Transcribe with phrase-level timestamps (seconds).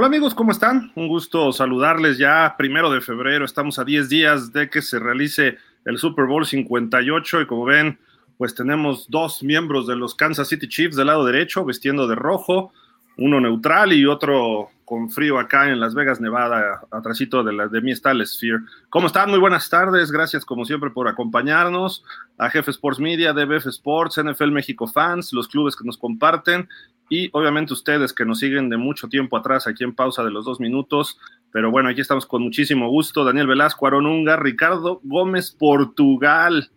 [0.00, 0.92] Hola amigos, ¿cómo están?
[0.94, 3.44] Un gusto saludarles ya primero de febrero.
[3.44, 7.98] Estamos a 10 días de que se realice el Super Bowl 58 y como ven,
[8.36, 12.72] pues tenemos dos miembros de los Kansas City Chiefs del lado derecho vestiendo de rojo,
[13.16, 17.92] uno neutral y otro con frío acá en Las Vegas, Nevada, atrásito de, de mi
[17.92, 18.60] está Sphere.
[18.88, 19.28] ¿Cómo están?
[19.28, 20.10] Muy buenas tardes.
[20.10, 22.02] Gracias como siempre por acompañarnos.
[22.38, 26.70] A Jefe Sports Media, DBF Sports, NFL México Fans, los clubes que nos comparten
[27.10, 30.46] y obviamente ustedes que nos siguen de mucho tiempo atrás aquí en pausa de los
[30.46, 31.18] dos minutos.
[31.52, 33.26] Pero bueno, aquí estamos con muchísimo gusto.
[33.26, 36.70] Daniel Velasco, Aaron Unga, Ricardo Gómez, Portugal.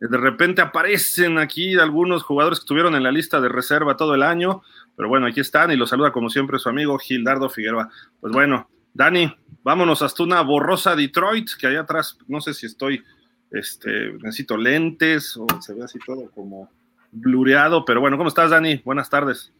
[0.00, 4.22] De repente aparecen aquí algunos jugadores que estuvieron en la lista de reserva todo el
[4.22, 4.62] año.
[4.98, 7.88] Pero bueno, aquí están y los saluda como siempre su amigo Gildardo Figueroa.
[8.20, 9.32] Pues bueno, Dani,
[9.62, 13.04] vámonos hasta una borrosa Detroit, que allá atrás, no sé si estoy,
[13.52, 16.68] este, necesito lentes o se ve así todo como
[17.12, 18.82] blureado, pero bueno, ¿cómo estás, Dani?
[18.84, 19.52] Buenas tardes.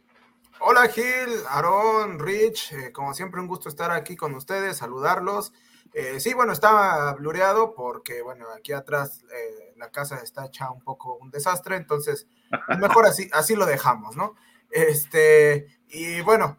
[0.59, 1.05] Hola Gil,
[1.51, 5.53] Aaron, Rich, eh, como siempre un gusto estar aquí con ustedes, saludarlos.
[5.95, 10.83] Eh, sí, bueno, estaba blureado porque, bueno, aquí atrás eh, la casa está hecha un
[10.83, 12.27] poco un desastre, entonces
[12.81, 14.35] mejor así, así lo dejamos, ¿no?
[14.71, 16.59] Este, y bueno,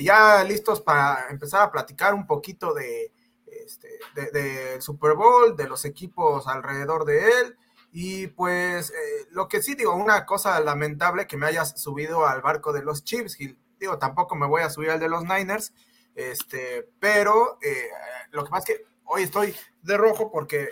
[0.00, 3.12] ya listos para empezar a platicar un poquito de,
[3.46, 7.56] este, Super Bowl, de los equipos alrededor de él.
[7.92, 12.40] Y pues eh, lo que sí digo, una cosa lamentable que me hayas subido al
[12.40, 13.36] barco de los Chiefs,
[13.78, 15.74] digo, tampoco me voy a subir al de los Niners,
[16.14, 17.88] este, pero eh,
[18.30, 20.70] lo que pasa es que hoy estoy de rojo porque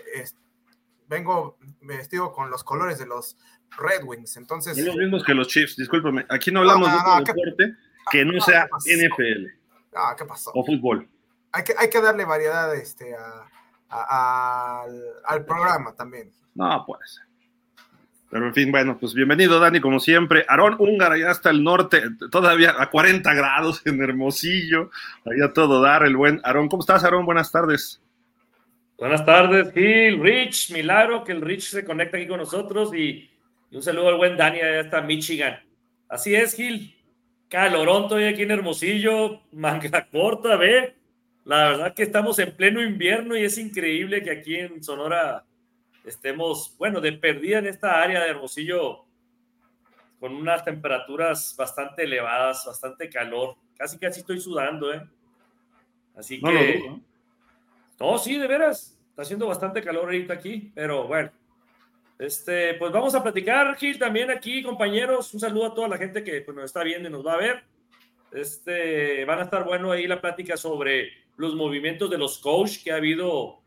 [1.09, 3.37] vengo vestido con los colores de los
[3.79, 4.77] Red Wings, entonces...
[4.77, 7.75] Son los mismos que los Chiefs, discúlpame, aquí no hablamos de un deporte
[8.11, 9.47] que no sea NFL.
[9.95, 10.51] Ah, ¿qué pasó?
[10.55, 11.09] O fútbol.
[11.53, 13.15] Hay que, hay que darle variedad este,
[13.89, 16.31] al programa también.
[16.55, 17.21] No, pues.
[18.31, 20.45] Pero en fin, bueno, pues bienvenido, Dani, como siempre.
[20.47, 24.91] Aarón Húngara, ya hasta el norte, todavía a 40 grados en Hermosillo.
[25.27, 26.69] Allá todo dar, el buen Aarón.
[26.69, 27.27] ¿Cómo estás, Aarón?
[27.27, 28.01] Buenas tardes.
[28.97, 33.31] Buenas tardes, Gil, Rich, milagro que el Rich se conecta aquí con nosotros y,
[33.73, 35.61] un saludo al buen Dani allá hasta Michigan.
[36.09, 36.97] Así es, Gil.
[37.49, 40.97] Calorón todavía aquí en Hermosillo, manga corta, ve.
[41.45, 45.45] La verdad que estamos en pleno invierno y es increíble que aquí en Sonora
[46.05, 49.05] estemos, bueno, de perdida en esta área de Hermosillo
[50.21, 53.57] con unas temperaturas bastante elevadas, bastante calor.
[53.77, 55.03] Casi casi estoy sudando, ¿eh?
[56.15, 57.01] Así que...
[57.99, 58.99] No, sí, de veras.
[59.11, 61.31] Está haciendo bastante calor ahorita aquí, pero bueno.
[62.21, 65.33] Este, pues vamos a platicar, Gil, también aquí, compañeros.
[65.33, 67.39] Un saludo a toda la gente que pues, nos está viendo y nos va a
[67.39, 67.65] ver.
[68.31, 72.93] Este, van a estar bueno ahí la plática sobre los movimientos de los coach que
[72.93, 73.61] ha habido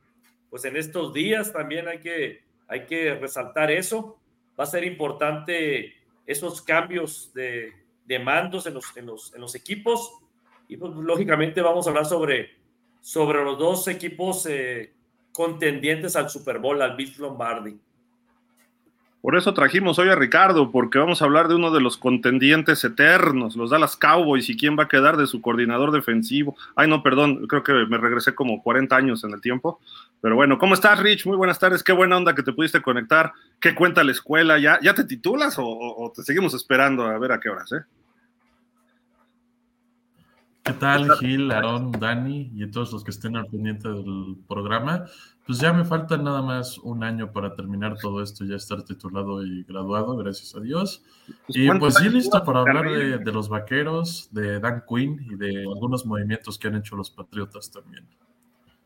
[0.52, 4.20] pues en estos días también hay que, hay que resaltar eso.
[4.58, 5.96] Va a ser importante
[6.28, 7.74] esos cambios de,
[8.06, 10.14] de mandos en los, en, los, en los equipos
[10.68, 12.52] y pues lógicamente vamos a hablar sobre,
[13.02, 14.94] sobre los dos equipos eh,
[15.32, 17.80] contendientes al Super Bowl, al Bill Lombardi.
[19.24, 22.84] Por eso trajimos hoy a Ricardo, porque vamos a hablar de uno de los contendientes
[22.84, 26.58] eternos, los Dallas Cowboys, y quién va a quedar de su coordinador defensivo.
[26.76, 29.80] Ay, no, perdón, creo que me regresé como 40 años en el tiempo.
[30.20, 31.26] Pero bueno, ¿cómo estás, Rich?
[31.26, 33.32] Muy buenas tardes, qué buena onda que te pudiste conectar.
[33.62, 34.60] ¿Qué cuenta la escuela?
[34.60, 37.80] ¿Ya, ya te titulas o, te seguimos esperando a ver a qué horas, eh?
[40.64, 45.04] ¿Qué tal, Gil, Aarón, Dani y todos los que estén al pendiente del programa?
[45.46, 49.46] Pues ya me falta nada más un año para terminar todo esto, ya estar titulado
[49.46, 51.04] y graduado, gracias a Dios.
[51.48, 55.64] Pues, y pues sí, listo para hablar de, los vaqueros, de Dan Quinn y de
[55.64, 58.08] algunos movimientos que han hecho los Patriotas también.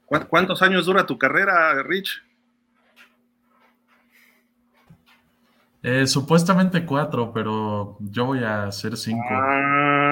[0.08, 2.24] ¿Cuántos años dura tu carrera, Rich?
[5.84, 9.24] Eh, supuestamente cuatro, pero yo voy a hacer cinco.
[9.30, 10.07] Ah,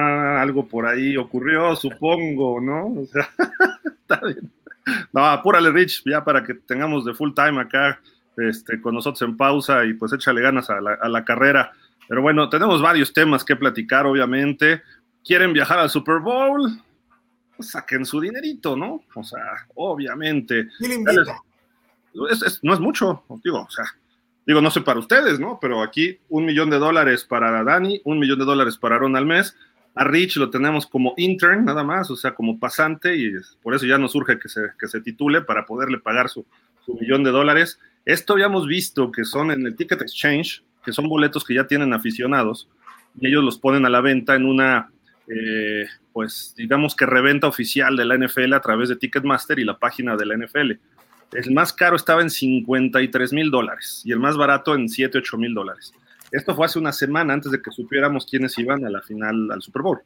[0.46, 2.86] algo por ahí ocurrió, supongo, ¿no?
[2.86, 3.28] O sea,
[3.84, 4.50] está bien.
[5.12, 8.00] No, apúrale, Rich, ya para que tengamos de full time acá
[8.36, 11.72] este, con nosotros en pausa y pues échale ganas a la, carrera.
[12.08, 14.82] Pero bueno, tenemos varios temas que platicar, obviamente.
[15.24, 16.70] ¿Quieren viajar al Super Bowl?
[17.56, 19.02] Pues saquen su dinerito, ¿no?
[19.14, 20.68] O sea, obviamente.
[22.62, 23.86] no es mucho, digo, o sea,
[24.46, 25.58] digo, no sé para ustedes, ¿no?
[25.60, 29.26] Pero aquí un millón de dólares para Dani, un millón de dólares para Aaron al
[29.26, 29.56] mes
[29.96, 33.32] a Rich lo tenemos como intern nada más, o sea, como pasante, y
[33.62, 36.46] por eso ya nos urge que se, que se titule para poderle pagar su,
[37.00, 37.80] millón de dólares.
[38.04, 41.94] Esto habíamos visto que son en el Ticket Exchange, que son boletos que ya tienen
[41.94, 42.68] aficionados,
[43.18, 44.90] y ellos los ponen a la venta en una,
[45.28, 49.78] eh, pues digamos que reventa oficial de la NFL a través de Ticketmaster y la
[49.78, 50.72] página de la NFL.
[51.32, 55.38] El más caro estaba en 53 mil dólares y el más barato en 7, 8
[55.38, 55.92] mil dólares.
[56.30, 59.62] Esto fue hace una semana antes de que supiéramos quiénes iban a la final al
[59.62, 60.00] Super Bowl.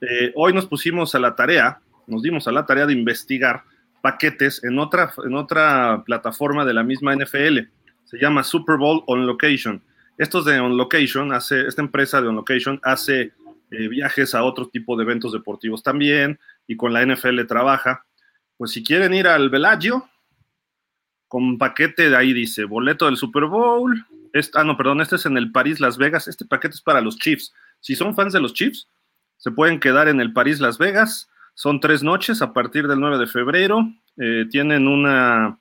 [0.00, 3.64] eh, hoy nos pusimos a la tarea, nos dimos a la tarea de investigar
[4.02, 7.60] paquetes en otra, en otra plataforma de la misma NFL.
[8.04, 9.82] Se llama Super Bowl On Location.
[10.18, 13.32] Estos de On Location, hace, esta empresa de On Location hace
[13.70, 18.04] eh, viajes a otro tipo de eventos deportivos también y con la NFL trabaja.
[18.56, 20.08] Pues si quieren ir al Bellagio,
[21.28, 24.06] con paquete de ahí dice boleto del Super Bowl.
[24.54, 26.28] Ah, no, perdón, este es en el París Las Vegas.
[26.28, 27.52] Este paquete es para los Chiefs.
[27.80, 28.88] Si son fans de los Chiefs,
[29.36, 31.28] se pueden quedar en el París Las Vegas.
[31.54, 33.88] Son tres noches a partir del 9 de febrero.
[34.18, 35.58] Eh, tienen una,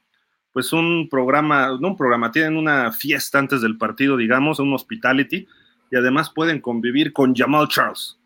[0.52, 5.48] pues un programa, no un programa, tienen una fiesta antes del partido, digamos, un hospitality,
[5.92, 8.18] y además pueden convivir con Jamal Charles.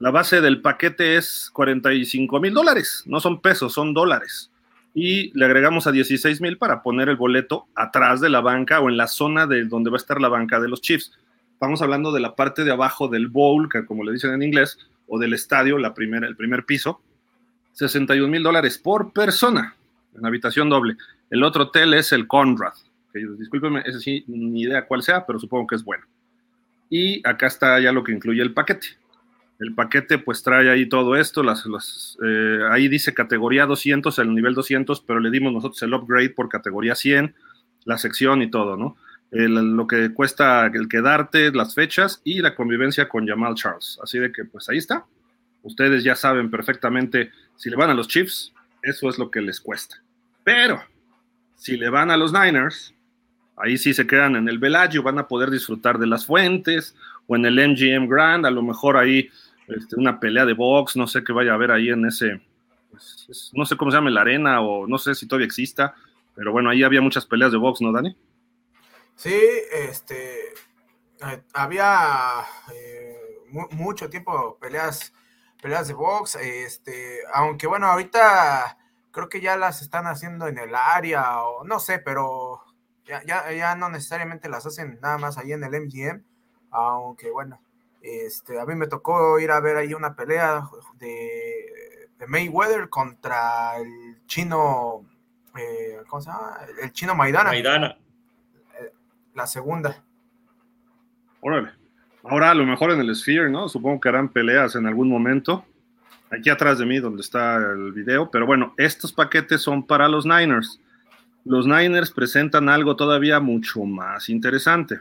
[0.00, 4.50] La base del paquete es 45 mil dólares, no son pesos, son dólares.
[4.94, 8.88] Y le agregamos a 16 mil para poner el boleto atrás de la banca o
[8.88, 11.12] en la zona de donde va a estar la banca de los Chiefs.
[11.52, 14.78] Estamos hablando de la parte de abajo del bowl, que como le dicen en inglés,
[15.08, 17.00] o del estadio, la primera, el primer piso.
[17.72, 19.74] 61 mil dólares por persona
[20.16, 20.96] en habitación doble.
[21.30, 22.74] El otro hotel es el Conrad.
[23.12, 26.04] Que, discúlpeme, ese sí, ni idea cuál sea, pero supongo que es bueno.
[26.88, 28.88] Y acá está ya lo que incluye el paquete.
[29.58, 31.64] El paquete pues trae ahí todo esto, las,
[32.24, 36.48] eh, ahí dice categoría 200, el nivel 200, pero le dimos nosotros el upgrade por
[36.48, 37.34] categoría 100,
[37.84, 38.96] la sección y todo, ¿no?
[39.30, 43.98] lo que cuesta el quedarte, las fechas y la convivencia con Jamal Charles.
[44.00, 45.06] Así de que pues ahí está.
[45.62, 48.52] Ustedes ya saben perfectamente, si le van a los Chiefs,
[48.82, 50.00] eso es lo que les cuesta.
[50.44, 50.80] Pero
[51.56, 52.94] si le van a los Niners,
[53.56, 56.94] ahí sí se quedan en el Bellagio, van a poder disfrutar de las fuentes
[57.26, 59.28] o en el MGM Grand, a lo mejor ahí
[59.66, 62.40] este, una pelea de box, no sé qué vaya a haber ahí en ese,
[62.90, 65.94] pues, no sé cómo se llama la arena o no sé si todavía exista,
[66.34, 68.16] pero bueno, ahí había muchas peleas de box, ¿no, Dani?
[69.16, 69.34] Sí,
[69.72, 72.44] este, eh, había
[72.74, 73.16] eh,
[73.70, 75.12] mucho tiempo peleas,
[75.62, 78.76] peleas de box, este, aunque bueno, ahorita
[79.12, 82.60] creo que ya las están haciendo en el área o no sé, pero
[83.06, 86.24] ya, ya, ya no necesariamente las hacen nada más ahí en el MGM,
[86.74, 87.60] aunque bueno,
[88.02, 90.68] este, a mí me tocó ir a ver ahí una pelea
[90.98, 95.06] de, de Mayweather contra el chino,
[95.56, 96.58] eh, ¿cómo se llama?
[96.82, 97.50] El chino Maidana.
[97.50, 97.96] Maidana
[99.34, 100.02] la segunda.
[101.40, 101.70] Órale.
[102.22, 103.68] Ahora a lo mejor en el Sphere, ¿no?
[103.68, 105.64] Supongo que harán peleas en algún momento.
[106.30, 108.30] Aquí atrás de mí, donde está el video.
[108.30, 110.80] Pero bueno, estos paquetes son para los Niners.
[111.44, 115.00] Los Niners presentan algo todavía mucho más interesante.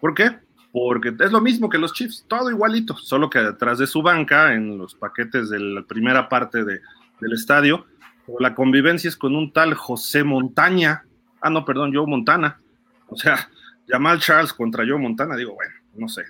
[0.00, 0.38] ¿Por qué?
[0.74, 4.54] Porque es lo mismo que los Chiefs, todo igualito, solo que detrás de su banca,
[4.54, 6.80] en los paquetes de la primera parte de,
[7.20, 7.86] del estadio,
[8.40, 11.04] la convivencia es con un tal José Montaña.
[11.40, 12.58] Ah, no, perdón, Joe Montana.
[13.06, 13.48] O sea,
[13.86, 16.24] Jamal Charles contra Joe Montana, digo, bueno, no sé,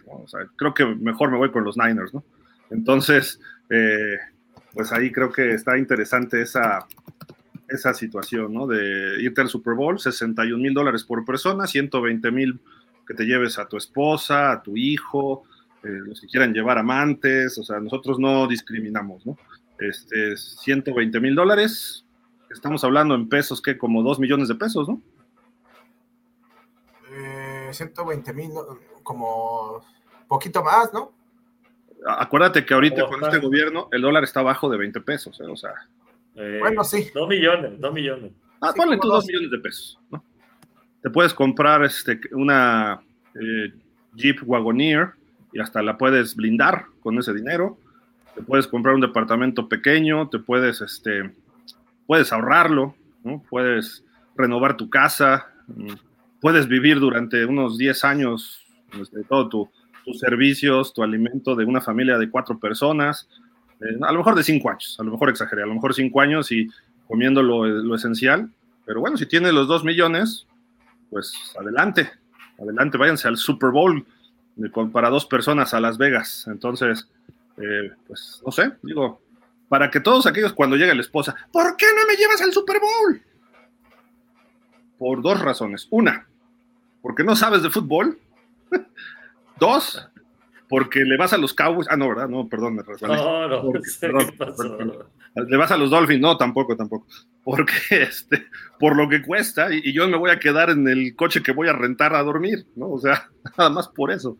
[0.57, 2.23] creo que mejor me voy con los Niners, ¿no?
[2.69, 3.41] Entonces,
[3.71, 4.19] eh,
[4.75, 6.87] pues ahí creo que está interesante esa,
[7.67, 8.67] esa situación, ¿no?
[8.67, 12.61] De irte al Super Bowl, 61 mil dólares por persona, 120 mil
[13.07, 15.45] que te lleves a tu esposa, a tu hijo,
[15.83, 19.37] eh, los que quieran llevar amantes, o sea, nosotros no discriminamos, ¿no?
[19.79, 22.07] Este, 120 mil dólares,
[22.51, 25.01] estamos hablando en pesos que como 2 millones de pesos, ¿no?
[27.75, 28.51] 120 mil,
[29.03, 29.83] como
[30.29, 31.13] poquito más, ¿no?
[32.07, 35.45] Acuérdate que ahorita con este gobierno el dólar está abajo de 20 pesos, ¿eh?
[35.45, 35.73] o sea.
[36.37, 37.11] Eh, bueno, sí.
[37.15, 38.33] Dos millones, dos millones.
[38.61, 40.23] Ah, ponle tú dos millones de pesos, ¿no?
[41.05, 42.99] Te puedes comprar este, una
[43.35, 43.75] eh,
[44.15, 45.11] Jeep Wagoneer
[45.53, 47.79] y hasta la puedes blindar con ese dinero.
[48.35, 51.31] Te puedes comprar un departamento pequeño, te puedes, este,
[52.07, 53.43] puedes ahorrarlo, ¿no?
[53.51, 54.03] Puedes
[54.35, 55.47] renovar tu casa,
[56.41, 58.65] puedes vivir durante unos 10 años
[58.99, 59.51] este, todo
[60.05, 63.29] tus servicios, tu alimento de una familia de cuatro personas,
[63.79, 66.23] eh, a lo mejor de cinco años, a lo mejor exageré, a lo mejor cinco
[66.23, 66.67] años y
[67.07, 68.51] comiendo lo, esencial,
[68.87, 70.47] pero bueno, si tiene los dos millones,
[71.15, 72.11] pues adelante,
[72.61, 74.05] adelante, váyanse al Super Bowl
[74.93, 76.45] para dos personas a Las Vegas.
[76.49, 77.09] Entonces,
[77.57, 79.23] eh, pues no sé, digo,
[79.69, 82.81] para que todos aquellos cuando llegue la esposa, ¿por qué no me llevas al Super
[82.81, 83.23] Bowl?
[84.99, 85.87] Por dos razones.
[85.91, 86.27] Una,
[87.01, 88.19] porque no sabes de fútbol.
[89.61, 90.05] Dos,
[90.75, 91.87] porque le vas a los Cowboys.
[91.89, 92.29] Ah, no, ¿verdad?
[92.29, 93.15] No, perdón, me resbalé.
[93.15, 93.73] No, no,
[95.49, 96.21] Le vas a los Dolphins.
[96.21, 97.07] No, tampoco, tampoco.
[97.45, 98.47] Porque, este,
[98.81, 101.69] por lo que cuesta, y, yo me voy a quedar en el coche que voy
[101.69, 102.89] a rentar a dormir, ¿no?
[102.89, 104.37] O sea, nada más por eso.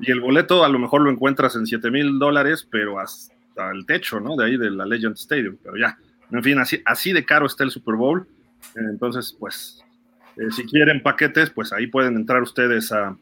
[0.00, 3.86] Y el boleto a lo mejor lo encuentras en 7 mil dólares, pero hasta el
[3.86, 4.36] techo, ¿no?
[4.36, 5.56] De ahí de la Legend Stadium.
[5.62, 5.96] Pero ya,
[6.30, 8.28] en fin, así, así de caro está el Super Bowl.
[8.74, 9.82] Entonces, pues,
[10.36, 13.16] eh, si quieren paquetes, pues ahí pueden entrar ustedes a,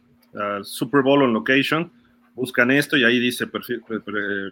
[0.62, 1.90] Super Bowl on Location
[2.38, 3.48] buscan esto y ahí dice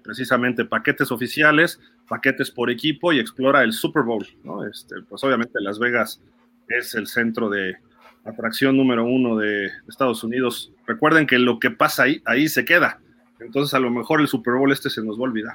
[0.02, 4.66] precisamente paquetes oficiales, paquetes por equipo y explora el Super Bowl, ¿no?
[4.66, 6.20] Este, pues obviamente Las Vegas
[6.68, 7.76] es el centro de
[8.24, 10.72] atracción número uno de Estados Unidos.
[10.86, 12.98] Recuerden que lo que pasa ahí, se queda.
[13.38, 15.54] Entonces a lo mejor el Super Bowl este se nos va a olvidar.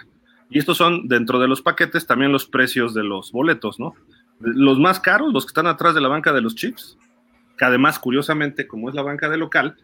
[0.49, 3.93] Y estos son dentro de los paquetes también los precios de los boletos, ¿no?
[4.39, 6.97] Los más caros, los que están atrás de la banca de los chips,
[7.57, 9.75] que además curiosamente como es la banca de local,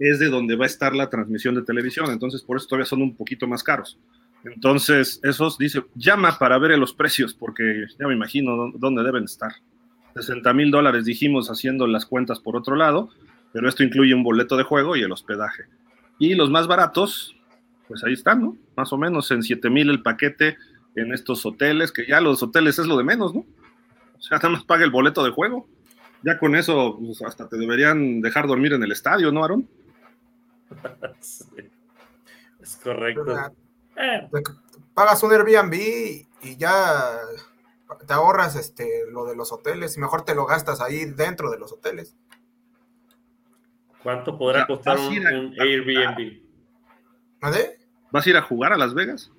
[0.00, 3.02] es de donde va a estar la transmisión de televisión, entonces por eso todavía son
[3.02, 3.98] un poquito más caros.
[4.44, 9.52] Entonces, esos dice, llama para ver los precios, porque ya me imagino dónde deben estar.
[10.14, 13.10] 60 mil dólares dijimos haciendo las cuentas por otro lado,
[13.52, 15.64] pero esto incluye un boleto de juego y el hospedaje.
[16.18, 17.36] Y los más baratos,
[17.86, 18.56] pues ahí están, ¿no?
[18.76, 20.56] Más o menos en 7 mil el paquete
[20.96, 23.40] en estos hoteles, que ya los hoteles es lo de menos, ¿no?
[23.40, 25.68] O sea, nada más paga el boleto de juego.
[26.22, 29.66] Ya con eso, pues hasta te deberían dejar dormir en el estadio, ¿no, Aaron?
[32.60, 33.24] Es correcto.
[33.96, 34.28] Eh.
[34.94, 37.18] Pagas un Airbnb y ya
[38.06, 41.58] te ahorras este, lo de los hoteles y mejor te lo gastas ahí dentro de
[41.58, 42.14] los hoteles.
[44.02, 46.40] ¿Cuánto podrá costar un, Airbnb?
[48.10, 49.30] ¿Vas a ir a jugar a Las Vegas?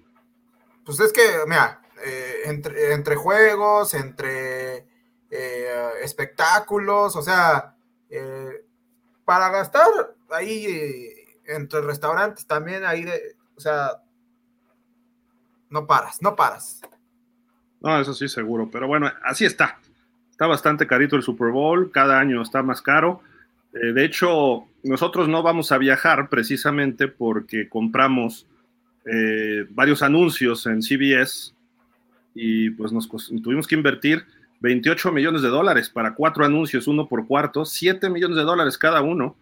[0.86, 4.88] Pues es que, mira, eh, entre, entre, juegos, entre
[5.30, 7.76] eh, espectáculos, o sea,
[9.26, 14.02] para gastar ahí entre restaurantes también ahí de, o sea,
[15.70, 16.82] no paras, no paras.
[17.82, 19.80] No, eso sí, seguro, pero bueno, así está.
[20.30, 23.22] Está bastante carito el Super Bowl, cada año está más caro.
[23.74, 28.48] Eh, de hecho, nosotros no vamos a viajar precisamente porque compramos
[29.06, 31.54] eh, varios anuncios en CBS
[32.36, 34.26] y pues nos tuvimos que invertir
[34.60, 39.02] 28 millones de dólares para cuatro anuncios, uno por cuarto, 7 millones de dólares cada
[39.02, 39.36] uno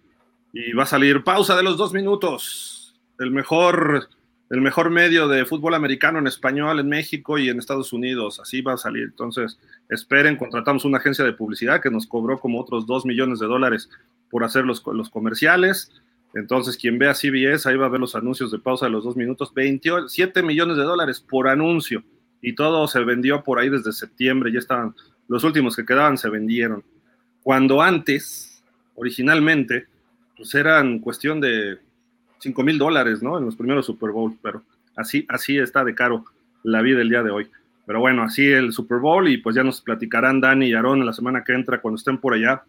[0.54, 2.96] y va a salir pausa de los dos minutos.
[3.20, 4.10] El mejor,
[4.50, 8.40] el mejor medio de fútbol americano en español en México y en Estados Unidos.
[8.40, 9.04] Así va a salir.
[9.04, 13.48] Entonces, esperen, contratamos una agencia de publicidad que nos cobró como otros dos millones de
[13.48, 13.90] dólares
[14.30, 15.92] por hacer los, los comerciales.
[16.34, 19.16] Entonces, quien vea CBS, ahí va a ver los anuncios de pausa de los dos
[19.16, 19.54] minutos.
[19.54, 22.04] 27 millones de dólares por anuncio.
[22.42, 24.52] Y todo se vendió por ahí desde septiembre.
[24.52, 24.96] Ya estaban,
[25.28, 26.84] los últimos que quedaban se vendieron.
[27.42, 28.64] Cuando antes,
[28.96, 29.88] originalmente,
[30.40, 31.80] pues eran cuestión de
[32.40, 33.38] 5 mil dólares, ¿no?
[33.38, 34.64] En los primeros Super Bowl, pero
[34.96, 36.24] así, así está de caro
[36.64, 37.52] la vida el día de hoy.
[37.86, 41.12] Pero bueno, así el Super Bowl y pues ya nos platicarán Dani y Aaron la
[41.12, 42.64] semana que entra cuando estén por allá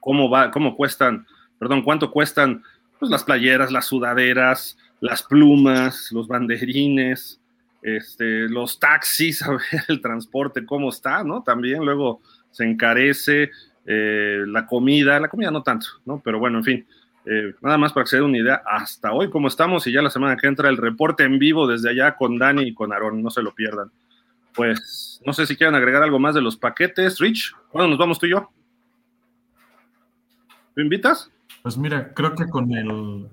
[0.00, 1.24] cómo va, cómo cuestan,
[1.60, 2.64] perdón, cuánto cuestan
[2.98, 7.40] pues las playeras, las sudaderas, las plumas, los banderines,
[7.82, 11.44] este, los taxis, a ver el transporte cómo está, ¿no?
[11.44, 12.20] También luego
[12.50, 13.52] se encarece,
[13.86, 16.20] eh, la comida, la comida no tanto, ¿no?
[16.24, 16.86] Pero bueno, en fin,
[17.24, 20.02] eh, nada más para que se den una idea, hasta hoy cómo estamos y ya
[20.02, 23.22] la semana que entra el reporte en vivo desde allá con Dani y con Aarón,
[23.22, 23.90] no se lo pierdan.
[24.54, 27.18] Pues no sé si quieren agregar algo más de los paquetes.
[27.18, 28.50] Rich, ¿cuándo nos vamos tú y yo?
[30.74, 31.30] ¿Me invitas?
[31.62, 33.28] Pues mira, creo que con el...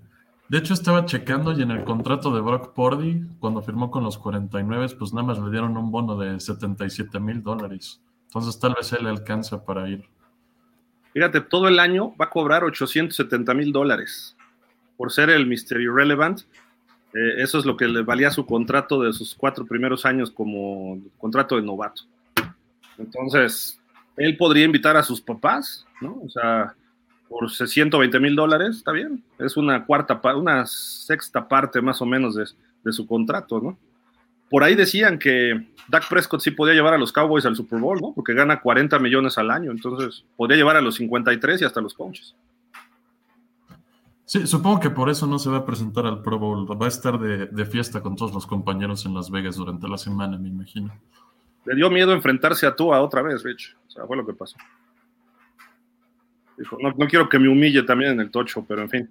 [0.50, 4.18] De hecho, estaba checando y en el contrato de Brock Purdy, cuando firmó con los
[4.18, 8.01] 49, pues nada más le dieron un bono de 77 mil dólares.
[8.27, 10.06] Entonces tal vez él alcanza para ir.
[11.13, 14.36] Fíjate, todo el año va a cobrar 870 mil dólares
[14.98, 15.82] por ser el Mr.
[15.82, 16.42] Irrelevant.
[17.13, 21.00] Eh, eso es lo que le valía su contrato de sus cuatro primeros años como
[21.18, 22.04] contrato de novato.
[22.98, 23.80] Entonces,
[24.18, 26.20] él podría invitar a sus papás, ¿no?
[26.24, 26.75] O sea,
[27.28, 29.24] por 120 mil dólares, está bien.
[29.39, 32.46] Es una cuarta, una sexta parte más o menos de,
[32.84, 33.78] de su contrato, ¿no?
[34.50, 38.00] Por ahí decían que Dak Prescott sí podía llevar a los Cowboys al Super Bowl,
[38.01, 38.13] ¿no?
[38.13, 41.94] Porque gana 40 millones al año, entonces podría llevar a los 53 y hasta los
[41.94, 42.36] coaches.
[44.25, 46.68] Sí, supongo que por eso no se va a presentar al Pro Bowl.
[46.79, 50.38] Va a estar de, fiesta con todos los compañeros en Las Vegas durante la semana,
[50.38, 50.94] me imagino.
[51.65, 53.75] Le dio miedo enfrentarse a Tua otra vez, Rich.
[53.88, 54.56] O sea, fue lo que pasó.
[56.60, 59.10] Dijo, no, no quiero que me humille también en el tocho, pero en fin.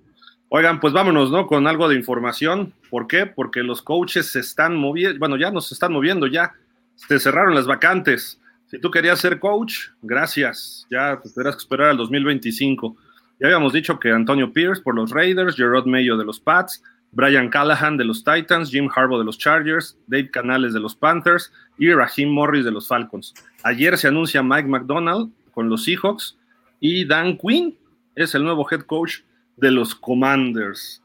[0.50, 1.46] Oigan, pues vámonos, ¿no?
[1.46, 2.72] Con algo de información.
[2.90, 3.26] ¿Por qué?
[3.26, 6.54] Porque los coaches se están moviendo, bueno, ya nos están moviendo, ya
[6.94, 8.40] se cerraron las vacantes.
[8.66, 10.86] Si tú querías ser coach, gracias.
[10.90, 12.96] Ya tendrás que esperar al 2025.
[13.40, 17.48] Ya habíamos dicho que Antonio Pierce por los Raiders, Gerard Mayo de los Pats, Brian
[17.50, 21.92] Callahan de los Titans, Jim Harbaugh de los Chargers, Dave Canales de los Panthers y
[21.92, 23.34] Raheem Morris de los Falcons.
[23.62, 26.36] Ayer se anuncia Mike McDonald con los Seahawks
[26.80, 27.76] y Dan Quinn
[28.14, 29.20] es el nuevo head coach
[29.60, 31.02] de los Commanders.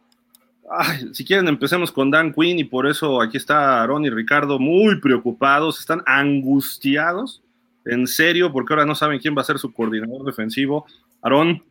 [1.11, 4.99] si quieren, empecemos con Dan Quinn y por eso aquí está Aaron y Ricardo muy
[4.99, 7.41] preocupados, están angustiados,
[7.85, 10.85] en serio, porque ahora no saben quién va a ser su coordinador defensivo.
[11.21, 11.63] Aaron.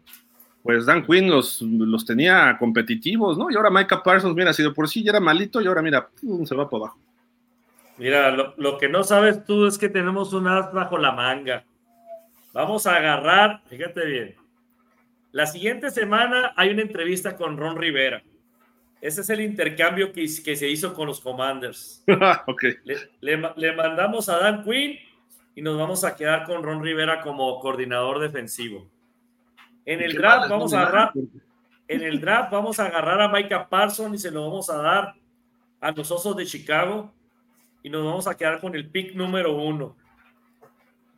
[0.62, 3.50] pues Dan Quinn los, los tenía competitivos, ¿no?
[3.50, 6.08] Y ahora Micah Parsons, mira, si de por sí ya era malito, y ahora mira,
[6.44, 6.98] se va por abajo.
[7.98, 11.64] Mira, lo, que no sabes tú es que tenemos un as bajo la manga.
[12.52, 14.41] Vamos a agarrar, fíjate bien.
[15.32, 18.22] La siguiente semana hay una entrevista con Ron Rivera.
[19.00, 22.04] Ese es el intercambio que, que se hizo con los Commanders.
[22.46, 22.76] okay.
[22.84, 24.98] le, le mandamos a Dan Quinn
[25.54, 28.86] y nos vamos a quedar con Ron Rivera como coordinador defensivo.
[29.84, 31.12] En el draft vamos a agarrar,
[31.88, 35.14] en el draft vamos a agarrar a Micah Parsons y se lo vamos a dar
[35.80, 37.12] a los Osos de Chicago
[37.82, 39.96] y nos vamos a quedar con el pick número uno.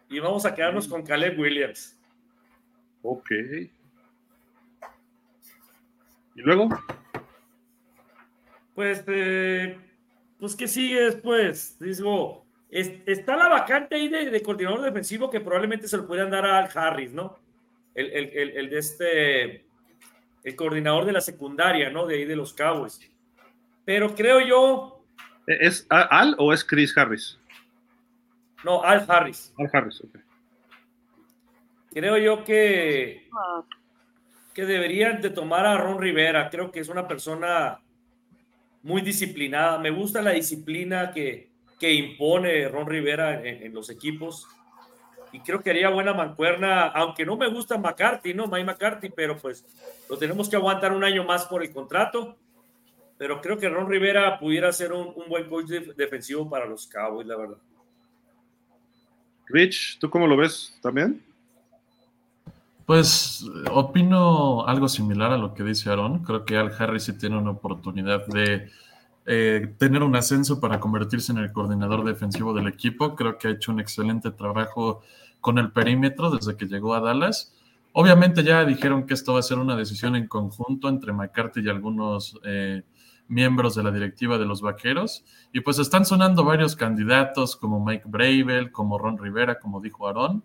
[0.09, 1.99] Y vamos a quedarnos con Caleb Williams.
[3.03, 3.31] Ok.
[6.35, 6.69] ¿Y luego?
[8.75, 9.79] Pues, eh,
[10.39, 11.79] pues, ¿qué sigue después?
[11.79, 16.45] Digo, está la vacante ahí de, de, coordinador defensivo que probablemente se lo pudieran dar
[16.45, 17.39] a Al Harris, ¿no?
[17.95, 19.65] el, de este,
[20.43, 22.07] el coordinador de la secundaria, ¿no?
[22.07, 23.01] De ahí de los Cowboys.
[23.85, 25.05] Pero creo yo.
[25.47, 27.39] ¿Es Al o es Chris Harris?
[28.65, 29.53] No, Al Harris.
[29.59, 30.19] Al Harris, ok.
[31.93, 33.29] Creo yo que,
[34.55, 36.49] que deberían de tomar a Ron Rivera.
[36.49, 37.81] Creo que es una persona
[38.83, 39.79] muy disciplinada.
[39.79, 44.49] Me gusta la disciplina que, que impone Ron Rivera en los equipos
[45.35, 48.47] y creo que haría buena mancuerna, aunque no me gusta McCarthy, ¿no?
[48.47, 49.65] Mike McCarthy, pero pues
[50.09, 52.37] lo tenemos que aguantar un año más por el contrato.
[53.19, 57.37] Pero creo que Ron Rivera pudiera ser un, buen coach defensivo para los Cowboys, la
[57.37, 57.57] verdad.
[59.49, 61.21] Rich, ¿tú cómo lo ves también?
[62.87, 66.23] Pues opino algo similar a lo que dice Aaron.
[66.23, 68.69] Creo que Al Harris sí tiene una oportunidad de
[69.27, 73.17] eh, tener un ascenso para convertirse en el coordinador defensivo del equipo.
[73.17, 75.03] Creo que ha hecho un excelente trabajo
[75.41, 77.55] con el perímetro desde que llegó a Dallas.
[77.93, 81.69] Obviamente ya dijeron que esto va a ser una decisión en conjunto entre McCarthy y
[81.71, 82.83] algunos eh,
[83.29, 85.25] miembros de la directiva de los Vaqueros.
[85.53, 90.45] Y pues están sonando varios candidatos como Mike Bravel, como Ron Rivera, como dijo Aaron.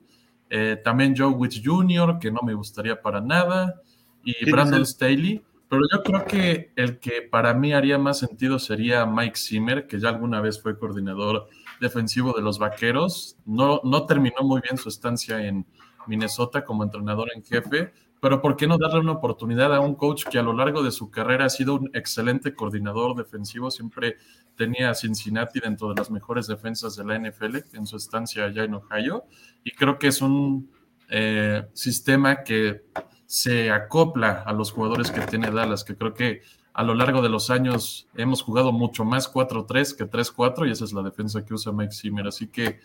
[0.50, 3.82] Eh, también Joe Witch Jr., que no me gustaría para nada.
[4.24, 5.44] Y Brandon Staley.
[5.70, 10.00] Pero yo creo que el que para mí haría más sentido sería Mike Zimmer, que
[10.00, 11.48] ya alguna vez fue coordinador
[11.80, 13.38] defensivo de los Vaqueros.
[13.46, 15.68] No, no terminó muy bien su estancia en
[16.08, 20.26] Minnesota como entrenador en jefe, pero ¿por qué no darle una oportunidad a un coach
[20.26, 23.72] que a lo largo de su carrera ha sido un excelente coordinador defensivo?
[23.72, 24.18] Siempre
[24.56, 28.64] tenía a Cincinnati dentro de las mejores defensas de la NFL en su estancia allá
[28.64, 29.24] en Ohio.
[29.64, 30.70] Y creo que es un
[31.10, 32.84] eh, sistema que
[33.26, 36.42] se acopla a los jugadores que tiene Dallas, que creo que
[36.74, 40.86] a lo largo de los años hemos jugado mucho más 4-3 que 3-4 y esa
[40.86, 42.28] es la defensa que usa Mike Zimmer.
[42.28, 42.80] Así que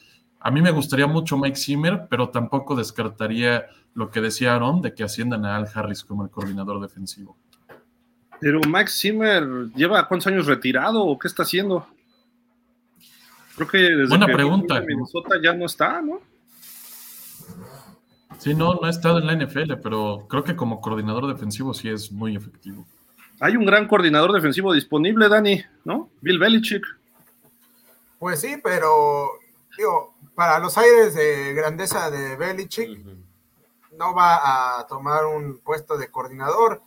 [0.47, 4.95] a mí me gustaría mucho Mike Zimmer, pero tampoco descartaría lo que decía Aaron de
[4.95, 7.35] que asciendan a Al Harris como el coordinador defensivo.
[8.41, 11.87] Pero Mike Zimmer lleva cuántos años retirado o qué está haciendo?
[13.57, 14.83] Creo que desde Buena pregunta.
[14.83, 16.21] Minnesota ya no está, ¿no?
[18.37, 21.89] Sí, no, no ha estado en la NFL, pero creo que como coordinador defensivo sí
[21.89, 22.85] es muy efectivo.
[23.41, 26.11] Hay un gran coordinador defensivo disponible, Dani, ¿no?
[26.21, 26.85] Bill Belichick.
[28.19, 29.31] Pues sí, pero
[29.77, 32.99] digo, para los aires de grandeza de Belichick,
[33.93, 36.83] no va a tomar un puesto de coordinador,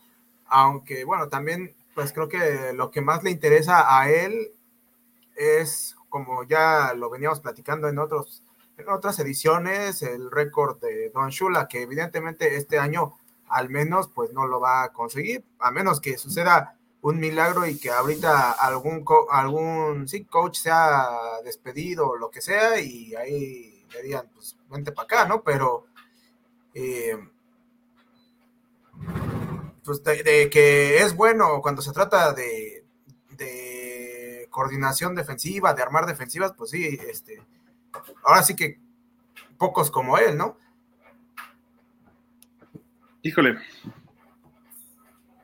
[0.46, 4.52] aunque bueno, también pues creo que lo que más le interesa a él
[5.36, 8.42] es, como ya lo veníamos platicando en otros
[8.76, 13.14] en otras ediciones, el récord de Don Shula, que evidentemente este año
[13.48, 17.78] al menos pues no lo va a conseguir, a menos que suceda un milagro y
[17.78, 21.08] que ahorita algún, algún sí, coach sea
[21.44, 25.42] despedido o lo que sea y ahí le digan, pues vente para acá, ¿no?
[25.42, 25.86] Pero
[26.74, 27.16] eh,
[29.84, 32.84] pues de, que es bueno cuando se trata de,
[33.30, 37.42] de coordinación defensiva, de armar defensivas, pues sí, este,
[38.24, 38.80] ahora sí que
[39.56, 40.56] pocos como él, ¿no?
[43.22, 43.58] Híjole.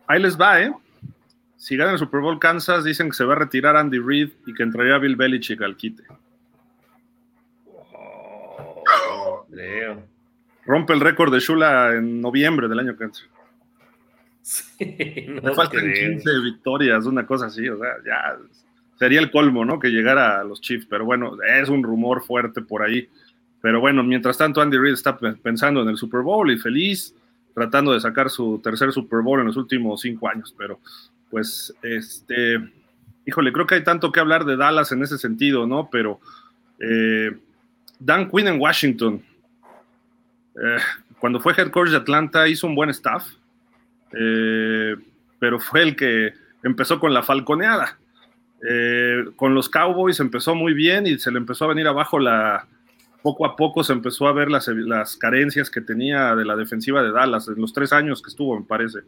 [0.06, 0.72] Ahí les va, ¿eh?
[1.64, 4.52] Si ganan el Super Bowl Kansas, dicen que se va a retirar Andy Reid y
[4.52, 6.02] que entraría Bill Belichick al quite.
[10.66, 13.22] Rompe el récord de Shula en noviembre del año que entra.
[14.42, 18.36] Sí, no faltan 15 victorias, una cosa así, o sea, ya
[18.98, 19.78] sería el colmo, ¿no?
[19.78, 23.08] Que llegara a los Chiefs, pero bueno, es un rumor fuerte por ahí.
[23.62, 27.14] Pero bueno, mientras tanto, Andy Reid está pensando en el Super Bowl y feliz
[27.54, 30.78] tratando de sacar su tercer Super Bowl en los últimos cinco años, pero
[31.34, 32.60] pues, este,
[33.26, 35.88] híjole, creo que hay tanto que hablar de Dallas en ese sentido, ¿no?
[35.90, 36.20] Pero
[36.78, 37.36] eh,
[37.98, 39.20] Dan Quinn en Washington,
[40.54, 40.78] eh,
[41.18, 43.26] cuando fue head coach de Atlanta, hizo un buen staff,
[44.12, 44.94] eh,
[45.40, 47.98] pero fue el que empezó con la falconeada.
[48.70, 52.68] Eh, con los Cowboys empezó muy bien y se le empezó a venir abajo la...
[53.24, 57.02] Poco a poco se empezó a ver las, las carencias que tenía de la defensiva
[57.02, 59.00] de Dallas en los tres años que estuvo, me parece.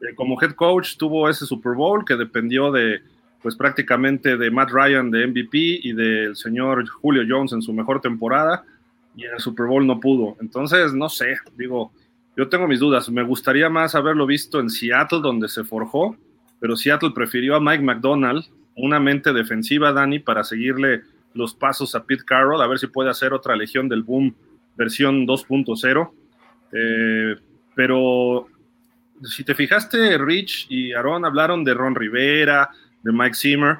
[0.00, 3.00] Eh, como head coach tuvo ese Super Bowl que dependió de,
[3.42, 8.00] pues prácticamente de Matt Ryan de MVP y del señor Julio Jones en su mejor
[8.00, 8.64] temporada
[9.16, 10.36] y en el Super Bowl no pudo.
[10.40, 11.92] Entonces, no sé, digo,
[12.36, 13.08] yo tengo mis dudas.
[13.10, 16.16] Me gustaría más haberlo visto en Seattle donde se forjó,
[16.60, 18.44] pero Seattle prefirió a Mike McDonald
[18.76, 21.02] una mente defensiva, Dani, para seguirle
[21.34, 24.34] los pasos a Pete Carroll, a ver si puede hacer otra Legión del Boom
[24.76, 26.10] versión 2.0.
[26.72, 27.36] Eh,
[27.74, 28.46] pero
[29.22, 32.70] si te fijaste, Rich y Aaron hablaron de Ron Rivera,
[33.02, 33.78] de Mike Zimmer.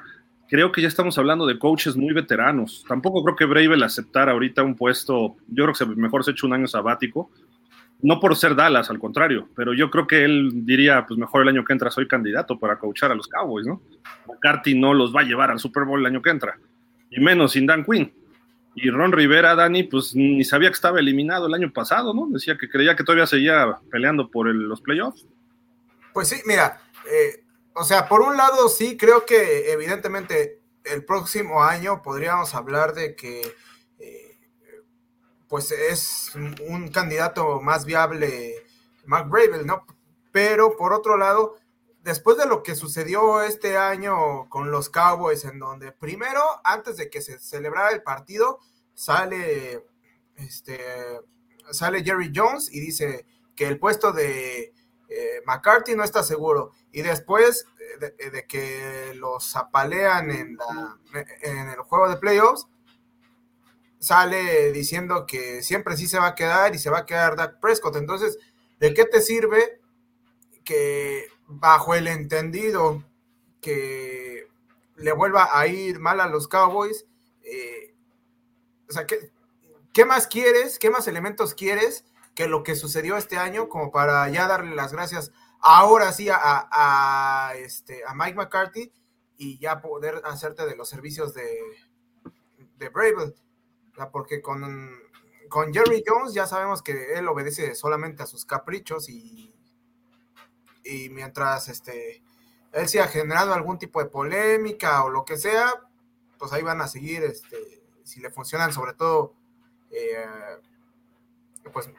[0.49, 2.83] Creo que ya estamos hablando de coaches muy veteranos.
[2.87, 5.37] Tampoco creo que Bravel aceptara ahorita un puesto.
[5.47, 7.31] Yo creo que mejor se eche un año sabático.
[8.01, 11.49] No por ser Dallas, al contrario, pero yo creo que él diría, pues mejor el
[11.49, 13.81] año que entra soy candidato para coachar a los Cowboys, ¿no?
[14.27, 16.57] McCarthy no los va a llevar al Super Bowl el año que entra,
[17.11, 18.11] y menos sin Dan Quinn.
[18.73, 22.27] Y Ron Rivera, Dani, pues ni sabía que estaba eliminado el año pasado, ¿no?
[22.29, 25.25] Decía que creía que todavía seguía peleando por los playoffs.
[26.13, 31.63] Pues sí, mira, eh, o sea, por un lado sí, creo que evidentemente el próximo
[31.63, 33.41] año podríamos hablar de que
[35.51, 36.31] pues es
[36.65, 38.63] un candidato más viable
[39.03, 39.85] Mark Bravel, ¿no?
[40.31, 41.57] Pero por otro lado,
[42.03, 47.09] después de lo que sucedió este año con los Cowboys, en donde primero, antes de
[47.09, 48.59] que se celebrara el partido,
[48.93, 49.85] sale,
[50.35, 50.79] este,
[51.71, 54.73] sale Jerry Jones y dice que el puesto de
[55.07, 56.71] eh, McCarthy no está seguro.
[56.91, 57.65] Y después
[57.99, 60.57] de, que los apalean en,
[61.41, 62.67] en el juego de playoffs,
[63.99, 67.59] sale diciendo que siempre sí se va a quedar y se va a quedar Dak
[67.59, 67.95] Prescott.
[67.97, 68.37] Entonces,
[68.79, 69.79] ¿de qué te sirve
[70.63, 73.03] que bajo el entendido
[73.61, 74.47] que
[74.95, 77.05] le vuelva a ir mal a los Cowboys?
[77.43, 77.93] Eh,
[78.89, 79.31] o sea, ¿qué,
[79.93, 80.79] ¿qué, más quieres?
[80.79, 84.93] ¿Qué más elementos quieres que lo que sucedió este año como para ya darle las
[84.93, 86.39] gracias ahora sí a,
[86.71, 88.91] a este, a Mike McCarthy
[89.37, 91.49] y ya poder hacerte de los servicios de,
[92.77, 93.35] de Brave?
[94.11, 94.89] porque con,
[95.49, 99.53] con Jerry Jones ya sabemos que él obedece solamente a sus caprichos y,
[100.83, 102.21] y mientras este,
[102.73, 105.71] él siga generando algún tipo de polémica o lo que sea,
[106.37, 109.33] pues ahí van a seguir, este, si le funcionan sobre todo,
[109.91, 110.25] eh,
[111.71, 111.89] pues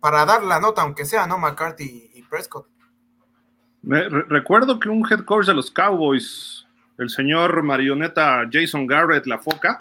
[0.00, 1.38] para dar la nota, aunque sea, ¿no?
[1.38, 2.66] McCarthy y Prescott.
[3.82, 6.66] recuerdo que un head coach de los Cowboys,
[6.98, 9.78] el señor marioneta Jason Garrett, la foca,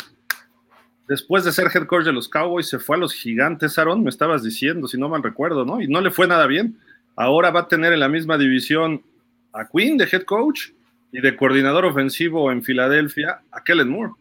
[1.07, 4.09] después de ser head coach de los Cowboys, se fue a los gigantes, Aaron, me
[4.09, 5.81] estabas diciendo, si no mal recuerdo, ¿no?
[5.81, 6.79] Y no le fue nada bien.
[7.15, 9.03] Ahora va a tener en la misma división
[9.53, 10.69] a Quinn de head coach
[11.11, 14.13] y de coordinador ofensivo en Filadelfia a Kellen Moore.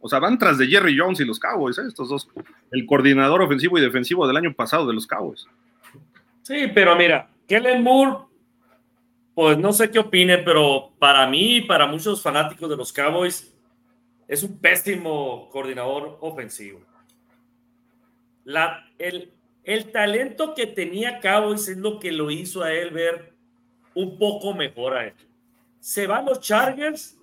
[0.00, 1.82] O sea, van tras de Jerry Jones y los Cowboys, ¿eh?
[1.86, 2.28] estos dos,
[2.72, 5.46] el coordinador ofensivo y defensivo del año pasado de los Cowboys.
[6.42, 8.24] Sí, pero mira, Kellen Moore,
[9.34, 13.54] pues no sé qué opine, pero para mí, para muchos fanáticos de los Cowboys,
[14.26, 16.80] es un pésimo coordinador ofensivo.
[18.44, 19.32] La, el,
[19.64, 23.32] el talento que tenía Cowboys es lo que lo hizo a él ver
[23.94, 25.14] un poco mejor a él.
[25.80, 27.18] Se van los Chargers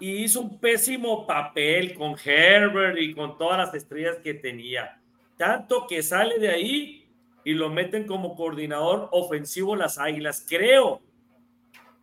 [0.00, 4.98] y hizo un pésimo papel con Herbert y con todas las estrellas que tenía.
[5.36, 7.08] Tanto que sale de ahí
[7.44, 10.44] y lo meten como coordinador ofensivo las Águilas.
[10.48, 11.00] Creo,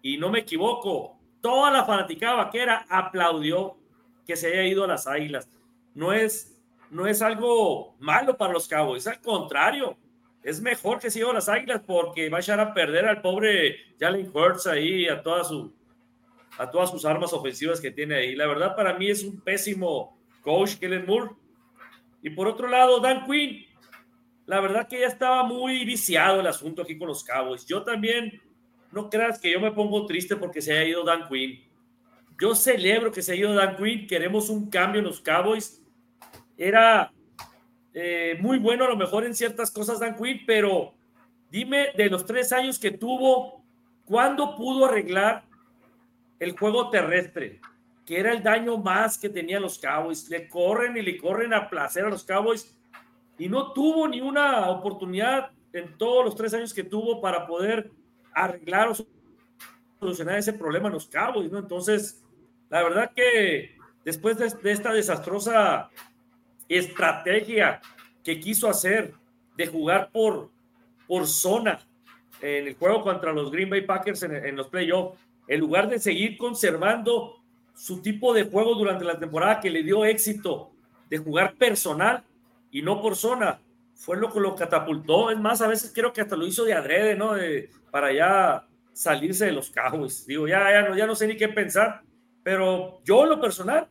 [0.02, 3.78] y no me equivoco, toda la fanaticada vaquera aplaudió
[4.26, 5.50] que se haya ido a las Águilas.
[5.94, 6.49] No es,
[6.89, 9.97] no es algo malo para los Cowboys, al contrario,
[10.43, 14.32] es mejor que a las Águilas porque va a echar a perder al pobre Jalen
[14.34, 15.73] Hurts ahí, a, toda su,
[16.58, 18.36] a todas sus armas ofensivas que tiene ahí.
[18.36, 21.32] La verdad, para mí es un pésimo coach, Kellen Moore.
[22.21, 23.65] Y por otro lado, Dan Quinn,
[24.45, 27.65] la verdad que ya estaba muy viciado el asunto aquí con los Cowboys.
[27.65, 28.41] Yo también,
[28.91, 31.63] no creas que yo me pongo triste porque se haya ido Dan Quinn.
[32.41, 35.84] Yo celebro que se ha ido Dan Quinn, queremos un cambio en los Cowboys.
[36.60, 37.13] Era
[37.93, 40.93] eh, muy bueno a lo mejor en ciertas cosas Dan Quinn, pero
[41.50, 43.63] dime de los tres años que tuvo,
[44.04, 45.45] ¿cuándo pudo arreglar
[46.38, 47.62] el juego terrestre?
[48.06, 50.30] Que era el daño más que tenían los Cowboys.
[50.30, 52.78] Le corren y le corren a placer a los Cowboys
[53.38, 57.89] y no tuvo ni una oportunidad en todos los tres años que tuvo para poder
[58.34, 58.95] arreglar o
[59.98, 61.60] solucionar ese problema en los Cowboys, ¿no?
[61.60, 62.22] Entonces,
[62.69, 65.89] la verdad que después de, esta desastrosa
[66.69, 67.82] estrategia
[68.23, 69.13] que quiso hacer
[69.58, 70.49] de jugar por,
[71.08, 71.79] por zona,
[72.41, 75.99] en el juego contra los Green Bay Packers en, en los playoffs, en lugar de
[75.99, 77.36] seguir conservando
[77.75, 80.71] su tipo de juego durante la temporada que le dio éxito
[81.10, 82.23] de jugar personal
[82.71, 83.60] y no por zona,
[83.95, 85.32] fue lo que lo catapultó.
[85.32, 87.34] Es más, a veces creo que hasta lo hizo de adrede, ¿no?
[87.34, 90.25] De, para ya salirse de los Cowboys.
[90.25, 92.01] Digo, ya, ya, no, ya no sé ni qué pensar,
[92.43, 93.88] pero yo lo personal,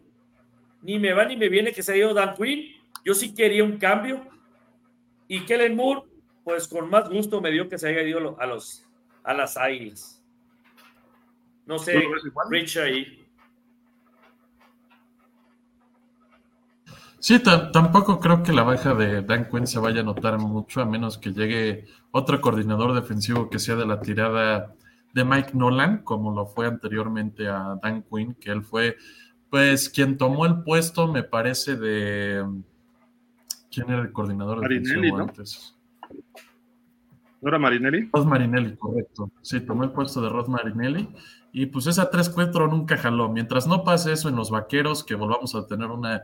[0.83, 2.75] ni me va ni me viene que se haya ido Dan Quinn.
[3.05, 4.27] Yo sí quería un cambio.
[5.27, 6.03] Y Kellen Moore,
[6.45, 8.85] pues con más gusto me dio que se haya ido a, los,
[9.23, 10.23] a las Águilas.
[11.67, 12.03] No sé,
[12.51, 13.19] Rich ahí.
[17.21, 20.87] Sí, tampoco creo que la baja de Dan Quinn se vaya a notar mucho, a
[20.87, 24.75] menos que llegue otro coordinador defensivo que sea de la tirada
[25.13, 28.97] de Mike Nolan, como lo fue anteriormente a Dan Quinn, que él fue,
[29.51, 32.45] pues, quien tomó el puesto, me parece, de.
[33.71, 35.25] ¿Quién era el coordinador defensivo ¿no?
[35.25, 35.77] antes?
[37.41, 38.09] ¿No era Marinelli?
[38.13, 39.31] Rod Marinelli, correcto.
[39.43, 41.09] Sí, tomó el puesto de Rod Marinelli.
[41.53, 43.29] Y pues esa 3-4 nunca jaló.
[43.29, 46.23] Mientras no pase eso en los vaqueros, que volvamos a tener una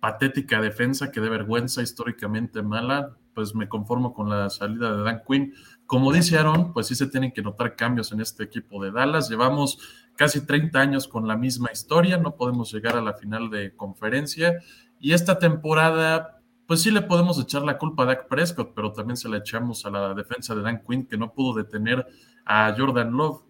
[0.00, 5.22] patética defensa que de vergüenza históricamente mala, pues me conformo con la salida de Dan
[5.26, 5.54] Quinn.
[5.86, 9.28] Como dice Aaron, pues sí se tienen que notar cambios en este equipo de Dallas.
[9.28, 9.78] Llevamos
[10.16, 14.54] casi 30 años con la misma historia, no podemos llegar a la final de conferencia.
[15.00, 19.16] Y esta temporada, pues sí le podemos echar la culpa a Dak Prescott, pero también
[19.16, 22.06] se la echamos a la defensa de Dan Quinn, que no pudo detener
[22.44, 23.42] a Jordan Love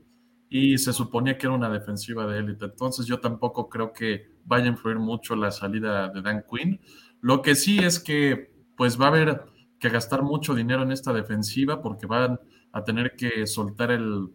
[0.48, 2.66] y se suponía que era una defensiva de élite.
[2.66, 6.80] Entonces yo tampoco creo que vaya a influir mucho la salida de Dan Quinn.
[7.20, 9.42] Lo que sí es que pues va a haber
[9.78, 12.38] que gastar mucho dinero en esta defensiva porque van
[12.72, 14.28] a tener que soltar el,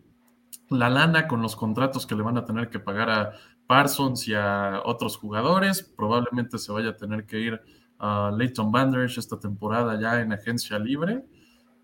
[0.69, 3.33] la lana con los contratos que le van a tener que pagar a
[3.67, 5.83] Parsons y a otros jugadores.
[5.83, 7.61] Probablemente se vaya a tener que ir
[7.99, 11.23] a Leighton Banders esta temporada ya en agencia libre.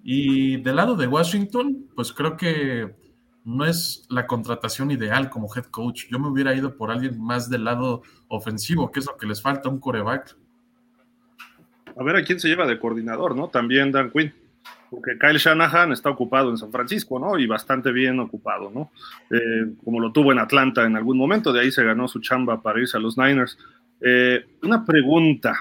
[0.04, 2.96] Y del lado de Washington, pues creo que
[3.46, 6.06] no es la contratación ideal como head coach.
[6.10, 9.42] Yo me hubiera ido por alguien más del lado ofensivo, que es lo que les
[9.42, 10.38] falta, un coreback.
[11.98, 13.50] A ver a quién se lleva de coordinador, ¿no?
[13.50, 14.34] También Dan Quinn.
[14.94, 17.40] Porque Kyle Shanahan está ocupado en San Francisco, ¿no?
[17.40, 18.92] Y bastante bien ocupado, ¿no?
[19.32, 22.62] Eh, como lo tuvo en Atlanta en algún momento, de ahí se ganó su chamba
[22.62, 23.58] para irse a los Niners.
[24.02, 25.56] Eh, una pregunta,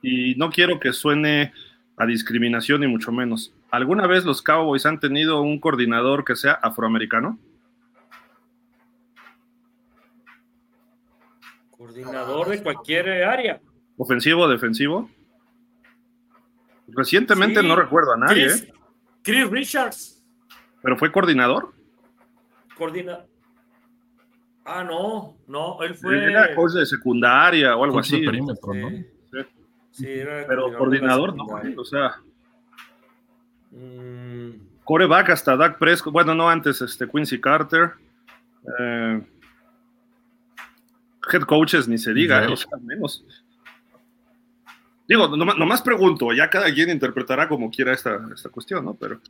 [0.00, 1.52] y no quiero que suene
[1.96, 3.52] a discriminación ni mucho menos.
[3.72, 7.40] ¿Alguna vez los Cowboys han tenido un coordinador que sea afroamericano?
[11.72, 13.60] Coordinador de cualquier área.
[13.96, 15.10] ¿Ofensivo, defensivo?
[16.88, 18.46] Recientemente no recuerdo a nadie.
[18.46, 18.72] Chris, ¿eh?
[19.22, 20.24] Chris Richards.
[20.82, 21.72] ¿Pero fue coordinador?
[22.76, 23.24] Coordina.
[24.64, 26.24] Ah, no, no, él fue.
[26.24, 28.26] Era coach de secundaria o algo Coach de así.
[28.26, 28.90] perímetro, ¿no?
[29.92, 31.44] Sí, era Pero coordinador, no,
[31.80, 32.16] o sea,
[33.70, 34.50] Mm,
[34.84, 37.92] coreback hasta Dak Prescott, bueno, no antes, este Quincy Carter.
[38.80, 39.22] eh,
[41.32, 43.24] head coaches ni se diga, eh, o sea, menos.
[45.08, 48.94] Digo, nomás, pregunto, ya cada quien interpretará como quiera esta, esta cuestión, ¿no?
[48.94, 49.20] Pero.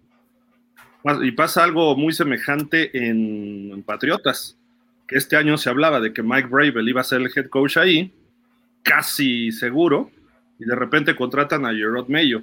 [1.23, 4.59] Y pasa algo muy semejante en, en Patriotas,
[5.07, 7.77] que este año se hablaba de que Mike Bravel iba a ser el head coach
[7.77, 8.13] ahí,
[8.83, 10.11] casi seguro,
[10.59, 12.43] y de repente contratan a Gerard Mayo.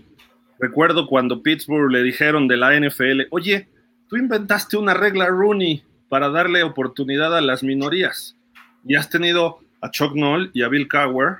[0.59, 3.67] Recuerdo cuando Pittsburgh le dijeron de la NFL, oye,
[4.07, 8.37] tú inventaste una regla Rooney para darle oportunidad a las minorías.
[8.85, 11.39] Y has tenido a Chuck Noll y a Bill Cowher,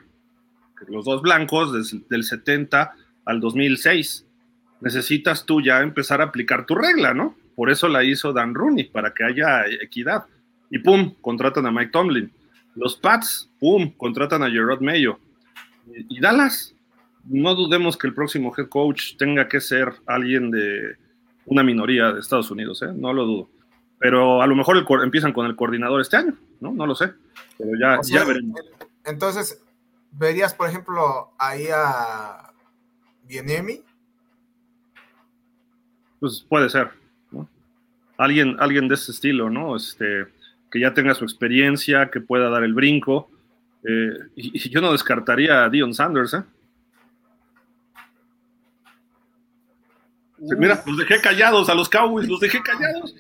[0.88, 2.94] los dos blancos desde del 70
[3.26, 4.26] al 2006.
[4.82, 7.36] Necesitas tú ya empezar a aplicar tu regla, ¿no?
[7.56, 10.26] Por eso la hizo Dan Rooney, para que haya equidad.
[10.70, 12.32] Y pum, contratan a Mike Tomlin.
[12.76, 15.20] Los Pats, pum, contratan a Gerard Mayo.
[16.10, 16.76] Y, Dallas,
[17.26, 20.98] no dudemos que el próximo head coach tenga que ser alguien de
[21.46, 22.92] una minoría de Estados Unidos, ¿eh?
[22.96, 23.50] no lo dudo.
[24.00, 26.74] Pero a lo mejor el empiezan con el coordinador este año, ¿no?
[26.74, 27.12] No lo sé.
[27.58, 28.60] Pero ya, O sea, ya veremos.
[29.06, 29.64] Entonces,
[30.14, 32.54] verías, por ejemplo, ahí a
[33.24, 33.82] Bienemi.
[36.20, 36.92] Pues puede ser,
[37.32, 37.50] ¿no?
[38.18, 39.76] Alguien, alguien de ese estilo, ¿no?
[39.76, 40.28] Este,
[40.72, 43.30] que ya tenga su experiencia, que pueda dar el brinco.
[43.84, 46.44] Eh, y, y yo no descartaría a Dion Sanders, ¿eh?
[50.58, 53.16] Mira, los dejé callados a los Cowboys, los dejé callados.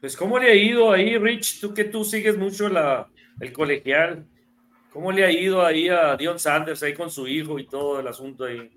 [0.00, 1.60] Pues, ¿cómo le ha ido ahí, Rich?
[1.60, 3.08] Tú que tú sigues mucho la,
[3.40, 4.26] el colegial.
[4.92, 8.08] ¿Cómo le ha ido ahí a Dion Sanders ahí con su hijo y todo el
[8.08, 8.70] asunto ahí?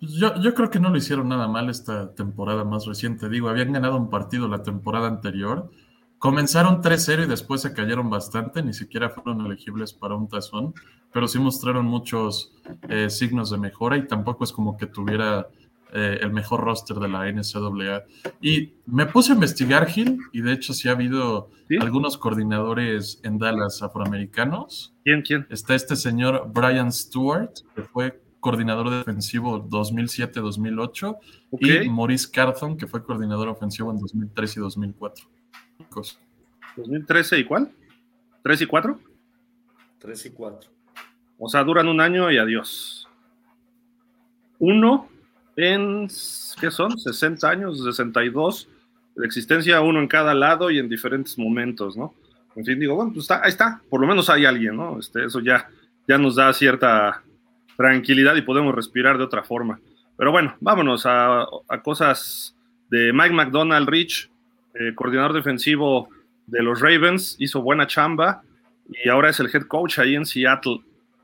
[0.00, 3.28] Pues yo, creo que no lo hicieron nada mal esta temporada más reciente.
[3.28, 5.70] Digo, habían ganado un partido la temporada anterior,
[6.20, 10.74] Comenzaron 3-0 y después se cayeron bastante, ni siquiera fueron elegibles para un tazón,
[11.14, 12.52] pero sí mostraron muchos
[12.90, 15.48] eh, signos de mejora y tampoco es como que tuviera
[15.92, 18.04] eh, el mejor roster de la NCAA.
[18.40, 21.50] Y me puse a investigar, Gil, y de hecho sí ha habido
[21.80, 24.94] algunos coordinadores en Dallas afroamericanos.
[25.04, 25.46] ¿Quién, quién?
[25.50, 31.18] Está este señor Brian Stewart, que fue coordinador defensivo 2007-2008,
[31.60, 35.26] y Maurice Carthon, que fue coordinador ofensivo en 2003 y 2004.
[36.76, 37.72] ¿2013 y cuál?
[38.44, 39.00] ¿3 y 4?
[39.98, 40.70] 3 y 4.
[41.38, 43.08] O sea, duran un año y adiós.
[44.58, 45.08] Uno
[45.56, 46.08] en,
[46.60, 46.98] ¿qué son?
[46.98, 48.68] 60 años, 62
[49.16, 52.14] de existencia, uno en cada lado y en diferentes momentos, ¿no?
[52.56, 54.98] En fin, digo, bueno, pues está, ahí está, por lo menos hay alguien, ¿no?
[54.98, 55.68] Este, eso ya,
[56.08, 57.22] ya nos da cierta
[57.76, 59.80] tranquilidad y podemos respirar de otra forma.
[60.16, 62.54] Pero bueno, vámonos a, a cosas
[62.90, 64.30] de Mike McDonald Rich,
[64.74, 66.08] eh, coordinador defensivo
[66.46, 68.42] de los Ravens, hizo buena chamba
[68.88, 70.80] y ahora es el head coach ahí en Seattle.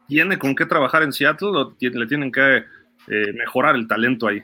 [0.06, 2.64] ¿Tiene con qué trabajar en Seattle o le tienen que
[3.08, 4.42] eh, mejorar el talento ahí?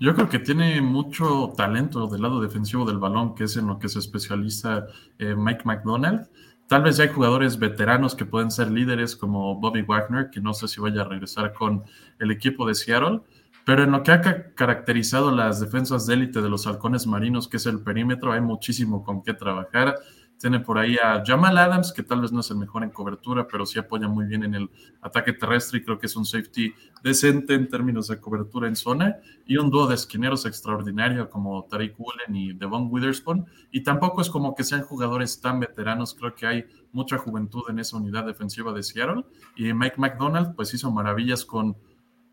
[0.00, 3.78] Yo creo que tiene mucho talento del lado defensivo del balón, que es en lo
[3.78, 4.86] que se especializa
[5.18, 6.28] eh, Mike McDonald.
[6.66, 10.52] Tal vez ya hay jugadores veteranos que pueden ser líderes como Bobby Wagner, que no
[10.52, 11.84] sé si vaya a regresar con
[12.18, 13.20] el equipo de Seattle,
[13.64, 14.20] pero en lo que ha
[14.54, 19.04] caracterizado las defensas de élite de los halcones marinos, que es el perímetro, hay muchísimo
[19.04, 19.96] con qué trabajar.
[20.38, 23.46] Tiene por ahí a Jamal Adams, que tal vez no es el mejor en cobertura,
[23.48, 24.70] pero sí apoya muy bien en el
[25.00, 29.16] ataque terrestre y creo que es un safety decente en términos de cobertura en zona.
[29.46, 33.46] Y un dúo de esquineros extraordinario como Tariq Woolen y Devon Witherspoon.
[33.70, 37.78] Y tampoco es como que sean jugadores tan veteranos, creo que hay mucha juventud en
[37.78, 39.24] esa unidad defensiva de Seattle.
[39.56, 41.76] Y Mike McDonald pues hizo maravillas con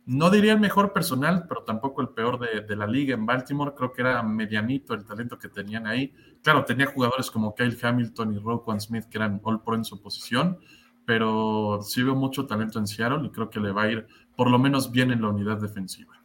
[0.06, 3.74] no diría el mejor personal, pero tampoco el peor de, la liga en Baltimore.
[3.76, 6.14] Creo que era medianito el talento que tenían ahí.
[6.42, 10.02] Claro, tenía jugadores como Kyle Hamilton y Roquan Smith que eran all pro en su
[10.02, 10.58] posición,
[11.06, 14.50] pero sí veo mucho talento en Seattle y creo que le va a ir por
[14.50, 16.16] lo menos bien en la unidad defensiva.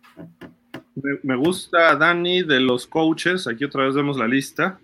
[1.22, 3.46] Me gusta, Dani, de los coaches.
[3.46, 4.80] Aquí otra vez vemos la lista.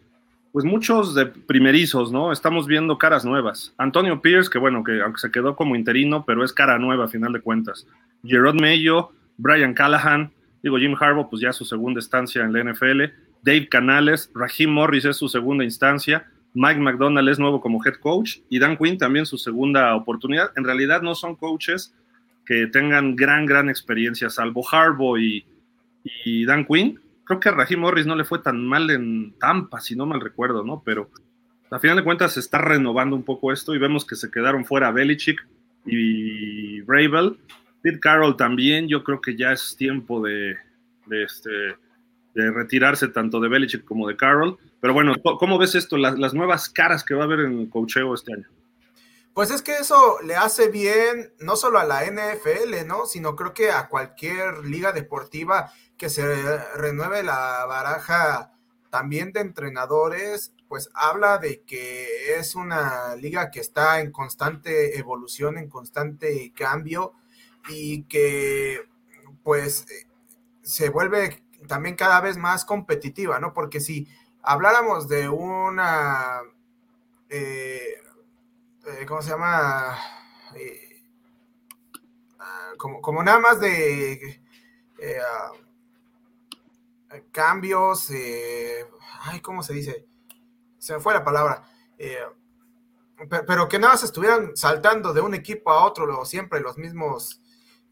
[0.52, 2.30] Pues muchos de primerizos, ¿no?
[2.30, 3.72] Estamos viendo caras nuevas.
[3.78, 7.08] Antonio Pierce, que bueno, que aunque se quedó como interino, pero es cara nueva a
[7.08, 7.86] final de cuentas.
[8.22, 10.30] Gerard Mayo, Brian Callahan,
[10.62, 13.02] digo Jim Harbaugh, pues ya su segunda estancia en la NFL,
[13.42, 18.38] Dave Canales, Raheem Morris es su segunda instancia, Mike McDonald es nuevo como head coach
[18.50, 20.50] y Dan Quinn también su segunda oportunidad.
[20.56, 21.94] En realidad no son coaches
[22.44, 25.46] que tengan gran, gran experiencia, salvo Harbaugh y,
[26.24, 27.00] y Dan Quinn.
[27.24, 30.20] Creo que a Raheem Morris no le fue tan mal en Tampa, si no mal
[30.20, 30.82] recuerdo, ¿no?
[30.84, 31.10] Pero
[31.70, 34.64] a final de cuentas se está renovando un poco esto y vemos que se quedaron
[34.64, 35.46] fuera Belichick
[35.86, 37.38] y Bravel
[37.82, 40.56] Pete Carroll también, yo creo que ya es tiempo de,
[41.10, 41.50] este,
[42.34, 44.56] de retirarse tanto de Belichick como de Carroll.
[44.80, 48.14] Pero bueno, ¿cómo ves esto, las, nuevas caras que va a haber en el cocheo
[48.14, 48.48] este año?
[49.34, 53.06] Pues es que eso le hace bien no solo a la NFL, ¿no?
[53.06, 58.50] Sino creo que a cualquier liga deportiva que se renueve la baraja
[58.90, 65.58] también de entrenadores, pues habla de que es una liga que está en constante evolución,
[65.58, 67.12] en constante cambio
[67.68, 68.80] y que
[69.44, 69.86] pues
[70.62, 73.52] se vuelve también cada vez más competitiva, ¿no?
[73.52, 74.08] Porque si
[74.42, 76.40] habláramos de una,
[77.28, 78.02] eh,
[78.88, 79.96] eh, ¿cómo se llama?
[80.56, 81.00] Eh,
[82.40, 84.42] ah, como, nada más de
[85.00, 85.52] ah,
[87.30, 90.06] cambios, ay, ¿cómo se dice?
[90.78, 91.64] Se me fue la palabra.
[93.46, 97.42] pero que nada más estuvieran saltando de un equipo a otro, siempre los mismos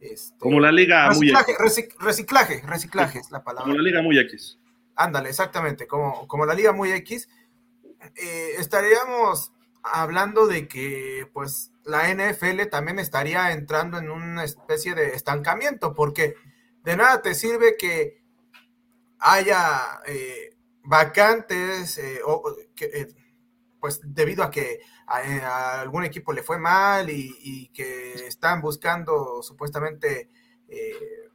[0.01, 3.65] este, como la liga reciclaje, muy reciclaje, reciclaje es la palabra.
[3.65, 4.59] Como la liga muy X.
[4.97, 7.29] Ándale, exactamente, como, como la liga muy X.
[8.17, 9.53] Eh, estaríamos
[9.83, 16.35] hablando de que pues la NFL también estaría entrando en una especie de estancamiento, porque
[16.83, 18.20] de nada te sirve que
[19.21, 22.43] haya eh, vacantes eh, o,
[22.75, 23.09] que,
[23.81, 29.43] pues debido a que eh, a, algún equipo le fue mal y, que están buscando
[29.43, 30.29] supuestamente
[30.69, 31.29] eh,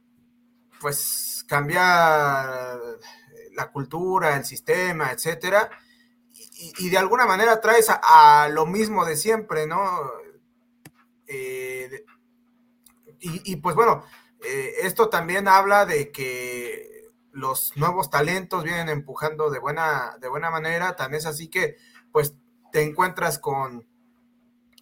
[0.80, 2.78] pues cambiar
[3.54, 5.70] la cultura, el sistema, etcétera,
[6.78, 10.10] y, de alguna manera traes a, lo mismo de siempre, ¿no?
[11.26, 12.04] Eh,
[13.18, 14.04] y, pues bueno,
[14.80, 16.95] esto también habla de que
[17.36, 21.76] los nuevos talentos vienen empujando de buena, de buena manera, tan es así que
[22.10, 22.34] pues
[22.72, 23.86] te encuentras con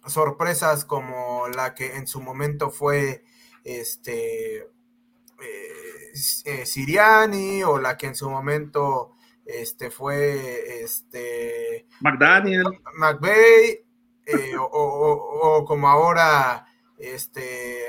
[0.07, 3.25] sorpresas como la que en su momento fue
[3.63, 6.13] este eh,
[6.45, 9.11] eh, Siriani o la que en su momento
[9.45, 13.85] este fue este McDaniel, McVeigh,
[14.25, 16.65] eh, o, como ahora,
[16.97, 17.79] este,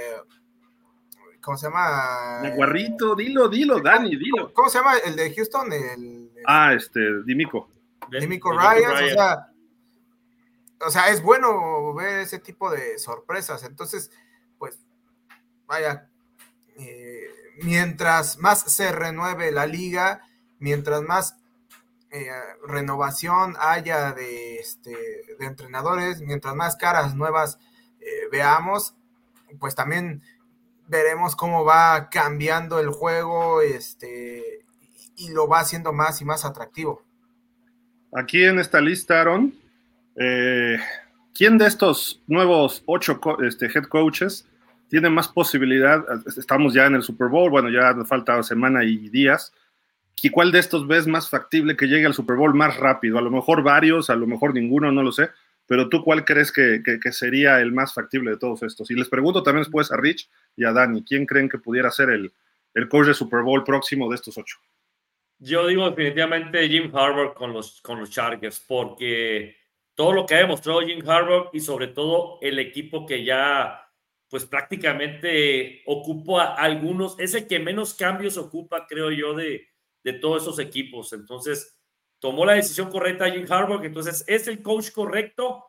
[1.46, 2.42] ¿cómo se llama?
[2.56, 4.52] Guarrito, dilo, dilo, Dani, dilo.
[4.52, 5.72] ¿Cómo se llama el de Houston?
[5.72, 7.70] El, ah, este, Dimico.
[8.10, 9.52] Dimico Ryan, o sea,
[10.80, 13.62] o sea, es bueno ver ese tipo de sorpresas.
[13.62, 14.10] Entonces,
[14.58, 14.80] pues,
[15.68, 16.08] vaya,
[16.78, 17.30] eh,
[17.62, 20.22] mientras más se renueve la liga,
[20.58, 21.36] mientras más
[22.10, 22.28] eh,
[22.66, 24.96] renovación haya de, este,
[25.38, 27.60] de entrenadores, mientras más caras nuevas
[28.00, 28.96] eh, veamos,
[29.60, 30.24] pues también
[30.88, 34.64] veremos cómo va cambiando el juego este,
[35.16, 37.02] y lo va haciendo más y más atractivo.
[38.14, 39.54] Aquí en esta lista, Aaron,
[40.16, 40.78] eh,
[41.34, 44.46] ¿quién de estos nuevos ocho este, head coaches
[44.88, 46.04] tiene más posibilidad?
[46.36, 49.52] Estamos ya en el Super Bowl, bueno, ya falta semana y días.
[50.22, 53.18] ¿Y cuál de estos ves más factible que llegue al Super Bowl más rápido?
[53.18, 55.30] A lo mejor varios, a lo mejor ninguno, no lo sé.
[55.66, 56.80] Pero tú, ¿cuál crees que,
[57.12, 58.90] sería el más factible de todos estos?
[58.90, 62.10] Y les pregunto también después a Rich y a Dani, ¿quién creen que pudiera ser
[62.10, 62.32] el,
[62.74, 64.58] el coach de Super Bowl próximo de estos ocho?
[65.38, 69.56] Yo digo definitivamente Jim Harbaugh con los, con los Chargers, porque
[69.94, 73.82] todo lo que ha demostrado Jim Harbaugh y sobre todo el equipo que ya
[74.28, 79.68] pues prácticamente ocupa algunos, es el que menos cambios ocupa, creo yo, de,
[80.02, 81.12] de todos esos equipos.
[81.12, 81.75] Entonces,
[82.18, 85.64] tomó la decisión correcta Jim Harbaugh, entonces es el coach correcto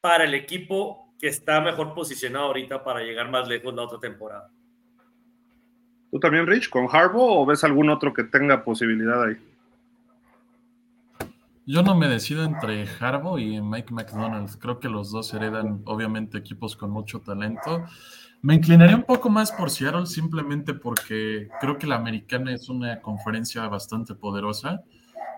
[0.00, 4.50] para el equipo que está mejor posicionado ahorita para llegar más lejos la otra temporada.
[6.10, 9.36] ¿Tú también, Rich, con Harbaugh o ves algún otro que tenga posibilidad ahí?
[11.66, 14.58] Yo no me decido entre Harbaugh y Mike McDonald.
[14.58, 17.84] Creo que los dos heredan, obviamente, equipos con mucho talento.
[18.42, 23.00] Me inclinaría un poco más por Seattle simplemente porque creo que la americana es una
[23.00, 24.84] conferencia bastante poderosa.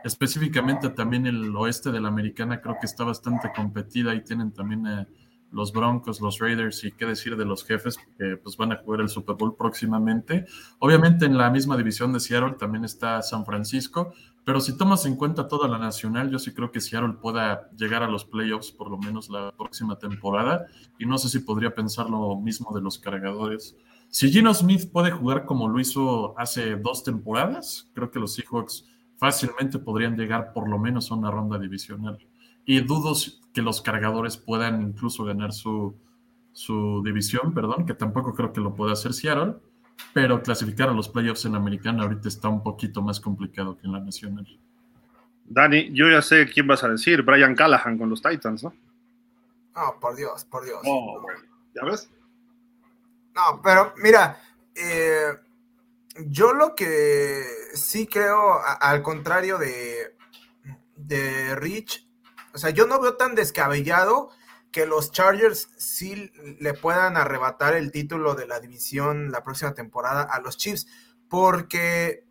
[0.07, 4.87] Específicamente también el oeste de la americana creo que está bastante competida y tienen también
[4.87, 5.05] eh,
[5.51, 9.01] los Broncos, los Raiders y qué decir de los jefes, que pues van a jugar
[9.01, 10.47] el Super Bowl próximamente.
[10.79, 14.13] Obviamente en la misma división de Seattle también está San Francisco,
[14.45, 18.05] pero si tomas en cuenta toda la nacional, yo sí creo que Seattle pueda llegar
[18.05, 20.67] a los playoffs por lo menos la próxima temporada
[21.01, 23.75] y no sé si podría pensar lo mismo de los cargadores.
[24.09, 28.85] Si Gino Smith puede jugar como lo hizo hace dos temporadas, creo que los Seahawks
[29.19, 32.19] fácilmente podrían llegar por lo menos a una ronda divisional
[32.65, 33.15] y dudo
[33.55, 35.97] que los cargadores puedan incluso ganar su,
[36.53, 39.55] su división, perdón, que tampoco creo que lo pueda hacer Seattle,
[40.13, 43.87] pero clasificar a los playoffs en la americana ahorita está un poquito más complicado que
[43.87, 44.47] en la nacional.
[45.45, 48.75] Dani, yo ya sé quién vas a decir, Brian Callahan con los Titans, ¿no?
[49.77, 50.81] No, por Dios, por Dios.
[51.75, 52.11] ¿Ya ves?
[53.35, 54.41] No, pero mira,
[54.75, 55.39] eh,
[56.29, 57.45] yo lo que
[57.77, 60.17] sí creo, al contrario de,
[60.97, 62.09] de Rich,
[62.55, 64.31] o sea, yo no veo tan descabellado
[64.73, 70.23] que los Chargers sí le puedan arrebatar el título de la división la próxima temporada
[70.23, 70.87] a los Chiefs,
[71.29, 72.25] porque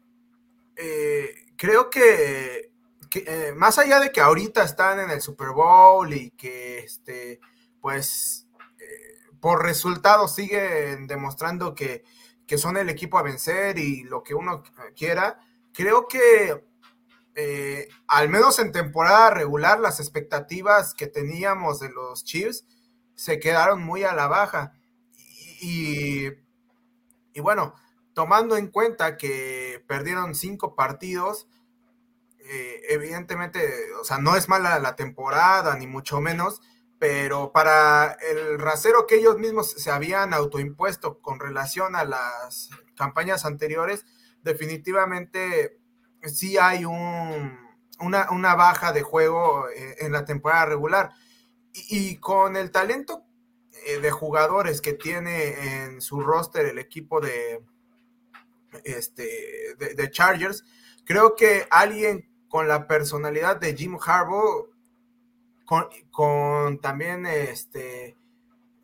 [0.75, 2.71] eh, creo que,
[3.13, 7.39] eh, más allá de que ahorita están en el Super Bowl y que, este,
[7.79, 8.47] pues,
[8.79, 12.03] eh, por resultados siguen demostrando que,
[12.47, 14.63] que son el equipo a vencer y lo que uno
[14.95, 15.39] quiera,
[15.73, 16.63] creo que
[17.37, 22.65] eh, al menos en temporada regular, las expectativas que teníamos de los Chiefs
[23.13, 24.73] se quedaron muy a la baja.
[25.61, 26.29] Y,
[27.41, 27.75] bueno,
[28.13, 31.47] tomando en cuenta que perdieron cinco partidos,
[32.39, 36.61] eh, evidentemente, o sea, no es mala la temporada, ni mucho menos,
[36.99, 43.45] pero para el rasero que ellos mismos se habían autoimpuesto con relación a las campañas
[43.45, 44.05] anteriores,
[44.41, 45.79] definitivamente
[46.23, 47.57] sí hay un,
[47.99, 51.11] una, baja de juego eh, en la temporada regular.
[51.89, 53.25] Y, con el talento
[53.85, 57.61] eh, de jugadores que tiene en su roster el equipo de,
[58.85, 60.63] este, de, Chargers,
[61.03, 64.69] creo que alguien con la personalidad de Jim Harbaugh,
[65.66, 68.16] con, también este,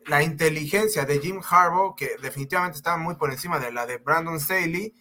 [0.06, 4.38] la inteligencia de Jim Harbaugh, que definitivamente está muy por encima de la de Brandon
[4.40, 4.94] Staley,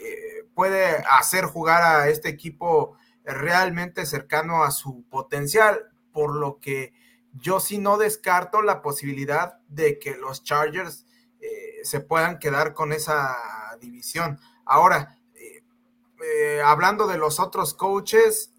[0.00, 6.92] eh, puede hacer jugar a este equipo realmente cercano a su potencial, por lo que
[7.34, 11.06] yo sí no descarto la posibilidad de que los Chargers
[11.40, 13.36] eh, se puedan quedar con esa
[13.80, 14.40] división.
[14.64, 18.52] Ahora, eh, hablando de los otros coaches,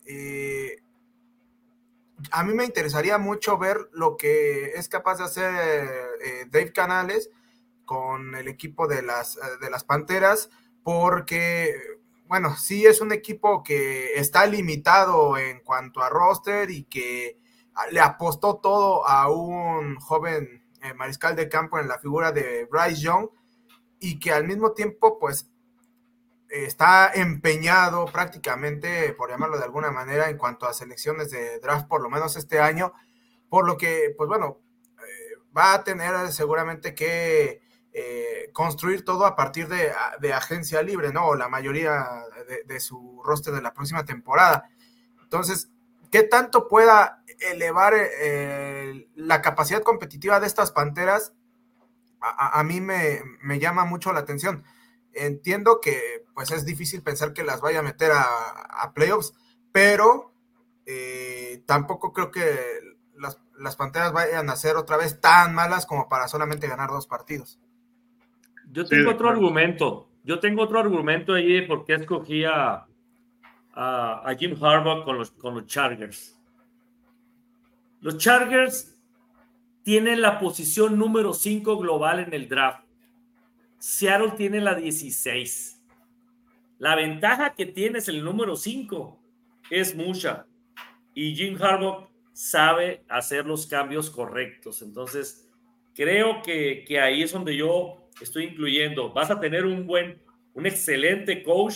[2.32, 7.30] a mí me interesaría mucho ver lo que es capaz de hacer Dave Canales
[7.86, 10.49] con el equipo de las, de las Panteras
[10.84, 11.99] porque
[12.30, 17.39] bueno, sí es un equipo que está limitado en cuanto a roster y que
[17.91, 23.01] le apostó todo a un joven eh, mariscal de campo en la figura de Bryce
[23.01, 23.30] Young
[23.99, 25.48] y que al mismo tiempo pues
[26.49, 32.01] está empeñado prácticamente, por llamarlo de alguna manera, en cuanto a selecciones de draft, por
[32.01, 32.93] lo menos este año,
[33.49, 34.59] por lo que, pues bueno,
[34.97, 39.91] eh, va a tener seguramente que eh, construir todo a partir de,
[40.31, 41.27] agencia libre, ¿no?
[41.27, 42.05] O la mayoría
[42.65, 44.69] de, su roster de la próxima temporada.
[45.23, 45.69] Entonces,
[46.11, 51.33] ¿qué tanto pueda elevar eh, la capacidad competitiva de estas panteras?
[52.21, 53.21] A, mí me,
[53.59, 54.63] llama mucho la atención.
[55.14, 59.34] Entiendo que pues es difícil pensar que las vaya a meter a, playoffs,
[59.72, 60.34] pero
[60.86, 62.57] eh, tampoco creo que
[63.16, 67.07] las, las Panteras vayan a ser otra vez tan malas como para solamente ganar dos
[67.07, 67.60] partidos.
[68.72, 70.10] Yo tengo otro argumento.
[70.24, 72.86] Yo tengo otro argumento ahí por qué escogí a,
[73.74, 76.38] a, Jim Harbaugh con los, con los Chargers.
[78.01, 78.95] Los Chargers
[79.84, 82.84] tienen la posición número 5 global en el draft.
[83.80, 85.82] Seattle tiene la 16.
[86.80, 89.19] La ventaja que tienes el número 5
[89.69, 90.45] es mucha.
[91.13, 94.82] Y Jim Harbaugh sabe hacer los cambios correctos.
[94.82, 95.49] Entonces,
[95.95, 99.13] creo que, que ahí es donde yo estoy incluyendo.
[99.13, 100.21] Vas a tener un buen,
[100.53, 101.75] un excelente coach.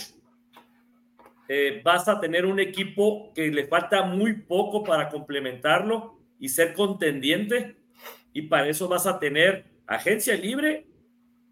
[1.48, 6.74] Eh, vas a tener un equipo que le falta muy poco para complementarlo y ser
[6.74, 7.76] contendiente.
[8.34, 10.86] Y para eso vas a tener agencia libre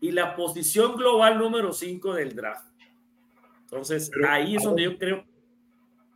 [0.03, 2.67] y la posición global número 5 del draft.
[3.63, 5.25] Entonces, ahí es donde yo creo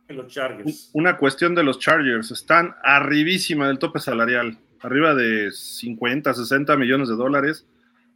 [0.05, 0.91] que los Chargers.
[0.93, 2.29] Una cuestión de los Chargers.
[2.29, 4.57] Están arribísima del tope salarial.
[4.81, 7.65] Arriba de 50, 60 millones de dólares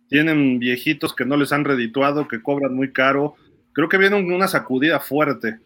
[0.09, 3.35] tienen viejitos que no les han redituado, que cobran muy caro.
[3.71, 5.59] Creo que viene una sacudida fuerte.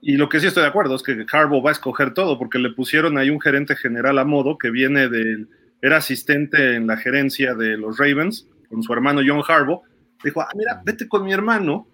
[0.00, 2.60] Y lo que sí estoy de acuerdo es que Harbaugh va a escoger todo, porque
[2.60, 5.48] le pusieron ahí un gerente general a modo que viene del,
[5.82, 9.82] era asistente en la gerencia de los Ravens, con su hermano John Harbaugh.
[10.22, 11.86] Dijo, ah, mira, vete con mi hermano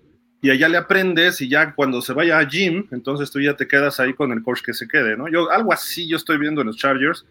[0.45, 3.66] y allá le aprendes y ya cuando se vaya a Jim, entonces tú ya te
[3.66, 5.27] quedas ahí con el coach que se quede, ¿no?
[5.27, 7.25] Yo, algo así yo estoy viendo en los Chargers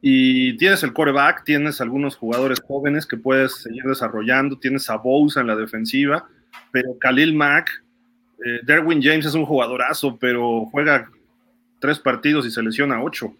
[0.00, 5.42] y tienes el quarterback, tienes algunos jugadores jóvenes que puedes seguir desarrollando, tienes a Bosa
[5.42, 6.28] en la defensiva,
[6.70, 7.84] pero Khalil Mack,
[8.42, 11.10] eh, Derwin James es un jugadorazo, pero juega
[11.78, 13.34] tres partidos y se lesiona ocho,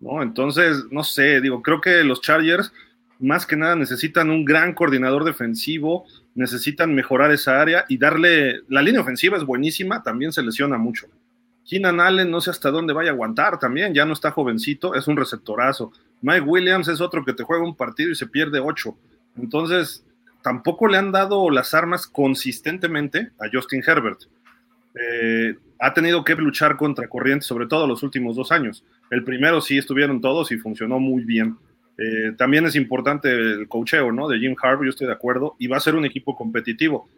[0.00, 0.22] ¿no?
[0.22, 2.72] Entonces, no sé, digo, creo que los Chargers
[3.20, 8.82] más que nada necesitan un gran coordinador defensivo, necesitan mejorar esa área y darle, la
[8.82, 11.06] línea ofensiva es buenísima, también se lesiona mucho.
[11.68, 15.06] Keenan Allen no sé hasta dónde vaya a aguantar también, ya no está jovencito, es
[15.06, 15.92] un receptorazo.
[16.22, 18.96] Mike Williams es otro que te juega un partido y se pierde ocho.
[19.36, 20.04] Entonces,
[20.42, 24.22] tampoco le han dado las armas consistentemente a Justin Herbert.
[24.94, 28.84] Eh, ha tenido que luchar contra corriente, sobre todo los últimos dos años.
[29.10, 31.56] El primero sí estuvieron todos y funcionó muy bien.
[32.02, 34.26] Eh, también es importante el cocheo, ¿no?
[34.26, 37.08] De Jim Harbaugh, yo estoy de acuerdo, y va a ser un equipo competitivo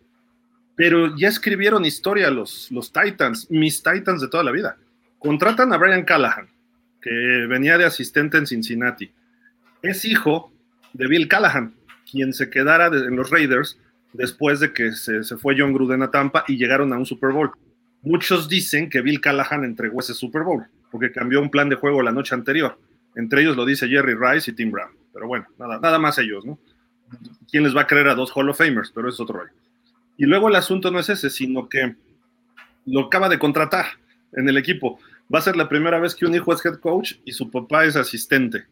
[0.74, 4.76] pero ya escribieron historia los, los Titans, mis Titans de toda la vida.
[5.18, 6.48] Contratan a Brian Callahan,
[7.00, 7.10] que
[7.48, 9.10] venía de asistente en Cincinnati.
[9.82, 10.52] Es hijo
[10.92, 11.74] de Bill Callahan,
[12.10, 13.78] quien se quedara en los Raiders
[14.12, 17.50] después de que se, fue John Gruden a Tampa y llegaron a un Super Bowl.
[18.02, 22.02] Muchos dicen que Bill Callahan entregó ese Super Bowl porque cambió un plan de juego
[22.02, 22.78] la noche anterior.
[23.14, 24.92] Entre ellos lo dice Jerry Rice y Tim Brown.
[25.12, 26.58] Pero bueno, nada, más ellos, ¿no?
[27.50, 28.90] ¿Quién les va a creer a dos Hall of Famers?
[28.94, 29.52] Pero es otro rollo.
[30.16, 31.96] Y luego el asunto no es ese, sino que
[32.86, 33.86] lo acaba de contratar
[34.32, 34.98] en el equipo.
[35.32, 37.84] Va a ser la primera vez que un hijo es head coach y su papá
[37.84, 38.64] es asistente,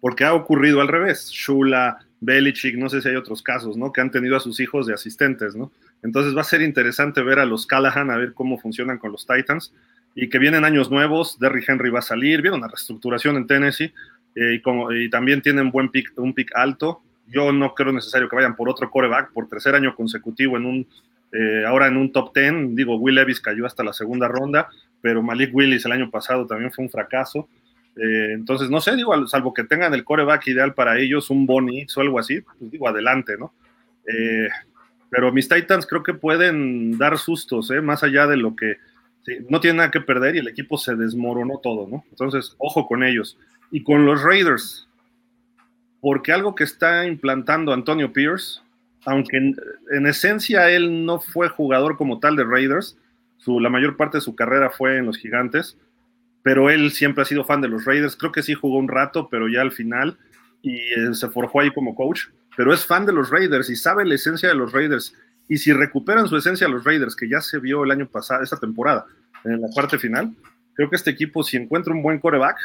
[0.00, 1.30] porque ha ocurrido al revés.
[1.30, 3.92] Shula, Belichick, no sé si hay otros casos, ¿no?
[3.92, 5.70] Que han tenido a sus hijos de asistentes, ¿no?
[6.02, 9.26] Entonces va a ser interesante ver a los Callahan, a ver cómo funcionan con los
[9.26, 9.72] Titans
[10.14, 11.38] y que vienen años nuevos.
[11.38, 13.92] Derry Henry va a salir, viene una reestructuración en Tennessee
[14.34, 14.60] eh,
[14.92, 18.68] y, también tienen buen pick, un pick alto yo no creo necesario que vayan por
[18.68, 20.86] otro coreback por tercer año consecutivo en un,
[21.32, 22.76] eh, ahora en un top ten.
[22.76, 24.68] Digo, Will Levis cayó hasta la segunda ronda,
[25.00, 27.48] pero Malik Willis el año pasado también fue un fracaso.
[27.96, 31.86] Eh, entonces, no sé, digo, salvo que tengan el coreback ideal para ellos, un Bonnie
[31.96, 33.52] o algo así, pues digo, adelante, ¿no?
[35.08, 38.76] Pero mis Titans creo que pueden dar sustos, más allá de lo que
[39.48, 42.04] no tienen nada que perder y el equipo se desmoronó todo, ¿no?
[42.10, 43.38] Entonces, ojo con ellos.
[43.70, 44.88] Y con los Raiders,
[46.00, 48.60] porque algo que está implantando Antonio Pierce,
[49.06, 52.98] aunque en, esencia él no fue jugador como tal de Raiders,
[53.38, 55.78] su, la mayor parte de su carrera fue en los Gigantes,
[56.42, 59.28] pero él siempre ha sido fan de los Raiders, creo que sí jugó un rato,
[59.30, 60.18] pero ya al final,
[60.62, 64.04] y eh, se forjó ahí como coach, pero es fan de los Raiders y sabe
[64.04, 65.14] la esencia de los Raiders
[65.48, 68.58] Y si recuperan su esencia los Raiders, que ya se vio el año pasado, esta
[68.58, 69.06] temporada,
[69.44, 70.34] en la parte final,
[70.74, 72.56] creo que este equipo, si encuentra un buen coreback,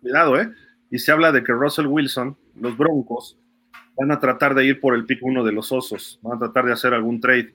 [0.00, 0.50] cuidado, ¿eh?
[0.90, 3.38] Y se habla de que Russell Wilson, los Broncos,
[3.96, 6.66] van a tratar de ir por el pick uno de los Osos, van a tratar
[6.66, 7.54] de hacer algún trade.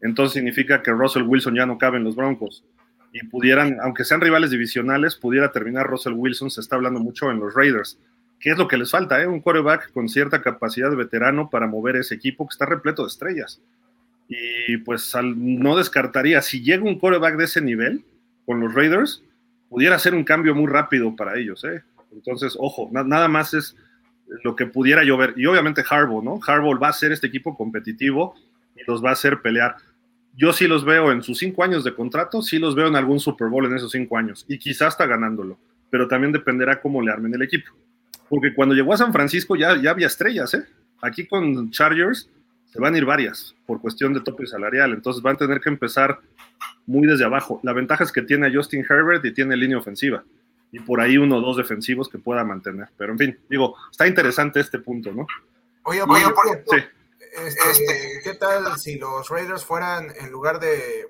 [0.00, 2.64] Entonces significa que Russell Wilson ya no cabe en los Broncos.
[3.12, 7.40] Y pudieran, aunque sean rivales divisionales, pudiera terminar Russell Wilson, se está hablando mucho en
[7.40, 7.98] los Raiders.
[8.40, 9.22] ¿Qué es lo que les falta?
[9.22, 9.26] Eh?
[9.26, 13.08] Un quarterback con cierta capacidad de veterano para mover ese equipo que está repleto de
[13.08, 13.60] estrellas.
[14.28, 18.04] Y pues no descartaría, si llega un quarterback de ese nivel
[18.46, 19.22] con los Raiders,
[19.68, 21.64] pudiera ser un cambio muy rápido para ellos.
[21.64, 21.82] ¿eh?
[22.12, 23.76] Entonces, ojo, nada más es
[24.42, 25.34] lo que pudiera llover.
[25.36, 26.40] Y obviamente Harbaugh, ¿no?
[26.46, 28.34] Harbaugh va a ser este equipo competitivo
[28.76, 29.76] y los va a hacer pelear.
[30.36, 33.20] Yo sí los veo en sus cinco años de contrato, sí los veo en algún
[33.20, 35.58] Super Bowl en esos cinco años y quizás está ganándolo,
[35.90, 37.72] pero también dependerá cómo le armen el equipo.
[38.30, 40.64] Porque cuando llegó a San Francisco ya, ya había estrellas, ¿eh?
[41.02, 42.30] Aquí con Chargers
[42.72, 45.68] se van a ir varias por cuestión de tope salarial, entonces van a tener que
[45.68, 46.20] empezar
[46.86, 47.60] muy desde abajo.
[47.62, 50.24] La ventaja es que tiene a Justin Herbert y tiene línea ofensiva
[50.72, 52.88] y por ahí uno o dos defensivos que pueda mantener.
[52.96, 55.26] Pero en fin, digo, está interesante este punto, ¿no?
[55.82, 56.84] Oye, oye, por sí.
[57.46, 61.08] este, ¿qué tal si los Raiders fueran, en lugar de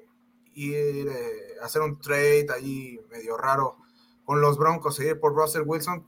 [0.55, 3.77] ir eh, a hacer un trade ahí medio raro
[4.25, 6.07] con los Broncos e ir por Russell Wilson,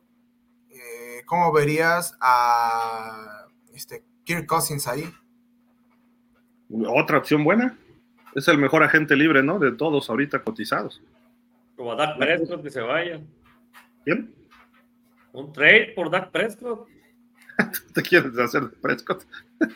[1.25, 5.13] ¿cómo verías a este, Kirk Cousins ahí?
[6.87, 7.79] Otra opción buena.
[8.35, 9.59] Es el mejor agente libre, ¿no?
[9.59, 11.03] De todos ahorita cotizados.
[11.77, 13.21] Como a Dak Prescott que se vaya.
[14.05, 14.35] ¿Quién?
[15.33, 16.89] Un trade por Dak Prescott.
[17.95, 19.25] ¿Te quieres hacer de Prescott?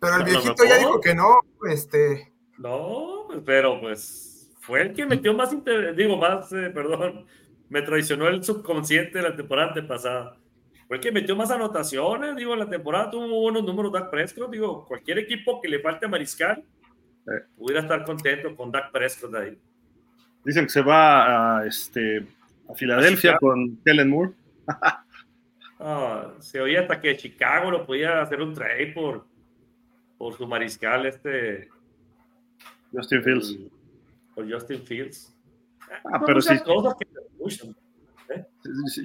[0.00, 2.32] pero el viejito ya dijo que no, este.
[2.58, 5.54] No, pues, pero pues fue el que metió más,
[5.96, 7.26] digo, más, eh, perdón,
[7.68, 10.36] me traicionó el subconsciente de la temporada pasada.
[10.86, 14.50] Fue el que metió más anotaciones, digo, en la temporada tuvo buenos números Dak Prescott,
[14.50, 16.64] digo, cualquier equipo que le falte a Mariscal
[17.26, 17.44] eh.
[17.56, 19.58] pudiera estar contento con Dak Prescott ahí.
[20.44, 22.26] Dicen que se va a, este,
[22.68, 24.32] a Filadelfia con Kellen Moore.
[25.80, 29.24] Ah, se oía hasta que Chicago lo podía hacer un trade por,
[30.16, 31.68] por su mariscal, este.
[32.92, 33.58] Justin Fields.
[34.34, 35.32] Por Justin Fields.
[36.12, 36.54] Ah, pero sí.
[37.48, 38.44] ¿Eh?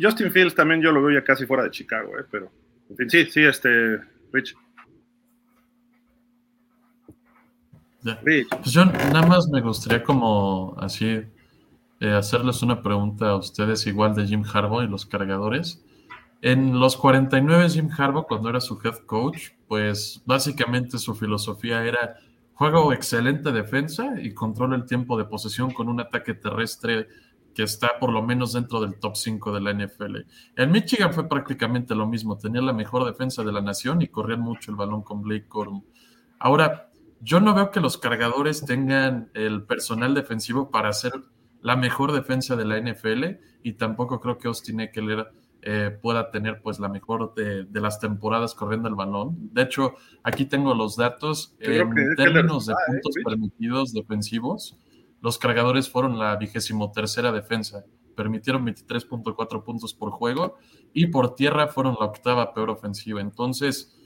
[0.01, 2.25] Justin Fields también yo lo veo ya casi fuera de Chicago, ¿eh?
[2.29, 2.51] pero
[2.89, 3.99] en fin, sí, sí, este,
[4.31, 4.55] Rich.
[8.03, 11.21] Pues yo nada más me gustaría como así
[12.01, 15.85] eh, hacerles una pregunta a ustedes igual de Jim Harbaugh y los cargadores.
[16.41, 22.17] En los 49 Jim Harbaugh cuando era su head coach, pues básicamente su filosofía era
[22.55, 27.07] Juego excelente defensa y controla el tiempo de posesión con un ataque terrestre
[27.53, 30.17] que está por lo menos dentro del top 5 de la NFL.
[30.55, 34.41] En Michigan fue prácticamente lo mismo, tenía la mejor defensa de la nación y corrían
[34.41, 35.83] mucho el balón con Blake Corum.
[36.39, 36.89] Ahora,
[37.21, 41.13] yo no veo que los cargadores tengan el personal defensivo para hacer
[41.61, 45.27] la mejor defensa de la NFL y tampoco creo que Austin Eckler
[45.61, 49.49] eh, pueda tener pues la mejor de, las temporadas corriendo el balón.
[49.53, 51.55] De hecho, aquí tengo los datos.
[51.59, 52.75] en términos de ¿eh?
[52.87, 54.77] puntos permitidos defensivos,
[55.23, 57.85] los cargadores fueron la vigésimo tercera defensa.
[58.13, 60.57] Permitieron 23.4 puntos por juego
[60.93, 63.21] y por tierra fueron la octava peor ofensiva.
[63.21, 63.97] Entonces,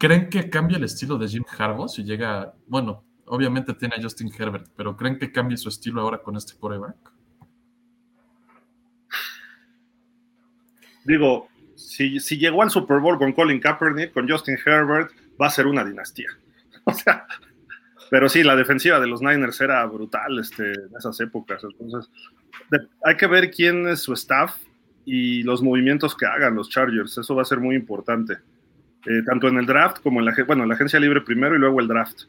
[0.00, 4.32] ¿creen que cambie el estilo de Jim Harbaugh si llega, bueno, obviamente tiene a Justin
[4.36, 6.96] Herbert, pero ¿creen que cambie su estilo ahora con este coreback?
[11.04, 15.50] digo, si, si, llegó al Super Bowl con Colin Kaepernick, con Justin Herbert, va a
[15.50, 16.28] ser una dinastía.
[16.86, 17.26] O sea,
[18.10, 21.62] pero sí, la defensiva de los Niners era brutal este, en esas épocas.
[21.64, 22.10] Entonces,
[23.04, 24.56] hay que ver quién es su staff
[25.04, 27.18] y los movimientos que hagan los Chargers.
[27.18, 28.34] Eso va a ser muy importante.
[29.06, 31.80] Eh, tanto en el draft como en la, bueno, la agencia libre primero y luego
[31.80, 32.22] el draft.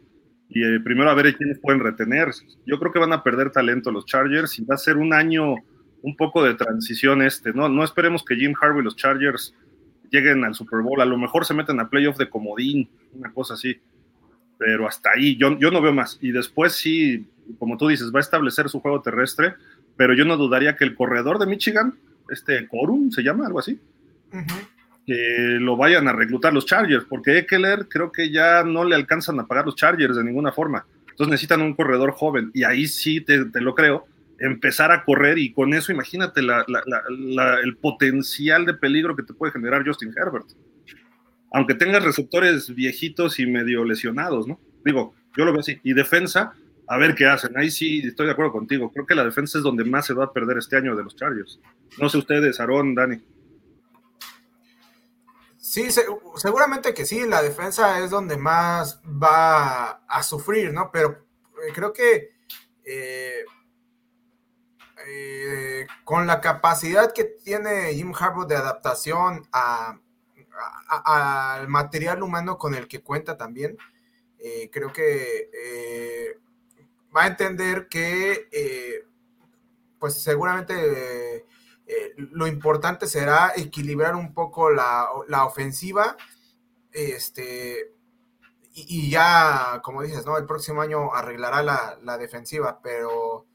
[0.50, 2.30] Y eh, primero a ver quiénes pueden retener.
[2.66, 5.56] Yo creo que van a perder talento los Chargers y va a ser un año
[6.02, 7.68] un poco de transición este, ¿no?
[7.68, 9.56] No esperemos que Jim Harvey y los Chargers
[10.12, 13.56] lleguen al Super Bowl, a lo mejor se meten a playoff de comodín, una cosa
[13.56, 13.80] así,
[14.58, 16.18] pero hasta ahí yo, yo no veo más.
[16.22, 17.26] Y después sí,
[17.60, 19.56] como tú dices, va a establecer su juego terrestre,
[19.98, 21.96] pero yo no dudaría que el corredor de Michigan,
[22.30, 23.80] este Corum, se llama, algo así,
[25.06, 29.40] que lo vayan a reclutar los Chargers, porque Eckler creo que ya no le alcanzan
[29.40, 30.86] a pagar los Chargers de ninguna forma.
[31.10, 34.08] Entonces necesitan un corredor joven, y ahí sí te, te lo creo,
[34.40, 39.86] empezar a correr y con eso imagínate el potencial de peligro que te puede generar
[39.86, 40.46] Justin Herbert.
[41.56, 44.60] Aunque tengas receptores viejitos y medio lesionados, ¿no?
[44.84, 45.80] Digo, yo lo veo así.
[45.84, 46.54] Y defensa,
[46.86, 47.58] a ver qué hacen.
[47.58, 48.92] Ahí sí estoy de acuerdo contigo.
[48.92, 51.16] Creo que la defensa es donde más se va a perder este año de los
[51.16, 51.62] Chargers.
[51.98, 53.24] No sé ustedes, Aarón, Dani.
[55.58, 55.88] Sí,
[56.36, 60.92] seguramente que sí, la defensa es donde más va a sufrir, ¿no?
[60.92, 61.26] Pero
[61.66, 62.34] eh, creo que
[62.84, 63.46] eh,
[65.08, 69.48] eh, con la capacidad que tiene Jim Harbaugh de adaptación
[71.04, 73.78] al material humano con el que cuenta también,
[74.72, 76.38] creo que
[77.16, 79.06] va a entender que
[80.00, 81.46] pues seguramente
[81.88, 86.18] eh, lo importante será equilibrar un poco la, ofensiva.
[86.92, 87.94] Este,
[88.74, 90.38] y, ya, como dices, ¿no?
[90.38, 93.46] El próximo año arreglará la, defensiva, pero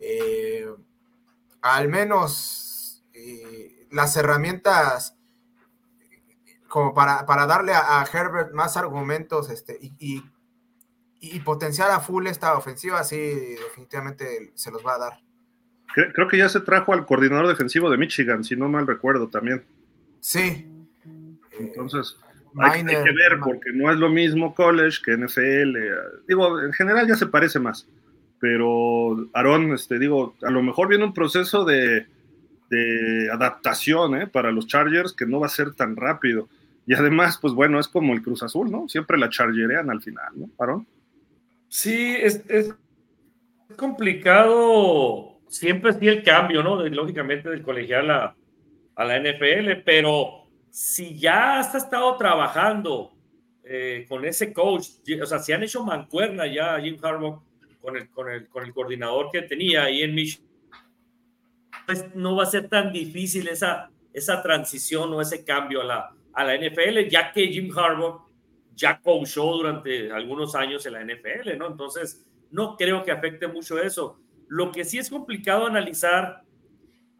[0.00, 0.66] eh,
[1.60, 5.16] al menos eh, las herramientas
[6.74, 10.24] como para, darle a, Herbert más argumentos este, y,
[11.20, 15.12] y, potenciar a full esta ofensiva, sí, definitivamente se los va a dar.
[15.94, 19.64] Creo que ya se trajo al coordinador defensivo de Michigan, si no mal recuerdo también.
[20.18, 20.66] Sí.
[21.60, 22.16] Entonces,
[22.58, 25.78] hay, que ver porque no es lo mismo college que NFL.
[26.26, 27.86] Digo, en general ya se parece más.
[28.40, 32.08] Pero, Aarón, este, digo, a lo mejor viene un proceso de,
[33.32, 34.26] adaptación ¿eh?
[34.26, 36.48] para los Chargers que no va a ser tan rápido.
[36.86, 38.88] Y además, pues bueno, es como el Cruz Azul, ¿no?
[38.88, 40.86] Siempre la chargerean al final, ¿no, Aarón?
[41.68, 42.74] Sí, es, es
[43.76, 46.82] complicado siempre sí el cambio, ¿no?
[46.88, 48.36] lógicamente del colegial a,
[48.96, 53.12] a, la NFL, pero si ya has estado trabajando
[53.62, 54.88] eh, con ese coach,
[55.22, 57.42] o sea, si han hecho mancuerna ya Jim Harbaugh
[57.80, 60.48] con el, con el, con el coordinador que tenía ahí en Michigan,
[61.86, 66.14] pues no va a ser tan difícil esa, esa transición o ese cambio a la,
[66.34, 68.22] a la NFL, ya que Jim Harbaugh
[68.74, 71.68] ya coachó durante algunos años en la NFL, ¿no?
[71.68, 74.18] Entonces, no creo que afecte mucho eso.
[74.48, 76.42] Lo que sí es complicado analizar,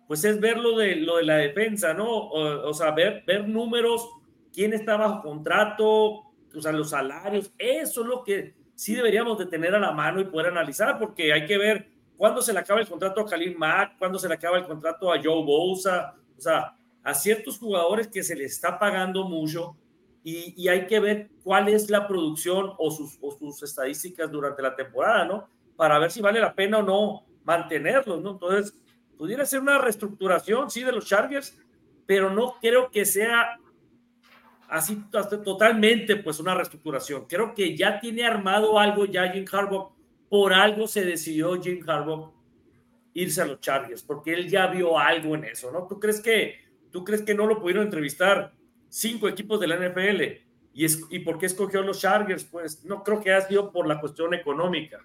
[0.06, 2.28] pues es ver lo de, lo de la defensa, ¿no?
[2.28, 4.08] O, sea, ver, números,
[4.52, 9.46] quién está bajo contrato, o sea, los salarios, eso es lo que sí deberíamos de
[9.46, 12.80] tener a la mano y poder analizar, porque hay que ver cuándo se le acaba
[12.80, 16.40] el contrato a Khalil Mack, cuándo se le acaba el contrato a Joe Bosa, o
[16.40, 19.76] sea, a ciertos jugadores que se les está pagando mucho
[20.24, 25.46] y, hay que ver cuál es la producción o sus, estadísticas durante la temporada, ¿no?
[25.76, 28.32] para ver si vale la pena o no mantenerlos, ¿no?
[28.32, 28.78] Entonces,
[29.18, 31.58] pudiera ser una reestructuración, sí, de los Chargers,
[32.06, 33.58] pero no creo que sea
[34.68, 37.26] así totalmente, pues, una reestructuración.
[37.26, 39.92] Creo que ya tiene armado algo ya Jim Harbaugh,
[40.28, 42.32] por algo se decidió Jim Harbaugh
[43.12, 45.86] irse a los Chargers, porque él ya vio algo en eso, ¿no?
[45.86, 46.63] ¿Tú crees que,
[46.94, 48.54] tú crees que no lo pudieron entrevistar
[48.88, 50.22] cinco equipos de la NFL?
[50.72, 52.44] ¿Y, es, ¿Y por qué escogió los Chargers?
[52.44, 55.04] Pues no creo que haya sido por la cuestión económica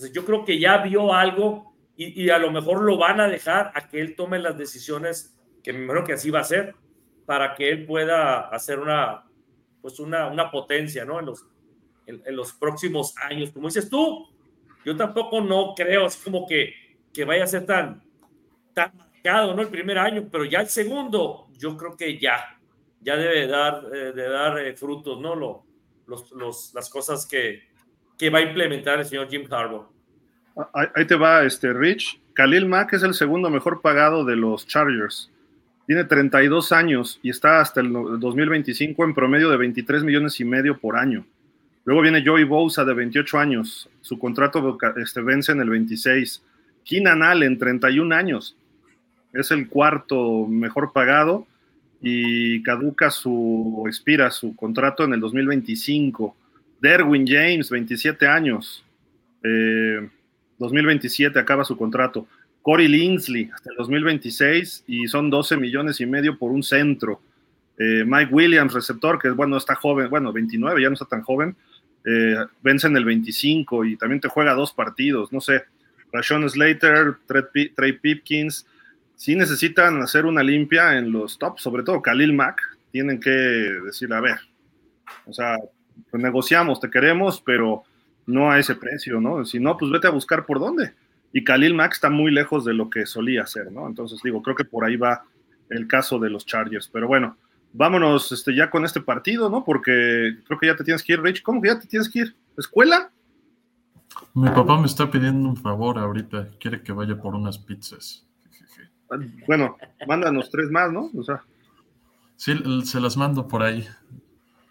[0.00, 3.72] entonces yo creo que ya vio algo y, a lo mejor lo van a dejar
[3.74, 6.74] a que él tome las decisiones, que me imagino que así va a ser,
[7.26, 9.26] para que él pueda hacer una,
[9.82, 11.20] pues una, una potencia, ¿no?
[11.20, 11.44] En los,
[12.06, 13.50] en, los próximos años.
[13.50, 14.26] Como dices tú,
[14.86, 16.72] yo tampoco no creo así como que,
[17.12, 18.02] que vaya a ser tan,
[18.72, 18.92] tan
[19.22, 19.62] marcado, ¿no?
[19.62, 22.58] El primer año, pero ya el segundo, yo creo que ya,
[23.00, 25.34] ya debe dar, eh, de dar eh, frutos, ¿no?
[25.34, 25.64] Lo,
[26.06, 27.62] los, los, las cosas que,
[28.18, 29.88] que va a implementar el señor Jim Harbaugh.
[30.94, 32.20] Ahí te va, este Rich.
[32.34, 35.30] Khalil Mack es el segundo mejor pagado de los Chargers.
[35.86, 40.78] Tiene 32 años y está hasta el 2025 en promedio de 23 millones y medio
[40.78, 41.24] por año.
[41.84, 43.88] Luego viene Joey Bosa de 28 años.
[44.00, 46.42] Su contrato este, vence en el 26.
[46.84, 48.56] Keenan Allen, 31 años.
[49.32, 51.46] Es el cuarto mejor pagado
[52.00, 56.36] y caduca su, expira su contrato en el 2025.
[56.80, 58.84] Derwin James, 27 años.
[60.58, 62.26] 2027 eh, acaba su contrato.
[62.62, 67.20] Corey Linsley, hasta el 2026, y son 12 millones y medio por un centro.
[67.78, 71.56] Eh, Mike Williams, receptor, que bueno, está joven, bueno, 29, ya no está tan joven,
[72.04, 75.64] eh, vence en el 25 y también te juega dos partidos, no sé.
[76.12, 78.66] Rashon Slater, Trey Pipkins,
[79.20, 82.58] si necesitan hacer una limpia en los tops, sobre todo Khalil Mack,
[82.90, 84.38] tienen que decir, a ver,
[85.26, 85.58] o sea,
[86.10, 87.82] pues negociamos, te queremos, pero
[88.24, 89.44] no a ese precio, ¿no?
[89.44, 90.94] Si no, pues vete a buscar por dónde.
[91.34, 93.86] Y Khalil Max está muy lejos de lo que solía ser, ¿no?
[93.86, 95.22] Entonces digo, creo que por ahí va
[95.68, 96.88] el caso de los Chargers.
[96.88, 97.36] Pero bueno,
[97.74, 99.64] vámonos este, ya con este partido, ¿no?
[99.64, 101.42] Porque creo que ya te tienes que ir, Rich.
[101.42, 102.36] ¿Cómo que ya te tienes que ir?
[102.56, 103.12] ¿Escuela?
[104.32, 106.48] Mi papá me está pidiendo un favor ahorita.
[106.58, 108.26] Quiere que vaya por unas pizzas.
[109.46, 111.10] Bueno, mándanos tres más, ¿no?
[111.16, 111.42] O sea.
[112.36, 112.54] Sí,
[112.84, 113.86] se las mando por ahí.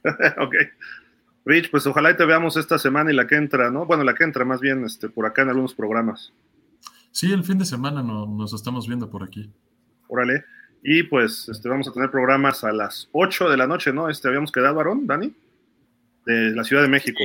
[0.39, 0.55] ok.
[1.45, 3.85] Rich, pues ojalá y te veamos esta semana y la que entra, ¿no?
[3.85, 6.33] Bueno, la que entra más bien este, por acá en algunos programas.
[7.11, 9.51] Sí, el fin de semana no, nos estamos viendo por aquí.
[10.07, 10.45] Órale.
[10.83, 14.09] Y pues este, vamos a tener programas a las 8 de la noche, ¿no?
[14.09, 15.33] Este habíamos quedado, Aaron, Dani,
[16.25, 17.19] de la Ciudad de México.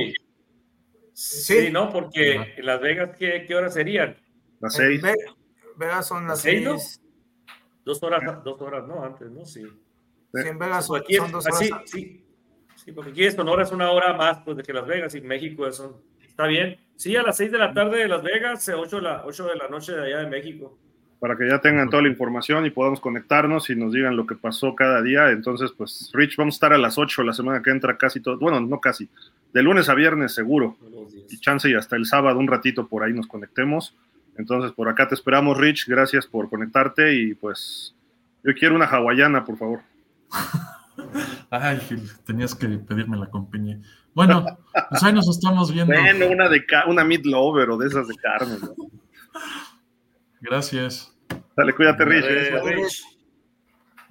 [1.13, 1.91] Sí, ¿no?
[1.91, 4.17] Porque en Las Vegas, ¿qué, qué horas serían?
[4.59, 5.01] Las 6.
[5.77, 7.01] Vegas son las 6.
[7.85, 9.03] Dos horas, dos horas, ¿no?
[9.03, 9.45] Antes, ¿no?
[9.45, 9.63] Sí.
[10.33, 11.83] Sí, en Vegas son, aquí es, son dos así, horas.
[11.85, 12.25] sí,
[12.75, 15.21] sí, porque aquí es Sonora es una hora más pues, de que Las Vegas y
[15.21, 16.01] México eso
[16.35, 16.77] está bien.
[16.97, 19.55] Sí, a las 6 de la tarde de Las Vegas, 8 de la, 8 de
[19.55, 20.77] la noche de allá de México.
[21.19, 24.35] Para que ya tengan toda la información y podamos conectarnos y nos digan lo que
[24.35, 25.31] pasó cada día.
[25.31, 28.37] Entonces, pues, Rich, vamos a estar a las 8 la semana que entra casi todo.
[28.37, 29.09] Bueno, no casi.
[29.53, 30.77] De lunes a viernes seguro.
[31.29, 33.95] Y chance y hasta el sábado un ratito por ahí nos conectemos.
[34.37, 35.87] Entonces, por acá te esperamos, Rich.
[35.87, 37.95] Gracias por conectarte y pues
[38.43, 39.81] yo quiero una hawaiana, por favor.
[41.49, 43.79] Ay, Gil, tenías que pedirme la compañía.
[44.13, 44.45] Bueno,
[44.89, 45.93] pues ahí nos estamos viendo.
[45.93, 48.57] Bueno, una de una meat lover o de esas de carne.
[48.61, 48.75] ¿no?
[50.41, 51.13] Gracias.
[51.55, 52.25] Dale, cuídate, Rich.
[52.63, 53.03] Rich.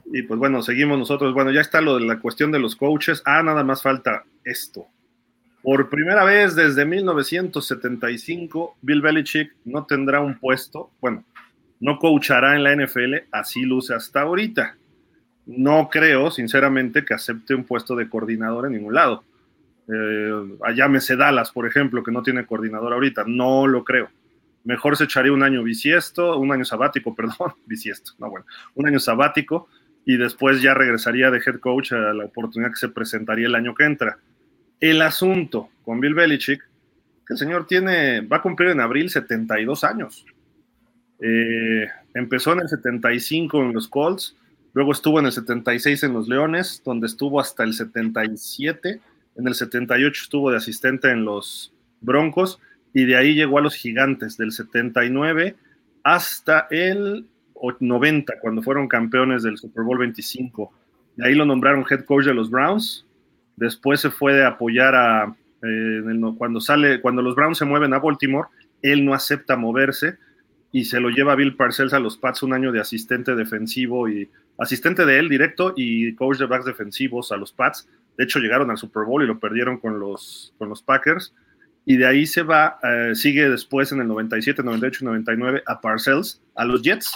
[0.07, 1.33] Y pues bueno, seguimos nosotros.
[1.33, 3.23] Bueno, ya está lo de la cuestión de los coaches.
[3.25, 4.87] Ah, nada más falta esto.
[5.65, 11.25] Por primera vez desde 1975, Bill Belichick no tendrá un puesto, bueno,
[11.81, 14.77] no coachará en la NFL, así luce hasta ahorita.
[15.47, 19.25] No creo, sinceramente, que acepte un puesto de coordinador en ningún lado.
[19.89, 23.25] Eh, llámese Dallas, por ejemplo, que no tiene coordinador ahorita.
[23.27, 24.11] No lo creo.
[24.65, 28.45] Mejor se echaría un año bisiesto, un año sabático, perdón, bisiesto, no bueno,
[28.75, 29.67] un año sabático
[30.05, 33.75] y después ya regresaría de head coach a la oportunidad que se presentaría el año
[33.75, 34.19] que entra.
[34.85, 36.61] El asunto con Bill Belichick,
[37.27, 40.27] que el señor tiene, va a cumplir en abril 72 años.
[41.21, 44.37] Eh, empezó en el 75 en los Colts,
[44.75, 49.01] luego estuvo en el 76 en los Leones, donde estuvo hasta el 77,
[49.37, 51.73] en el 78 estuvo de asistente en los
[52.03, 52.61] Broncos
[52.93, 55.57] y de ahí llegó a los Gigantes del 79
[56.03, 57.25] hasta el
[57.81, 60.71] 90, cuando fueron campeones del Super Bowl 25.
[61.17, 63.04] De ahí lo nombraron head coach de los Browns.
[63.57, 66.03] Después se fue de apoyar a eh,
[66.37, 68.49] cuando sale, cuando los Browns se mueven a Baltimore,
[68.83, 70.19] él no acepta moverse
[70.73, 74.29] y se lo lleva Bill Parcells a los Pats un año de asistente defensivo y
[74.59, 77.89] asistente de él directo y coach de backs defensivos a los Pats.
[78.19, 81.33] De hecho, llegaron al Super Bowl y lo perdieron con los, con los Packers.
[81.87, 85.81] Y de ahí se va, eh, sigue después en el 97, 98 y 99 a
[85.81, 87.15] Parcells, a los Jets.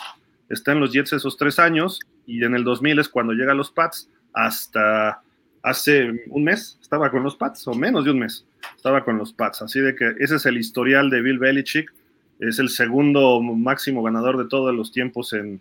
[0.49, 3.57] Está en los Jets esos tres años y en el 2000 es cuando llega a
[3.57, 4.09] los Pats.
[4.33, 5.21] Hasta
[5.63, 8.47] hace un mes estaba con los Pats, o menos de un mes
[8.77, 9.63] estaba con los Pats.
[9.63, 11.93] Así de que ese es el historial de Bill Belichick.
[12.41, 15.61] Es el segundo máximo ganador de todos los tiempos en,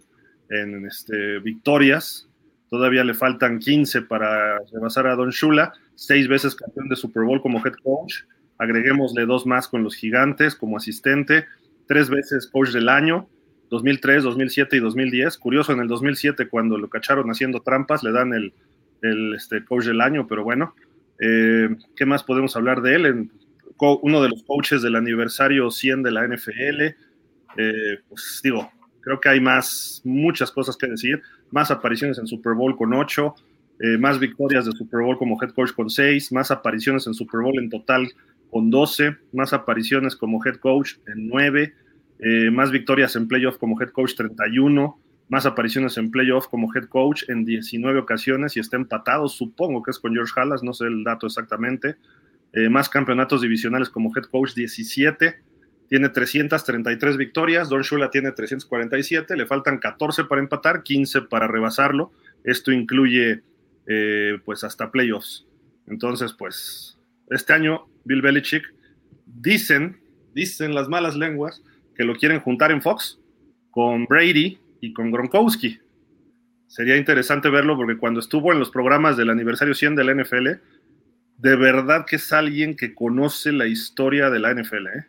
[0.49, 2.27] en este, victorias.
[2.69, 7.41] Todavía le faltan 15 para rebasar a Don Shula, seis veces campeón de Super Bowl
[7.41, 8.23] como head coach.
[8.57, 11.45] Agreguémosle dos más con los gigantes como asistente,
[11.87, 13.27] tres veces coach del año,
[13.69, 15.37] 2003, 2007 y 2010.
[15.37, 18.53] Curioso, en el 2007 cuando lo cacharon haciendo trampas le dan el,
[19.01, 20.75] el este, coach del año, pero bueno.
[21.19, 23.05] Eh, ¿Qué más podemos hablar de él?
[23.05, 23.31] En,
[23.79, 26.81] uno de los coaches del aniversario 100 de la NFL.
[27.57, 28.71] Eh, pues digo,
[29.01, 31.21] creo que hay más, muchas cosas que decir.
[31.51, 33.35] Más apariciones en Super Bowl con 8,
[33.79, 37.41] eh, más victorias de Super Bowl como head coach con 6, más apariciones en Super
[37.41, 38.09] Bowl en total
[38.49, 41.73] con 12, más apariciones como head coach en 9,
[42.19, 44.99] eh, más victorias en playoff como head coach 31,
[45.30, 49.91] más apariciones en playoff como head coach en 19 ocasiones y está empatado, supongo que
[49.91, 51.97] es con George Halas, no sé el dato exactamente,
[52.53, 55.36] eh, más campeonatos divisionales como head coach 17,
[55.89, 62.11] tiene 333 victorias, Don Shula tiene 347, le faltan 14 para empatar, 15 para rebasarlo,
[62.43, 63.41] esto incluye
[63.88, 65.45] eh, pues hasta playoffs.
[65.88, 66.97] Entonces, pues
[67.30, 68.63] este año Bill Belichick
[69.25, 69.99] dicen,
[70.34, 71.63] dicen las malas lenguas
[71.95, 73.19] que lo quieren juntar en Fox
[73.71, 75.80] con Brady y con Gronkowski.
[76.67, 80.47] Sería interesante verlo porque cuando estuvo en los programas del aniversario 100 de la NFL,
[81.38, 85.05] de verdad que es alguien que conoce la historia de la NFL, ¿eh?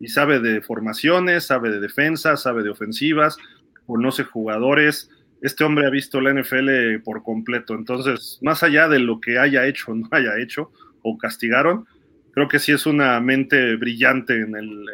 [0.00, 3.36] Y sabe de formaciones, sabe de defensa, sabe de ofensivas,
[3.84, 5.10] conoce jugadores.
[5.42, 7.74] Este hombre ha visto la NFL por completo.
[7.74, 10.70] Entonces, más allá de lo que haya hecho o no haya hecho
[11.02, 11.86] o castigaron,
[12.32, 14.52] creo que sí es una mente brillante en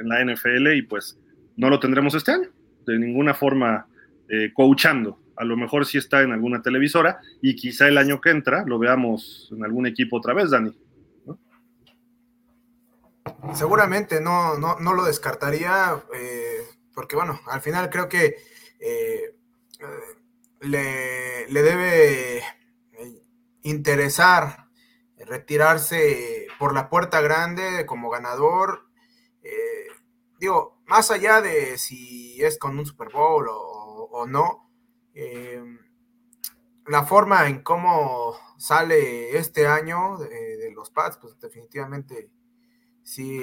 [0.09, 1.19] la NFL y pues
[1.57, 2.49] no lo tendremos este año.
[2.87, 3.87] De ninguna forma
[4.35, 5.21] eh, coachando.
[5.37, 8.79] A lo mejor sí está en alguna televisora y quizá el año que entra lo
[8.79, 10.77] veamos en algún equipo otra vez, Dani.
[13.53, 16.63] Seguramente no, no, no lo descartaría, eh,
[16.95, 18.37] porque bueno, al final creo que
[18.81, 19.35] eh,
[20.61, 22.43] le, le, debe
[23.63, 24.69] interesar
[25.27, 28.87] retirarse por la puerta grande como ganador.
[30.39, 33.84] Digo, más allá de si es con un Super Bowl o,
[34.17, 34.71] o no,
[36.87, 42.31] la forma en cómo sale este año de, los Pats, pues definitivamente
[43.03, 43.43] sí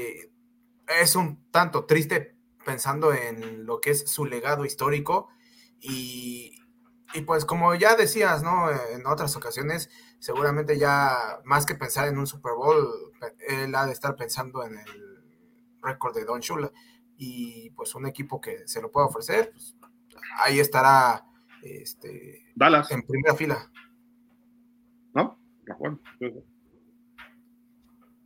[0.88, 5.30] es un tanto triste pensando en lo que es su legado histórico
[5.80, 6.60] y,
[7.14, 8.70] y, pues como ya decías, ¿no?
[8.72, 13.14] En otras ocasiones, seguramente ya más que pensar en un Super Bowl,
[13.48, 15.24] él ha de estar pensando en el
[15.82, 16.72] récord de Don Shula
[17.18, 19.76] y pues un equipo que se lo pueda ofrecer, pues
[20.38, 21.24] ahí estará
[21.64, 22.92] este, Dallas.
[22.92, 23.70] En primera fila.
[25.14, 25.38] ¿No?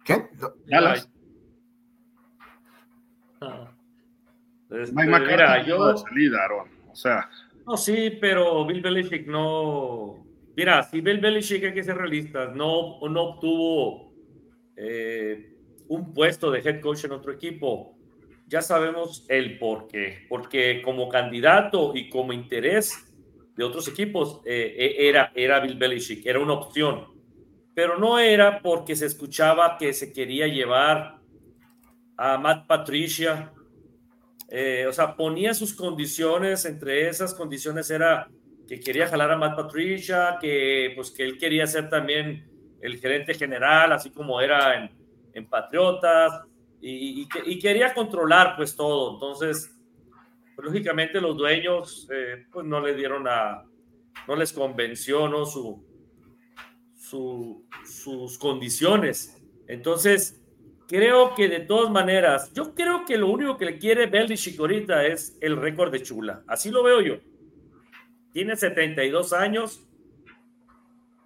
[0.04, 0.30] ¿Qué?
[0.68, 1.10] Dallas.
[3.42, 3.72] Ah.
[4.70, 5.98] Este, mira, yo...
[5.98, 6.70] salida, Aaron.
[6.90, 7.30] O sea...
[7.66, 10.26] No, sí, pero Bill Belichick no...
[10.56, 14.14] Mira, si Bill Belichick hay que ser realistas, no, no obtuvo
[14.78, 15.56] eh,
[15.88, 17.98] un puesto de head coach en otro equipo,
[18.48, 20.26] ya sabemos el por qué.
[20.30, 23.14] Porque como candidato y como interés
[23.56, 27.08] de otros equipos, eh, eh, era, era Bill Belichick, era una opción,
[27.74, 31.20] pero no era porque se escuchaba que se quería llevar
[32.18, 33.54] a Matt Patricia,
[34.50, 38.30] eh, o sea, ponía sus condiciones, entre esas condiciones era
[38.68, 42.50] que quería jalar a Matt Patricia, que pues que él quería ser también
[42.82, 44.92] el gerente general, así como era en,
[45.34, 46.42] en Patriotas,
[46.88, 49.76] y, y, quería controlar pues todo, entonces
[50.56, 53.64] pues, lógicamente los dueños eh, pues no le dieron a,
[54.28, 55.46] no les convenció ¿no?
[55.46, 55.84] Su,
[57.86, 59.42] sus condiciones.
[59.68, 60.44] Entonces,
[60.88, 65.06] creo que de todas maneras, yo creo que lo único que le quiere Belichick ahorita
[65.06, 66.44] es el récord de Chula.
[66.48, 67.18] Así lo veo yo.
[68.34, 69.88] Tiene 72 años.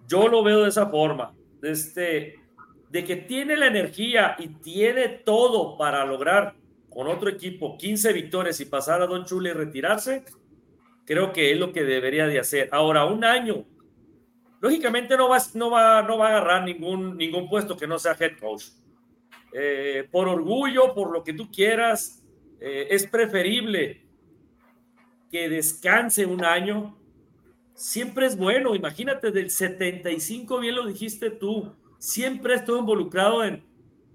[0.06, 1.34] Yo lo veo de esa forma.
[1.62, 2.39] Este,
[2.90, 6.56] de que tiene la energía y tiene todo para lograr
[6.88, 10.24] con otro equipo 15 victorias y pasar a Don Chula y retirarse,
[11.06, 12.68] creo que es lo que debería de hacer.
[12.72, 13.64] Ahora, un año,
[14.60, 18.16] lógicamente no va, no va, no va a agarrar ningún, ningún puesto que no sea
[18.18, 18.64] head coach.
[19.52, 22.24] Eh, por orgullo, por lo que tú quieras,
[22.60, 24.04] eh, es preferible
[25.30, 26.98] que descanse un año.
[27.74, 33.62] Siempre es bueno, imagínate, del 75, bien lo dijiste tú, siempre estuvo involucrado en,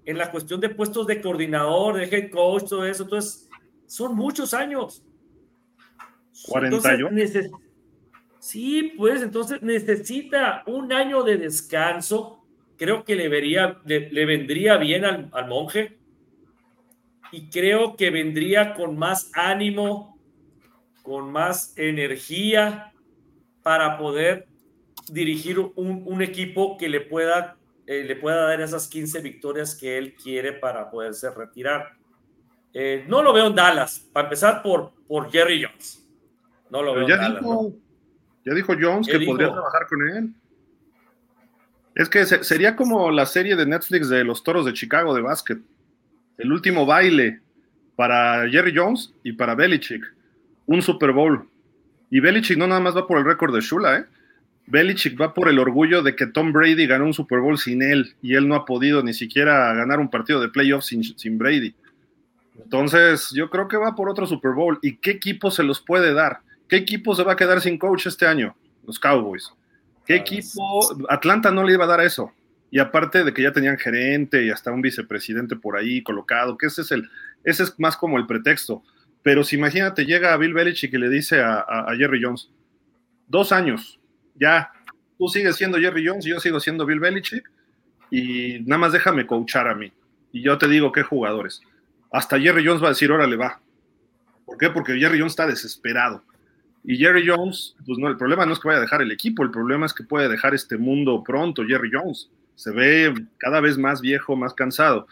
[0.04, 3.04] en la cuestión de puestos de coordinador, de head coach, todo eso.
[3.04, 3.48] Entonces,
[3.86, 5.02] son muchos años.
[6.48, 7.10] 41.
[8.38, 12.44] sí, pues entonces necesita un año de descanso.
[12.76, 15.96] Creo que le, vería, le, vendría bien al, al, monje.
[17.32, 20.18] Y creo que vendría con más ánimo,
[21.02, 22.92] con más energía
[23.62, 24.46] para poder
[25.10, 27.56] dirigir un, un equipo que le pueda
[27.86, 31.92] eh, le pueda dar esas 15 victorias que él quiere para poderse retirar.
[32.74, 36.06] Eh, no lo veo en Dallas, para empezar por, por Jerry Jones.
[36.70, 37.44] No lo veo en Dallas.
[38.44, 40.34] Ya dijo Jones que podría trabajar con él.
[41.94, 45.58] Es que sería como la serie de Netflix de los Toros de Chicago de básquet.
[46.36, 47.40] El último baile
[47.96, 50.04] para Jerry Jones y para Belichick.
[50.66, 51.48] Un Super Bowl.
[52.10, 54.04] Y Belichick no nada más va por el récord de Shula, ¿eh?
[54.66, 58.14] Belichick va por el orgullo de que Tom Brady ganó un Super Bowl sin él
[58.20, 61.74] y él no ha podido ni siquiera ganar un partido de playoffs sin, sin Brady.
[62.62, 64.78] Entonces, yo creo que va por otro Super Bowl.
[64.82, 66.40] ¿Y qué equipo se los puede dar?
[66.68, 68.56] ¿Qué equipo se va a quedar sin coach este año?
[68.84, 69.52] Los Cowboys.
[70.04, 71.06] ¿Qué ah, equipo?
[71.08, 72.32] Atlanta no le iba a dar eso.
[72.70, 76.66] Y aparte de que ya tenían gerente y hasta un vicepresidente por ahí colocado, que
[76.66, 77.08] ese es el,
[77.44, 78.82] ese es más como el pretexto.
[79.22, 82.50] Pero si imagínate, llega a Bill Belichick y le dice a, a Jerry Jones,
[83.28, 84.00] dos años,
[84.38, 84.70] ya,
[85.18, 87.50] tú sigues siendo Jerry Jones y yo sigo siendo Bill Belichick
[88.10, 89.92] y nada más déjame coachar a mí.
[90.32, 91.60] Y yo te digo qué jugadores.
[92.12, 93.60] Hasta Jerry Jones va a decir, órale, va.
[94.44, 94.70] ¿Por qué?
[94.70, 96.22] Porque Jerry Jones está desesperado.
[96.84, 99.42] Y Jerry Jones, pues no, el problema no es que vaya a dejar el equipo,
[99.42, 102.30] el problema es que puede dejar este mundo pronto, Jerry Jones.
[102.54, 105.08] Se ve cada vez más viejo, más cansado.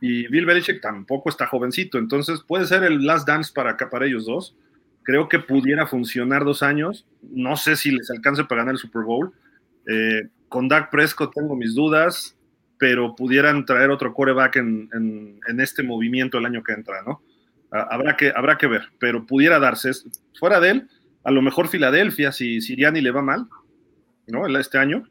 [0.00, 4.06] Y Bill Belichick tampoco está jovencito, entonces puede ser el last dance para acá, para
[4.06, 4.56] ellos dos
[5.02, 7.06] Creo que pudiera funcionar dos años.
[7.22, 9.32] No sé si les alcance para ganar el Super Bowl.
[9.86, 12.36] Eh, con Dak Prescott tengo mis dudas,
[12.78, 17.22] pero pudieran traer otro quarterback en, este movimiento el año que entra, ¿no?
[17.70, 19.92] habrá, que, habrá que ver, pero pudiera darse.
[20.38, 20.88] Fuera de él,
[21.22, 23.46] a lo mejor Filadelfia, si Siriani le va mal,
[24.26, 24.46] ¿no?
[24.58, 25.04] Este año,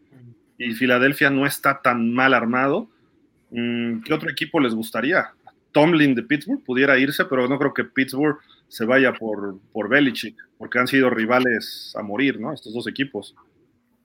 [0.58, 2.90] y Filadelfia no está tan mal armado,
[3.52, 5.30] mm, ¿qué otro equipo les gustaría?
[5.72, 8.40] Tomlin de Pittsburgh pudiera irse, pero no creo que Pittsburgh
[8.70, 12.54] se vaya por, por Belichick, porque han sido rivales a morir, ¿no?
[12.54, 13.36] Estos dos equipos,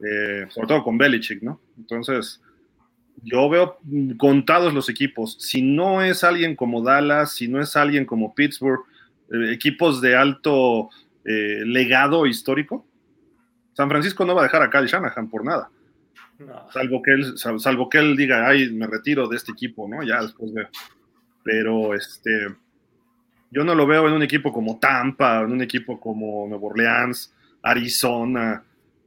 [0.01, 1.61] eh, sobre todo con Belichick, ¿no?
[1.77, 2.41] Entonces,
[3.23, 3.79] yo veo
[4.17, 5.37] contados los equipos.
[5.39, 8.81] Si no es alguien como Dallas, si no es alguien como Pittsburgh,
[9.31, 10.89] eh, equipos de alto
[11.25, 12.87] eh, legado histórico,
[13.75, 15.71] San Francisco no va a dejar a Kyle Shanahan por nada.
[16.73, 20.03] Salvo, que él, salvo que él diga, ay, me retiro de este equipo, ¿no?
[20.03, 20.69] Ya después veo.
[21.45, 22.49] Pero este,
[23.55, 27.33] yo no lo veo en un equipo como Tampa, en un equipo como Nueva Orleans,
[27.63, 28.65] Arizona,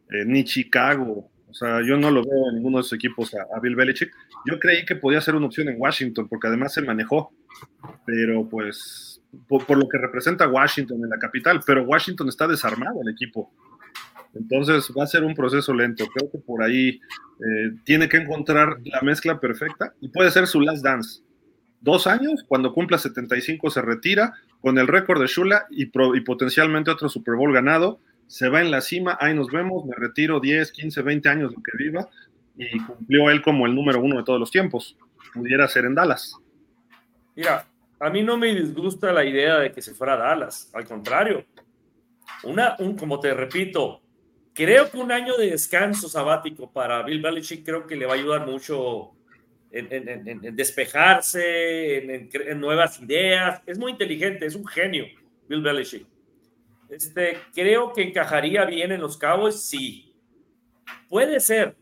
[0.10, 1.30] eh, ni Chicago.
[1.50, 4.10] O sea, yo no lo veo en ninguno de esos equipos a, Bill Belichick.
[4.46, 7.34] Yo creí que podía ser una opción en Washington, porque además se manejó.
[8.06, 13.10] Pero pues, por, lo que representa Washington en la capital, pero Washington está desarmado el
[13.10, 13.52] equipo.
[14.34, 16.06] Entonces va a ser un proceso lento.
[16.08, 20.62] Creo que por ahí eh, tiene que encontrar la mezcla perfecta y puede ser su
[20.62, 21.22] last dance.
[21.80, 27.10] Dos años, cuando cumpla 75 se retira con el récord de Shula y, potencialmente otro
[27.10, 28.00] Super Bowl ganado.
[28.28, 31.64] Se va en la cima, ahí nos vemos, me retiro 10, 15, 20 años lo
[31.64, 32.10] que viva
[32.58, 34.98] y cumplió él como el número uno de todos los tiempos.
[35.34, 36.36] Pudiera ser en Dallas.
[37.36, 37.66] Mira,
[38.00, 41.46] a mí no me disgusta la idea de que se fuera a Dallas, al contrario.
[42.44, 44.02] Una, un, como te repito,
[44.58, 48.16] Creo que un año de descanso sabático para Bill Belichick creo que le va a
[48.16, 49.12] ayudar mucho
[49.72, 53.62] en, despejarse, en, nuevas ideas.
[53.66, 55.06] Es muy inteligente, es un genio,
[55.48, 56.06] Bill Belichick.
[56.90, 60.14] Este, creo que encajaría bien en los Cowboys, sí.
[61.10, 61.76] Puede ser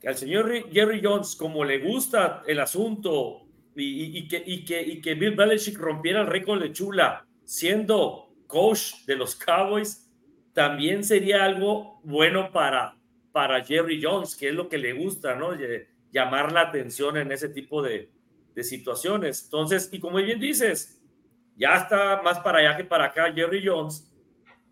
[0.00, 3.46] que al señor Jerry Jones, como le gusta el asunto
[3.76, 9.04] y, que, y, que, y que Bill Belichick rompiera el récord de Chula siendo coach
[9.06, 10.10] de los Cowboys,
[10.52, 12.96] también sería algo bueno para,
[13.32, 15.52] para Jerry Jones, que es lo que le gusta, ¿no?
[16.14, 18.10] Llamar la atención en ese tipo de,
[18.62, 19.44] situaciones.
[19.44, 21.02] Entonces, y como bien dices,
[21.56, 24.10] ya está más para allá que para acá Jerry Jones.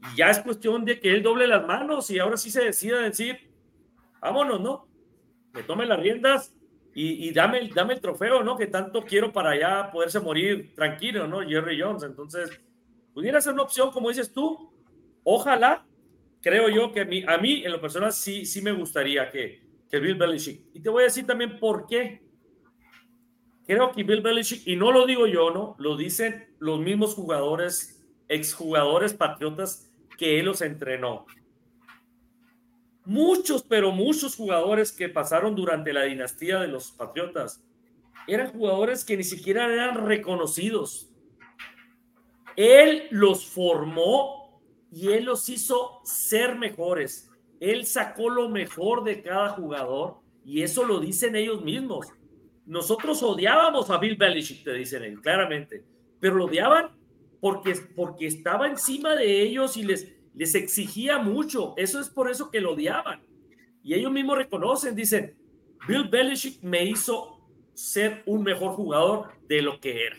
[0.01, 3.01] Y ya es cuestión de que él doble las manos y ahora sí se decida
[3.01, 3.51] decir,
[4.21, 4.89] vámonos, ¿no?
[5.53, 6.55] Me tome las riendas
[6.95, 8.57] y, y, dame, dame el trofeo, ¿no?
[8.57, 11.41] Que tanto quiero para allá poderse morir tranquilo, ¿no?
[11.41, 12.05] Jerry Jones.
[12.05, 12.51] Entonces,
[13.13, 14.73] pudiera ser una opción, como dices tú,
[15.25, 15.87] Ojalá,
[16.41, 19.63] creo yo que a mí, a mí en lo personal sí, sí me gustaría que,
[19.93, 20.65] que Bill Belichick.
[20.73, 22.23] Y te voy a decir también por qué.
[23.67, 25.77] Creo que Bill Belichick, y no lo digo yo, ¿no?
[25.79, 31.27] Lo dicen los mismos jugadores, exjugadores patriotas que él los entrenó.
[33.05, 37.63] Muchos, pero muchos jugadores que pasaron durante la dinastía de los patriotas
[38.27, 41.11] eran jugadores que ni siquiera eran reconocidos.
[42.57, 47.32] Él los formó y él los hizo ser mejores.
[47.63, 52.09] Él sacó lo mejor de cada jugador y eso lo dicen ellos mismos.
[52.67, 55.85] Nosotros odiábamos a Bill Belichick, te dicen ellos, claramente,
[56.19, 56.91] pero lo odiaban
[57.41, 61.75] porque, porque estaba encima de ellos y les, les exigía mucho.
[61.77, 63.23] Eso es por eso que lo odiaban.
[63.85, 65.37] Y ellos mismos reconocen, dicen,
[65.87, 67.41] Bill Belichick me hizo
[67.75, 70.17] ser un mejor jugador de lo que era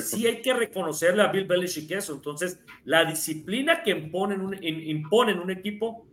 [0.00, 2.14] sí hay que reconocerle a Bill Belichick eso.
[2.14, 6.05] Entonces, la disciplina que impone un, impone en un equipo,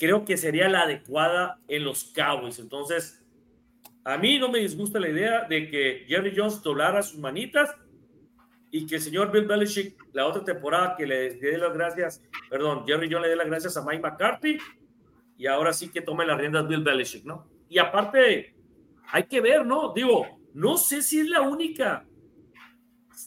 [0.00, 2.58] creo que sería la adecuada en los Cowboys.
[2.58, 3.22] Entonces,
[4.02, 7.76] a mí no me disgusta la idea de que Jerry Jones doblara sus manitas
[8.70, 12.84] y que el señor Bill Belichick, la otra temporada, que le, dé las gracias, perdón,
[12.86, 14.58] Jerry Jones le dé las gracias a Mike McCarthy
[15.36, 17.46] y ahora sí que tome las riendas Bill Belichick, ¿no?
[17.68, 18.54] Y aparte,
[19.12, 19.92] hay que ver, ¿no?
[19.92, 22.06] Digo, no sé si es la única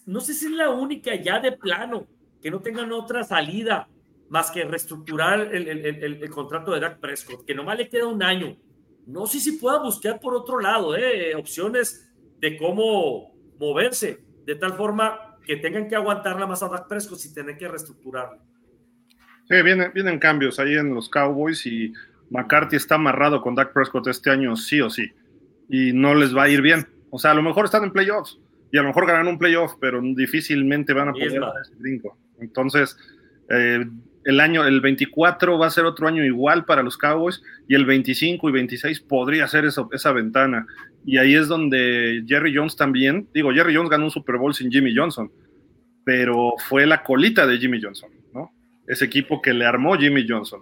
[0.08, 2.08] no sé si es la única ya de plano,
[2.42, 3.88] que no tengan otra salida
[4.34, 8.58] más que reestructurar el, contrato de Dak Prescott, que nomás le queda un año.
[9.06, 14.74] No sé si pueda buscar por otro lado eh, opciones de cómo moverse, de tal
[14.74, 18.40] forma que tengan que aguantarla más a Dak Prescott si tienen que reestructurarla.
[19.48, 21.94] Sí, vienen, vienen cambios ahí en los Cowboys y
[22.32, 25.14] McCarthy está amarrado con Dak Prescott este año sí o sí,
[25.70, 26.88] y no les va a ir bien.
[27.12, 28.40] O sea, a lo mejor están en playoffs,
[28.72, 32.18] y a lo mejor ganan un playoff, pero difícilmente van a poder dar ese brinco.
[32.40, 32.98] Entonces,
[33.52, 33.86] eh,
[34.26, 37.86] el año, el 24 va a ser otro año igual para los Cowboys y el
[37.86, 40.66] 25 y 26 podría ser esa, ventana.
[41.06, 44.72] Y ahí es donde Jerry Jones también, digo, Jerry Jones ganó un Super Bowl sin
[44.72, 45.32] Jimmy Johnson,
[46.06, 48.52] pero fue la colita de Jimmy Johnson, ¿no?
[48.88, 50.62] Ese equipo que le armó Jimmy Johnson.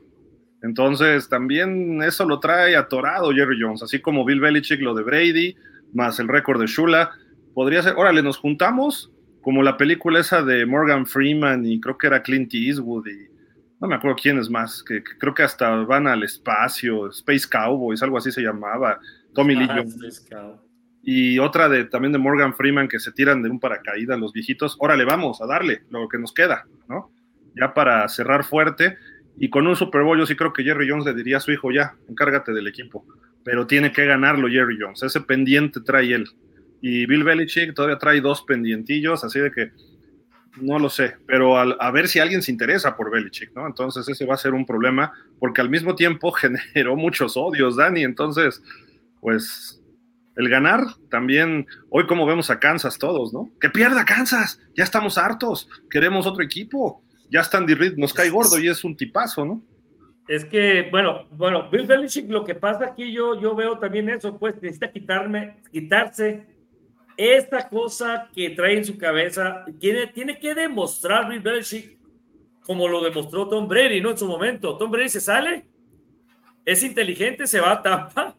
[0.64, 5.56] Entonces, también eso lo trae atorado Jerry Jones, así como Bill Belichick lo de Brady,
[5.94, 7.12] más el récord de Shula
[7.54, 9.12] podría ser, órale, nos juntamos,
[9.42, 13.31] como la película esa de Morgan Freeman y creo que era Clint Eastwood y
[13.82, 18.04] no me acuerdo quién es más, que, creo que hasta van al espacio, Space Cowboys,
[18.04, 19.00] algo así se llamaba,
[19.34, 20.28] Tommy Lee Jones.
[21.04, 24.78] Y otra de también de Morgan Freeman que se tiran de un paracaídas los viejitos,
[24.80, 27.12] órale, vamos a darle lo que nos queda, ¿no?
[27.56, 28.98] Ya para cerrar fuerte.
[29.38, 31.52] Y con un Super Bowl yo sí creo que Jerry Jones le diría a su
[31.52, 33.04] hijo, ya, encárgate del equipo.
[33.44, 35.02] Pero tiene que ganarlo Jerry Jones.
[35.02, 36.26] Ese pendiente trae él.
[36.82, 39.72] Y Bill Belichick todavía trae dos pendientillos, así de que
[40.58, 43.66] No lo sé, pero a ver si alguien se interesa por Belichick, ¿no?
[43.66, 48.04] Entonces ese va a ser un problema, porque al mismo tiempo generó muchos odios, Dani.
[48.04, 48.62] Entonces,
[49.22, 49.82] pues
[50.36, 53.50] el ganar también, hoy como vemos a Kansas todos, ¿no?
[53.60, 58.60] Que pierda Kansas, ya estamos hartos, queremos otro equipo, ya Standy Reed nos cae gordo
[58.60, 59.64] y es un tipazo, ¿no?
[60.28, 64.38] Es que, bueno, bueno, Bill Belichick, lo que pasa aquí, yo, yo veo también eso,
[64.38, 66.46] pues necesita quitarme, quitarse
[67.18, 69.66] esta cosa que trae en su cabeza.
[69.80, 71.98] Tiene, tiene que demostrar Bill Belichick
[72.66, 74.12] como lo demostró Tom Brady, ¿no?
[74.12, 74.78] En su momento.
[74.78, 75.66] Tom Brady se sale,
[76.66, 78.36] es inteligente, se va a Tampa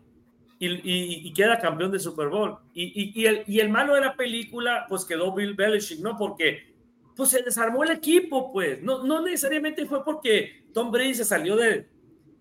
[0.59, 2.57] y, y, queda campeón de Super Bowl.
[2.73, 6.17] Y, y, el, y el malo de la película, pues quedó Bill Belichick, ¿no?
[6.17, 6.73] Porque
[7.17, 8.81] pues se desarmó el equipo, pues.
[8.83, 11.89] No, no necesariamente fue porque Tom Brady se salió de,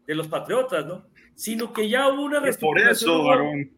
[0.05, 1.07] de los Patriotas, ¿no?
[1.33, 3.23] Sino que ya hubo una reestructuración.
[3.23, 3.71] Por eso,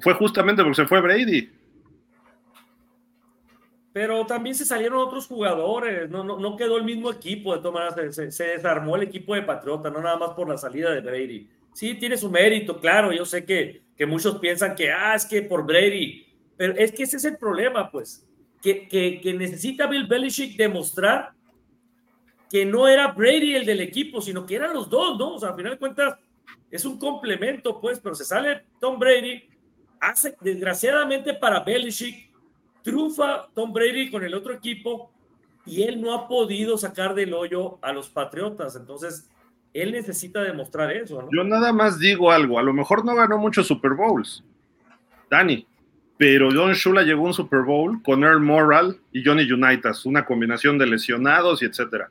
[0.00, 1.50] Fue justamente porque se fue Brady.
[3.92, 7.94] Pero también se salieron otros jugadores, no, no, no quedó el mismo equipo, de todas
[7.94, 11.02] maneras, se, se, desarmó el equipo de Patriota, no nada más por la salida de
[11.02, 11.50] Brady.
[11.74, 15.42] Sí, tiene su mérito, claro, yo sé que, que muchos piensan que, ah, es que
[15.42, 18.26] por Brady, pero es que ese es el problema, pues,
[18.62, 21.32] que, que, que necesita Bill Belichick demostrar
[22.48, 25.34] que no era Brady el del equipo, sino que eran los dos, ¿no?
[25.34, 26.18] O sea, al final de cuentas,
[26.70, 29.42] es un complemento, pues, pero se sale Tom Brady,
[30.02, 32.28] hace, desgraciadamente para Belichick,
[32.82, 35.12] trufa Tom Brady con el otro equipo
[35.64, 38.74] y él no ha podido sacar del hoyo a los Patriotas.
[38.74, 39.30] Entonces,
[39.72, 41.28] él necesita demostrar eso.
[41.32, 44.44] Yo nada más digo algo, a lo mejor no ganó muchos Super Bowls,
[45.30, 45.66] Dani,
[46.18, 50.24] pero John Shula llegó a un Super Bowl con Earl Morral y Johnny Unitas, una
[50.24, 52.10] combinación de lesionados y etcétera.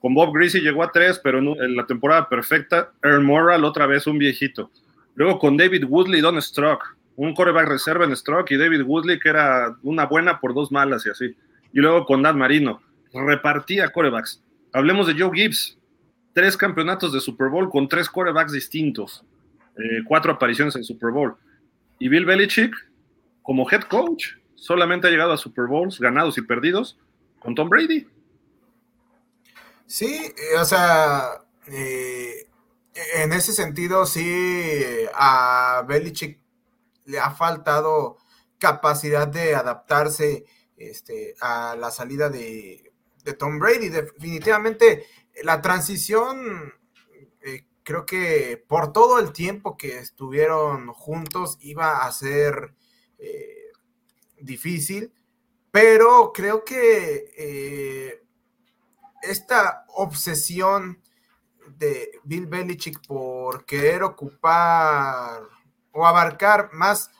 [0.00, 4.06] Con Bob Greasy llegó a tres, pero en la temporada perfecta, Earl Morral otra vez
[4.06, 4.70] un viejito.
[5.14, 9.18] Luego con David Woodley y Don Strock, un coreback reserva en Stroke y David Woodley,
[9.18, 11.36] que era una buena por dos malas y así.
[11.72, 12.80] Y luego con Dan Marino,
[13.12, 14.40] repartía corebacks.
[14.72, 15.76] Hablemos de Joe Gibbs,
[16.32, 19.24] tres campeonatos de Super Bowl con tres corebacks distintos,
[19.76, 21.34] eh, cuatro apariciones en Super Bowl.
[21.98, 22.72] Y Bill Belichick,
[23.42, 27.00] como head coach, solamente ha llegado a Super Bowls ganados y perdidos
[27.40, 28.06] con Tom Brady.
[29.86, 31.30] Sí, eh, o sea,
[31.66, 32.46] eh,
[33.16, 34.78] en ese sentido, sí,
[35.14, 36.38] a Belichick
[37.08, 38.18] le ha faltado
[38.58, 40.44] capacidad de adaptarse
[40.76, 42.84] este, a la salida de,
[43.38, 43.90] Tom Brady.
[43.90, 45.04] Definitivamente
[45.42, 46.72] la transición,
[47.42, 52.74] eh, creo que por todo el tiempo que estuvieron juntos iba a ser
[53.18, 53.70] eh,
[54.40, 55.12] difícil,
[55.70, 58.22] pero creo que eh,
[59.20, 61.02] esta obsesión
[61.76, 65.57] de Bill Belichick por querer ocupar
[65.92, 67.10] o abarcar más,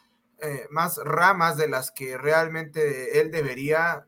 [0.40, 4.06] eh, más ramas de las que realmente él debería,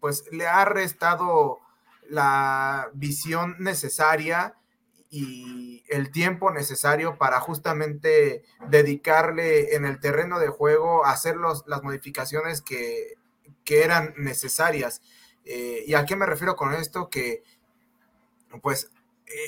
[0.00, 1.60] pues le ha restado
[2.08, 4.56] la visión necesaria
[5.10, 11.82] y el tiempo necesario para justamente dedicarle en el terreno de juego a hacer las
[11.82, 13.18] modificaciones que,
[13.72, 15.00] eran necesarias.
[15.44, 17.08] Eh, ¿Y a qué me refiero con esto?
[17.08, 17.44] Que
[18.62, 18.90] pues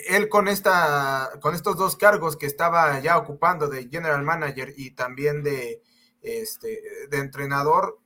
[0.09, 4.93] él con, esta, con estos dos cargos que estaba ya ocupando de general manager y
[4.93, 5.83] también de,
[6.23, 7.99] este, de entrenador,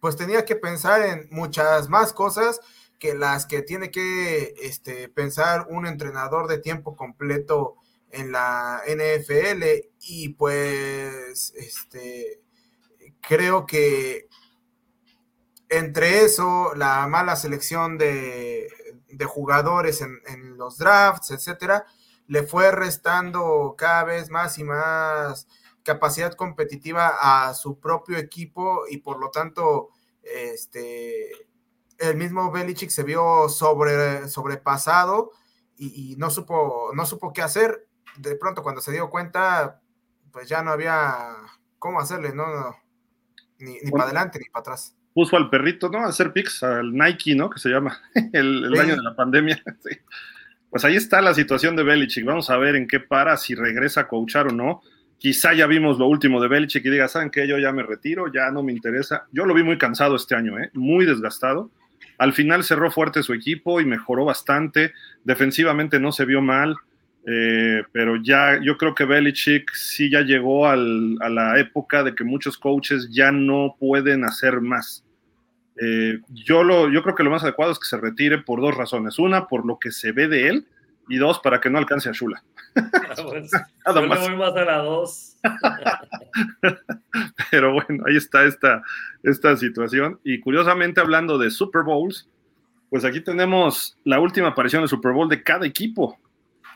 [0.00, 2.60] pues tenía que pensar en muchas más cosas
[2.98, 7.76] que las que tiene que este, pensar un entrenador de tiempo completo
[8.10, 9.62] en la NFL
[10.00, 12.40] y pues este,
[13.20, 14.28] creo que
[15.70, 18.68] entre eso, la mala selección de,
[19.08, 21.86] de jugadores en, los drafts, etcétera,
[22.26, 25.46] le fue restando cada vez más y más
[25.82, 29.88] capacidad competitiva a su propio equipo y por lo tanto
[30.22, 31.30] este
[31.96, 35.32] el mismo Belichick se vio sobre, sobrepasado
[35.76, 37.88] y, no supo no supo qué hacer.
[38.16, 39.80] De pronto cuando se dio cuenta
[40.32, 41.34] pues ya no había
[41.78, 42.76] cómo hacerle no,
[43.58, 45.98] ni, para adelante ni para atrás puso al perrito, ¿no?
[45.98, 47.50] A hacer pics al Nike, ¿no?
[47.50, 47.98] Que se llama
[48.32, 49.62] el, año de la pandemia.
[50.70, 52.26] Pues ahí está la situación de Belichick.
[52.26, 54.82] Vamos a ver en qué para, si regresa a coachar o no.
[55.16, 57.48] Quizá ya vimos lo último de Belichick y diga, ¿saben qué?
[57.48, 59.26] Yo ya me retiro, ya no me interesa.
[59.32, 60.70] Yo lo vi muy cansado este año, ¿eh?
[60.74, 61.70] Muy desgastado.
[62.18, 64.92] Al final cerró fuerte su equipo y mejoró bastante.
[65.24, 66.76] Defensivamente no se vio mal.
[67.30, 72.24] Eh, pero ya yo creo que Belichick sí ya llegó a la época de que
[72.24, 75.04] muchos coaches ya no pueden hacer más.
[75.80, 78.74] Eh, yo, lo, yo creo que lo más adecuado es que se retire por dos
[78.74, 79.18] razones.
[79.18, 80.66] Una, por lo que se ve de él,
[81.08, 82.42] y dos para que no alcance a Shula.
[82.74, 83.50] Pues,
[83.94, 84.20] yo más.
[84.20, 85.36] voy más a la dos.
[87.50, 88.82] Pero bueno, ahí está esta,
[89.22, 90.20] esta situación.
[90.24, 92.28] Y curiosamente, hablando de Super Bowls,
[92.90, 96.18] pues aquí tenemos la última aparición del Super Bowl de cada equipo.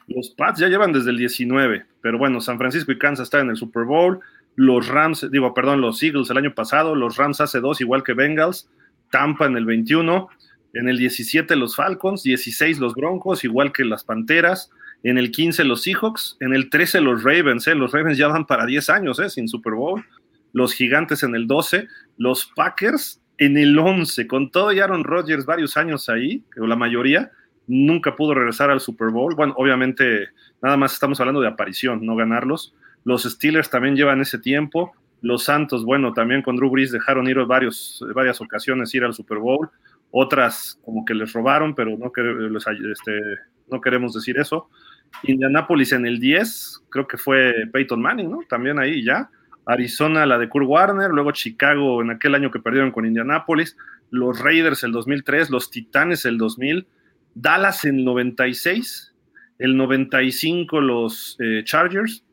[0.07, 3.51] Los Pats ya llevan desde el 19, pero bueno, San Francisco y Kansas están en
[3.51, 4.21] el Super Bowl.
[4.57, 8.13] Los Rams, digo, perdón, los Eagles el año pasado, los Rams hace dos, igual que
[8.13, 8.69] Bengals.
[9.11, 10.29] Tampa en el 21,
[10.73, 14.71] en el 17 los Falcons, 16 los Broncos, igual que las Panteras,
[15.03, 17.75] en el 15 los Seahawks, en el 13 los Ravens, ¿eh?
[17.75, 19.29] los Ravens ya van para 10 años ¿eh?
[19.29, 20.05] sin Super Bowl,
[20.53, 25.45] los Gigantes en el 12, los Packers en el 11, con todo y Aaron Rodgers
[25.45, 27.33] varios años ahí, o la mayoría,
[27.67, 29.35] nunca pudo regresar al Super Bowl.
[29.35, 30.29] Bueno, obviamente
[30.61, 32.75] nada más estamos hablando de aparición, no ganarlos.
[33.05, 34.93] Los Steelers también llevan ese tiempo.
[35.21, 39.39] Los Santos, bueno, también con Drew Brees dejaron ir varios, varias ocasiones ir al Super
[39.39, 39.71] Bowl.
[40.11, 42.13] Otras como que les robaron, pero no,
[42.93, 43.21] este,
[43.71, 44.69] no queremos decir eso.
[45.23, 48.41] Indianapolis en el 10, creo que fue Peyton Manning, ¿no?
[48.49, 49.31] También ahí ya.
[49.65, 53.77] Arizona, la de Kurt Warner, luego Chicago en aquel año que perdieron con Indianapolis,
[54.11, 56.87] los Raiders el 2003, los Titanes el 2000,
[57.35, 59.15] Dallas en el 96,
[59.59, 62.25] el 95 los eh, Chargers,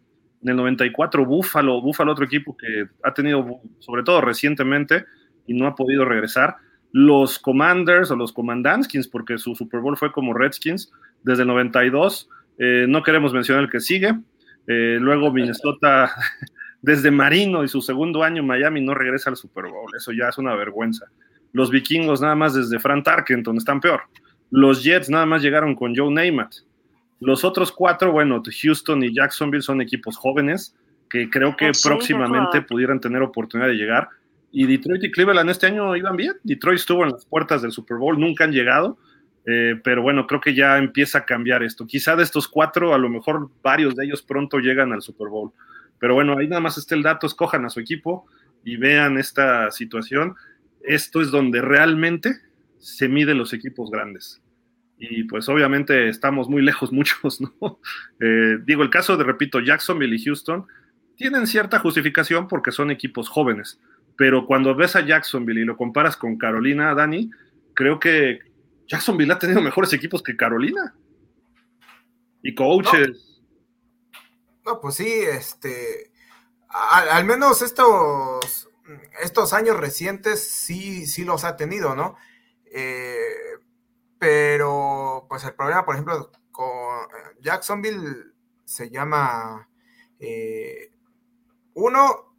[0.41, 5.05] en el 94 Buffalo, Buffalo otro equipo que ha tenido, sobre todo recientemente,
[5.45, 6.57] y no ha podido regresar.
[6.91, 10.91] Los Commanders o los Commandanskins, porque su Super Bowl fue como Redskins,
[11.23, 12.29] desde el 92.
[12.57, 14.17] Eh, no queremos mencionar el que sigue.
[14.67, 16.11] Eh, luego Minnesota,
[16.81, 19.91] desde Marino y su segundo año, Miami no regresa al Super Bowl.
[19.95, 21.07] Eso ya es una vergüenza.
[21.51, 24.01] Los vikingos nada más desde Frank Tarkenton están peor.
[24.51, 26.55] Los Jets nada más llegaron con Joe Namath.
[27.19, 30.75] Los otros cuatro, bueno, Houston y Jacksonville son equipos jóvenes
[31.09, 34.09] que creo que próximamente pudieran tener oportunidad de llegar.
[34.51, 36.33] Y Detroit y Cleveland este año iban bien.
[36.43, 38.97] Detroit estuvo en las puertas del Super Bowl, nunca han llegado.
[39.45, 41.87] Eh, pero bueno, creo que ya empieza a cambiar esto.
[41.87, 45.51] Quizá de estos cuatro, a lo mejor varios de ellos pronto llegan al Super Bowl.
[45.99, 48.25] Pero bueno, ahí nada más está el dato, escojan a su equipo
[48.63, 50.35] y vean esta situación.
[50.81, 52.35] Esto es donde realmente
[52.79, 54.41] se miden los equipos grandes
[54.99, 57.79] y pues obviamente estamos muy lejos muchos, ¿no?
[58.19, 60.67] Eh, digo, el caso de, repito, Jacksonville y Houston
[61.15, 63.79] tienen cierta justificación porque son equipos jóvenes,
[64.17, 67.31] pero cuando ves a Jacksonville y lo comparas con Carolina, Dani,
[67.73, 68.39] creo que
[68.87, 70.93] Jacksonville ha tenido mejores equipos que Carolina.
[72.41, 73.41] Y coaches.
[74.65, 76.11] No, pues sí, este,
[76.69, 78.69] al, menos estos,
[79.21, 82.15] estos años recientes sí, sí los ha tenido, ¿no?
[82.71, 83.57] Eh,
[84.17, 88.33] pero, pues el problema, por ejemplo, con eh, Jacksonville
[88.65, 89.67] se llama
[90.19, 90.91] eh,
[91.73, 92.35] uno,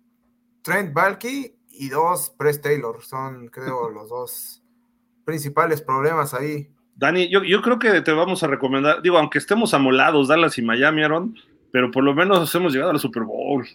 [0.63, 3.03] Trent Balky y dos, Press Taylor.
[3.03, 4.63] Son, creo, los dos
[5.25, 6.71] principales problemas ahí.
[6.97, 10.63] Dani, yo, yo creo que te vamos a recomendar, digo, aunque estemos amolados, Dallas y
[10.63, 11.35] Miami, Aaron,
[11.73, 13.67] pero por lo menos hemos llegado al Super Bowl.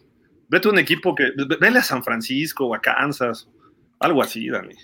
[0.47, 3.49] Vete a un equipo que, vele a San Francisco o a Kansas,
[3.99, 4.75] algo así, Dani.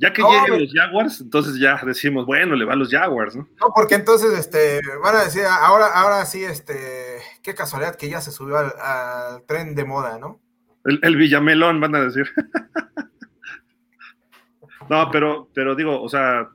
[0.00, 3.46] Ya que lleguen los Jaguars, entonces ya decimos, bueno, le va a los Jaguars, ¿no?
[3.60, 8.22] No, porque entonces este, van a decir, ahora, ahora sí, este, qué casualidad que ya
[8.22, 10.40] se subió al, tren de moda, ¿no?
[10.86, 12.30] El, Villamelón, van a decir.
[14.88, 16.48] no, pero, pero digo, o sea,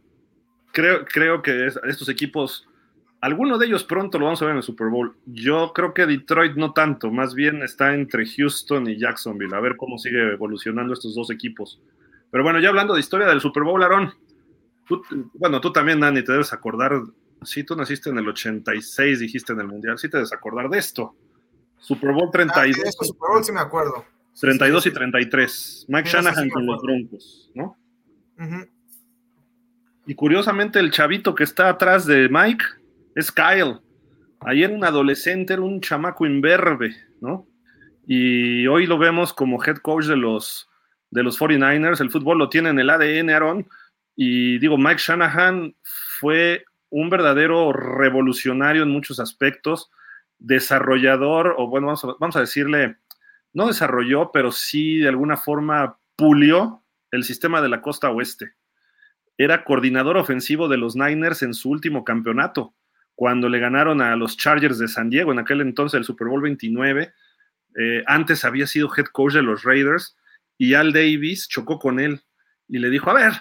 [0.71, 2.67] creo, creo que estos equipos,
[3.21, 5.17] alguno de ellos pronto lo vamos a ver en el Super Bowl.
[5.27, 9.77] Yo creo que Detroit no tanto, más bien está entre Houston y Jacksonville, a ver
[9.77, 11.79] cómo sigue evolucionando estos dos equipos.
[12.35, 14.13] Pero bueno, ya hablando de historia del Super Bowl, Aaron,
[15.35, 16.91] bueno, tú también, Dani, te debes acordar,
[17.43, 20.77] si tú naciste en el 86, dijiste en el Mundial, sí te debes acordar de
[20.77, 21.15] esto.
[21.77, 22.83] Super Bowl 32.
[22.85, 24.03] Ah, Super Bowl sí me acuerdo.
[24.37, 25.85] 32 y 33.
[25.87, 27.77] Mike Shanahan con los Broncos, ¿no?
[30.05, 32.65] Y curiosamente el chavito que está atrás de Mike
[33.15, 33.79] es Kyle.
[34.41, 37.47] Ayer un adolescente, era un chamaco imberbe, ¿no?
[38.05, 40.69] Y hoy lo vemos como head coach de los
[41.15, 42.01] de los 49ers.
[42.01, 43.67] El fútbol lo tiene en el ADN, Aaron.
[44.17, 45.73] Y digo, Mike Shanahan
[46.19, 49.89] fue un verdadero revolucionario en muchos aspectos,
[50.39, 51.87] desarrollador, o bueno,
[52.19, 52.97] vamos a, decirle,
[53.53, 58.53] no desarrolló, pero sí de alguna forma pulió el sistema de la costa oeste.
[59.37, 62.73] Era coordinador ofensivo de los Niners en su último campeonato,
[63.15, 66.41] cuando le ganaron a los Chargers de San Diego, en aquel entonces el Super Bowl
[66.41, 67.13] 29.
[67.77, 70.17] Eh, antes había sido head coach de los Raiders
[70.57, 72.21] y Al Davis chocó con él
[72.67, 73.33] y le dijo, a ver,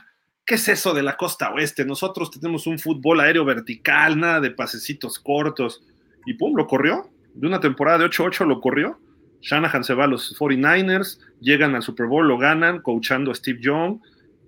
[0.45, 1.85] ¿qué es eso de la costa oeste?
[1.85, 5.83] Nosotros tenemos un fútbol aéreo vertical, nada de pasecitos cortos.
[6.27, 7.11] Y pum, lo corrió.
[7.35, 8.99] De una temporada de 8-8 lo corrió.
[9.41, 13.59] Shanahan se va a los 49ers, llegan al Super Bowl, lo ganan, coachando a Steve
[13.61, 13.99] Young.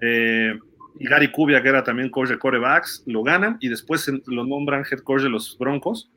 [0.01, 0.59] Eh,
[0.99, 4.85] y Gary Kubia, que era también coach de corebacks, lo ganan y después lo nombran
[4.91, 6.11] head coach de los Broncos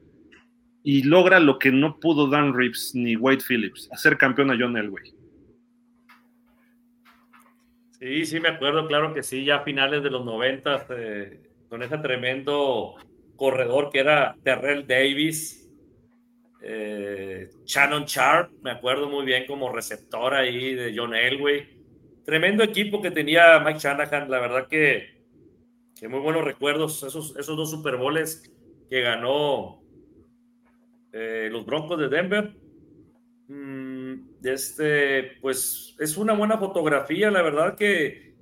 [0.83, 4.77] y logra lo que no pudo Dan Reeves ni Wade Phillips, hacer campeón a John
[4.77, 5.13] Elway.
[7.99, 11.83] Sí, sí, me acuerdo, claro que sí, ya a finales de los 90, eh, con
[11.83, 12.95] ese tremendo
[13.35, 15.69] corredor que era Terrell Davis,
[16.61, 21.77] eh, Shannon Sharp, me acuerdo muy bien como receptor ahí de John Elway.
[22.23, 25.23] Tremendo equipo que tenía Mike Shanahan, la verdad que,
[25.99, 28.49] que muy buenos recuerdos, esos, esos dos Super Bowls
[28.89, 29.81] que ganó
[31.11, 32.53] eh, los Broncos de Denver.
[33.47, 33.78] Mm,
[34.43, 38.35] este, pues es una buena fotografía, la verdad que,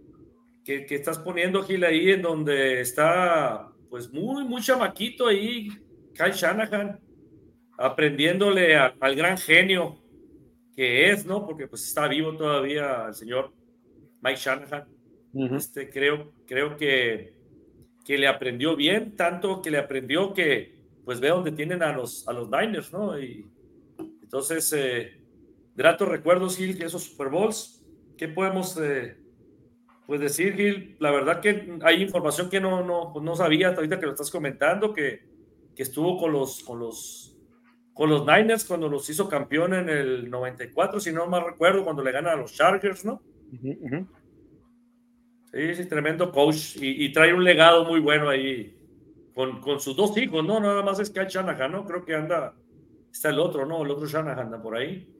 [0.64, 5.69] que, estás poniendo Gil ahí en donde está pues muy, muy chamaquito ahí,
[6.14, 6.99] Kyle Shanahan,
[7.78, 10.02] aprendiéndole al gran genio
[10.78, 11.44] que es, ¿no?
[11.44, 13.52] Porque pues está vivo todavía el señor
[14.22, 14.86] Mike Shanahan.
[15.56, 17.34] este, creo, creo que,
[18.06, 22.28] que le aprendió bien, tanto que le aprendió que pues ve dónde tienen a los,
[22.28, 23.19] a los Niners, ¿no?
[23.19, 23.49] Y
[24.22, 25.16] entonces, eh,
[25.78, 27.82] gratos recuerdos, Gil, que esos Super Bowls,
[28.18, 29.16] ¿qué podemos eh,
[30.06, 30.98] pues decir, Gil?
[30.99, 34.30] La verdad que hay información que no, no, pues no sabía ahorita que lo estás
[34.30, 35.22] comentando, que,
[35.74, 37.34] que estuvo con los, con los
[37.94, 42.04] con los Niners cuando los hizo campeón en el 94, si no mal recuerdo, cuando
[42.04, 43.24] le ganan a los Chargers, ¿no?
[45.52, 48.78] Sí, sí, tremendo coach y, y, trae un legado muy bueno ahí
[49.34, 50.60] con, sus dos hijos, ¿no?
[50.60, 51.86] Nada más es que hay Shanahan, ¿no?
[51.86, 52.56] Creo que anda,
[53.12, 53.84] está el otro, ¿no?
[53.84, 55.12] El otro Shanahan anda por ahí.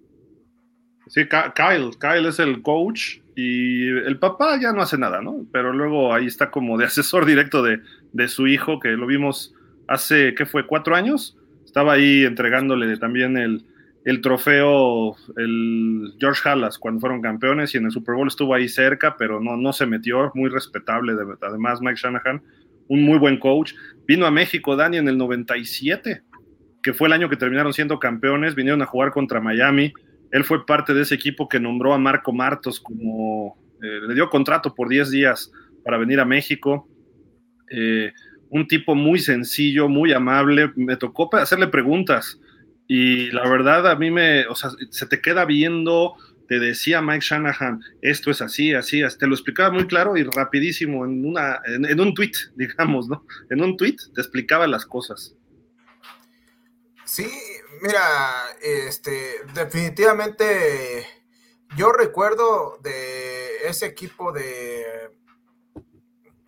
[1.08, 5.46] Sí, Kyle, Kyle es el coach y el papá ya no hace nada, ¿no?
[5.52, 7.82] Pero luego ahí está como de asesor directo de,
[8.14, 9.54] de su hijo, que lo vimos
[9.88, 10.66] hace, ¿qué fue?
[10.66, 11.38] ¿Cuatro años?
[11.66, 13.66] Estaba ahí entregándole también el,
[14.06, 18.68] el trofeo, el George Hallas, cuando fueron campeones y en el Super Bowl estuvo ahí
[18.68, 22.42] cerca, pero no, no se metió, muy respetable, además Mike Shanahan
[22.88, 23.74] un muy buen coach.
[24.08, 26.22] Vino a México, Dani, en el 97,
[26.82, 29.94] que fue el año que terminaron siendo campeones, vinieron a jugar contra Miami.
[30.32, 34.30] Él fue parte de ese equipo que nombró a Marco Martos como, eh, le dio
[34.30, 35.52] contrato por 10 días
[35.84, 36.88] para venir a México.
[37.70, 38.12] Eh,
[38.50, 40.72] un tipo muy sencillo, muy amable.
[40.76, 42.40] Me tocó hacerle preguntas
[42.88, 46.16] y la verdad a mí me, o sea, se te queda viendo
[46.48, 51.06] te decía Mike Shanahan, esto es así, así, te lo explicaba muy claro y rapidísimo
[51.06, 53.26] en, una, en, un tweet, digamos, ¿no?
[53.50, 55.36] En un tweet te explicaba las cosas.
[57.06, 57.28] Sí,
[57.82, 61.06] mira, este, definitivamente
[61.76, 65.12] yo recuerdo de ese equipo de,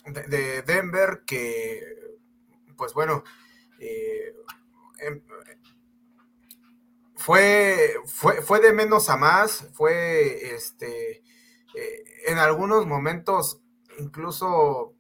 [0.06, 1.84] de, Denver que,
[2.78, 3.24] pues bueno,
[3.80, 4.34] eh,
[5.00, 5.22] em,
[7.16, 11.24] fue, fue, fue de menos a más, fue este,
[11.76, 13.62] eh, en algunos momentos
[14.00, 14.94] incluso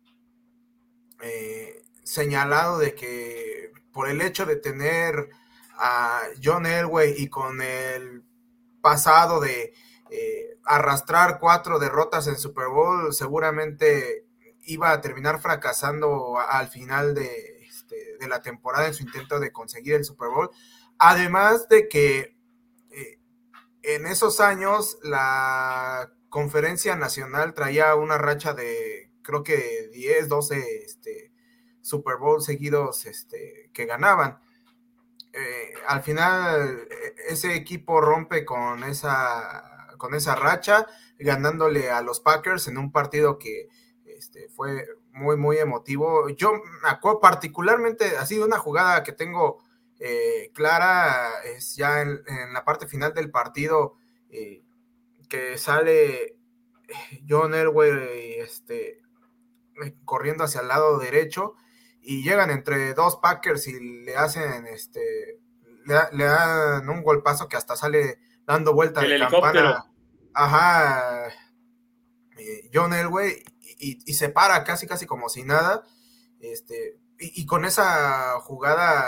[1.21, 5.29] eh, señalado de que por el hecho de tener
[5.79, 8.23] a John Elway y con el
[8.81, 9.73] pasado de
[10.11, 14.25] eh, arrastrar cuatro derrotas en Super Bowl, seguramente
[14.63, 19.51] iba a terminar fracasando al final de, este, de la temporada en su intento de
[19.51, 20.49] conseguir el Super Bowl.
[20.97, 22.35] Además de que
[22.91, 23.19] eh,
[23.81, 31.31] en esos años la conferencia nacional traía una racha de creo que 10, 12 este,
[31.81, 34.39] Super Bowl seguidos este, que ganaban.
[35.33, 40.87] Eh, al final e, ese equipo rompe con esa, con esa racha,
[41.17, 43.69] ganándole a los Packers en un partido que
[44.05, 46.29] este, fue muy, muy emotivo.
[46.29, 49.59] Yo me acuerdo particularmente, ha sido una jugada que tengo
[49.99, 52.23] eh, clara es ya en,
[52.53, 53.95] la parte final del partido
[54.29, 54.63] eh,
[55.27, 56.37] que sale
[57.27, 59.01] John Elway este,
[60.05, 61.55] corriendo hacia el lado derecho
[62.01, 65.39] y llegan entre dos Packers y le hacen este
[65.85, 69.85] le, dan un golpazo que hasta sale dando vuelta de campana.
[70.33, 71.29] Ajá.
[72.73, 73.43] John Elway
[73.79, 75.83] y, se para casi casi como si nada.
[76.39, 79.05] Este, y, con esa jugada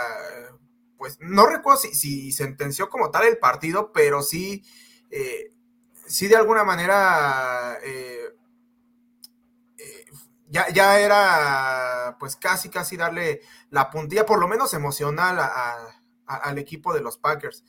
[1.02, 4.64] pues no recuerdo si, sentenció como tal el partido, pero sí,
[5.10, 5.50] eh,
[6.06, 8.28] sí de alguna manera eh,
[10.52, 15.38] eh, ya, era pues casi, casi darle la puntilla, por lo menos emocional
[16.26, 17.64] al equipo de los Packers.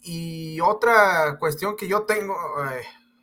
[0.00, 2.36] y otra cuestión que yo tengo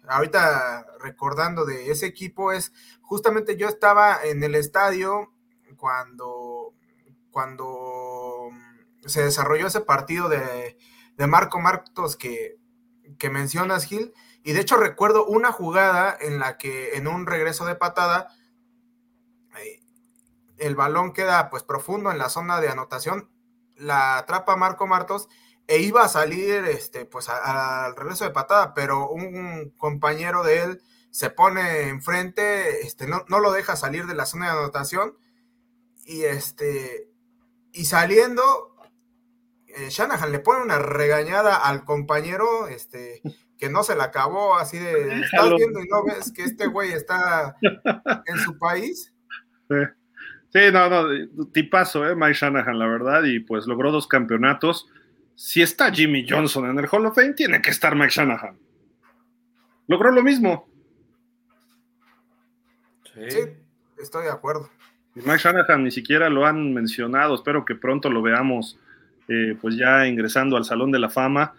[0.07, 5.31] ahorita recordando de ese equipo es justamente yo estaba en el estadio
[5.77, 6.73] cuando
[7.31, 8.49] cuando
[9.05, 10.77] se desarrolló ese partido de,
[11.27, 12.57] Marco Martos que,
[13.31, 14.13] mencionas, Gil,
[14.43, 18.30] Y de hecho recuerdo una jugada en la que en un regreso de patada,
[19.59, 19.81] eh,
[20.57, 23.30] el balón queda pues profundo en la zona de anotación,
[23.76, 25.27] la atrapa Marco Martos
[25.68, 30.81] e iba a salir este, pues al regreso de patada, pero un compañero de él
[31.11, 35.18] se pone enfrente, este, no, no, lo deja salir de la zona de anotación
[36.05, 37.09] y este
[37.73, 38.76] y saliendo
[39.68, 43.22] eh, Shanahan le pone una regañada al compañero este
[43.61, 46.91] que no se la acabó así de estás viendo y no ves que este güey
[46.91, 49.13] está en su país
[50.49, 54.89] sí, no, no, tipazo, eh, Mike Shanahan, la verdad, y pues logró dos campeonatos.
[55.35, 58.57] Si está Jimmy Johnson en el Hall of Fame, tiene que estar Mike Shanahan.
[59.88, 60.67] Logró lo mismo.
[63.13, 63.39] Sí.
[63.97, 64.69] estoy de acuerdo.
[65.15, 68.79] Mike Shanahan ni siquiera lo han mencionado, espero que pronto lo veamos
[69.27, 71.53] eh, pues ya ingresando al Salón de la Fama.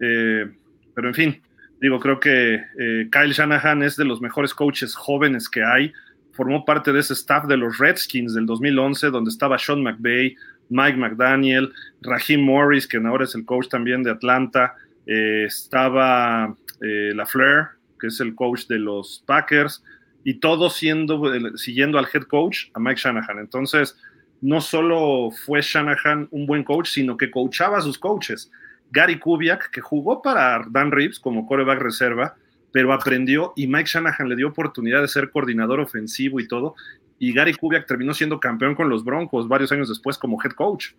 [0.00, 0.50] Eh,
[0.94, 1.42] pero en fin,
[1.80, 5.92] digo, creo que eh, Kyle Shanahan es de los mejores coaches jóvenes que hay.
[6.32, 10.36] Formó parte de ese staff de los Redskins del 2011, donde estaba Sean McVay,
[10.68, 11.72] Mike McDaniel,
[12.02, 14.74] Raheem Morris, que ahora es el coach también de Atlanta.
[15.06, 19.82] estaba LaFleur, que es el coach de los Packers
[20.24, 21.22] y todo siendo,
[21.56, 23.38] siguiendo al head coach, a Mike Shanahan.
[23.38, 23.96] Entonces,
[24.40, 28.50] no solo fue Shanahan un buen coach, sino que coachaba a sus coaches.
[28.90, 32.36] Gary Kubiak, que jugó para Dan Reeves como coreback reserva,
[32.72, 36.74] pero aprendió y Mike Shanahan le dio oportunidad de ser coordinador ofensivo y todo.
[37.18, 40.92] Y Gary Kubiak terminó siendo campeón con los Broncos varios años después como head coach.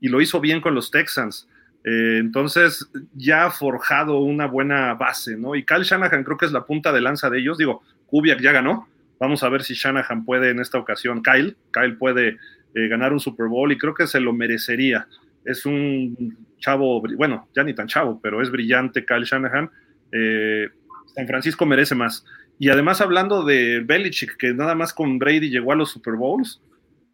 [0.00, 1.48] Y lo hizo bien con los Texans.
[1.84, 5.54] Eh, entonces ya ha forjado una buena base, ¿no?
[5.54, 7.58] Y Kyle Shanahan creo que es la punta de lanza de ellos.
[7.58, 8.88] Digo, Kubiak ya ganó.
[9.18, 11.22] Vamos a ver si Shanahan puede en esta ocasión.
[11.22, 12.38] Kyle, Kyle puede
[12.74, 15.08] eh, ganar un Super Bowl y creo que se lo merecería.
[15.46, 19.70] Es un chavo, bueno, ya ni tan chavo, pero es brillante Kyle Shanahan.
[20.12, 20.68] Eh,
[21.14, 22.24] San Francisco merece más.
[22.58, 26.60] Y además hablando de Belichick, que nada más con Brady llegó a los Super Bowls,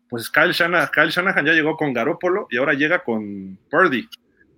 [0.08, 4.08] pues Kyle Shanahan, Kyle Shanahan ya llegó con Garoppolo y ahora llega con Purdy.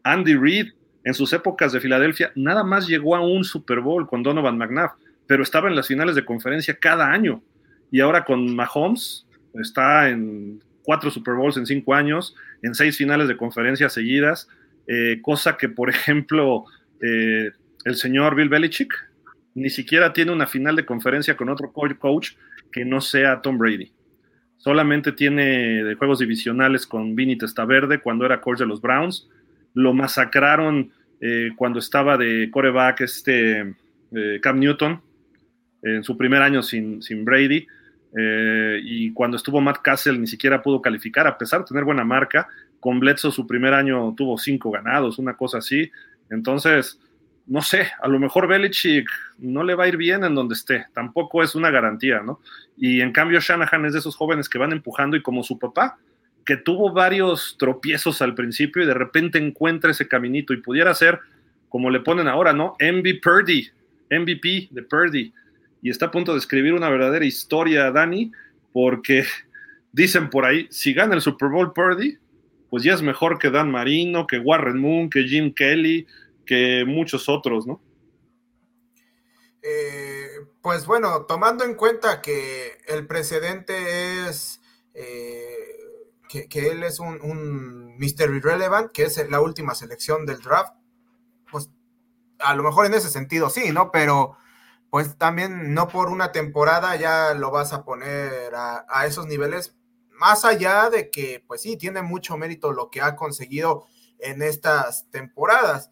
[0.03, 0.73] Andy Reid,
[1.05, 4.93] en sus épocas de Filadelfia, nada más llegó a un Super Bowl con Donovan McNabb
[5.27, 7.43] pero estaba en las finales de conferencia cada año.
[7.91, 13.27] Y ahora con Mahomes está en cuatro Super Bowls en cinco años, en seis finales
[13.27, 14.49] de conferencia seguidas,
[14.87, 16.65] eh, cosa que, por ejemplo,
[17.01, 17.51] eh,
[17.85, 18.95] el señor Bill Belichick
[19.55, 22.33] ni siquiera tiene una final de conferencia con otro coach
[22.73, 23.93] que no sea Tom Brady.
[24.57, 29.29] Solamente tiene juegos divisionales con Vinny Testaverde cuando era coach de los Browns.
[29.75, 30.91] Lo masacraron
[31.21, 33.75] eh, cuando estaba de coreback este
[34.43, 35.03] Cam Newton,
[35.83, 37.67] en su primer año sin, sin Brady.
[38.17, 42.05] Eh, y cuando estuvo Matt Castle ni siquiera pudo calificar, a pesar de tener buena
[42.05, 42.49] marca.
[42.81, 45.91] Con Bledsoe su primer año tuvo cinco ganados, una cosa así.
[46.31, 47.01] Entonces,
[47.47, 49.09] no sé, a lo mejor Belichick
[49.39, 52.41] no le va a ir bien en donde esté, tampoco es una garantía, ¿no?
[52.77, 55.99] Y en cambio Shanahan es de esos jóvenes que van empujando y como su papá,
[56.45, 61.21] que tuvo varios tropiezos al principio y de repente encuentra ese caminito y pudiera ser,
[61.69, 62.77] como le ponen ahora, ¿no?
[62.81, 63.69] MVP Purdy,
[64.11, 65.33] MVP de Purdy
[65.85, 68.33] y está a punto de escribir una verdadera historia, Dani,
[68.73, 69.23] porque
[69.93, 72.19] dicen por ahí, si gana el Super Bowl Purdy,
[72.71, 76.07] pues ya es mejor que Dan Marino, que Warren Moon, que Jim Kelly,
[76.47, 77.83] que muchos otros, ¿no?
[79.61, 80.31] Eh,
[80.63, 84.63] pues bueno, tomando en cuenta que el precedente es
[84.95, 88.35] eh, que, él es un, un Mr.
[88.35, 90.73] Irrelevant, que es la última selección del draft,
[91.51, 91.69] pues
[92.39, 93.91] a lo mejor en ese sentido sí, ¿no?
[93.93, 94.39] Pero
[94.95, 99.75] pues también no por una temporada ya lo vas a poner a, esos niveles,
[100.13, 103.87] más allá de que, pues sí, tiene mucho mérito lo que ha conseguido
[104.21, 105.91] en estas temporadas.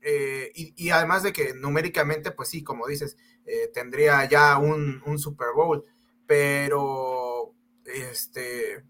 [0.00, 3.16] Eh, y, además de que numéricamente, pues sí, como dices,
[3.46, 5.84] eh, tendría ya un, Super Bowl,
[6.24, 7.52] pero
[7.84, 8.84] este,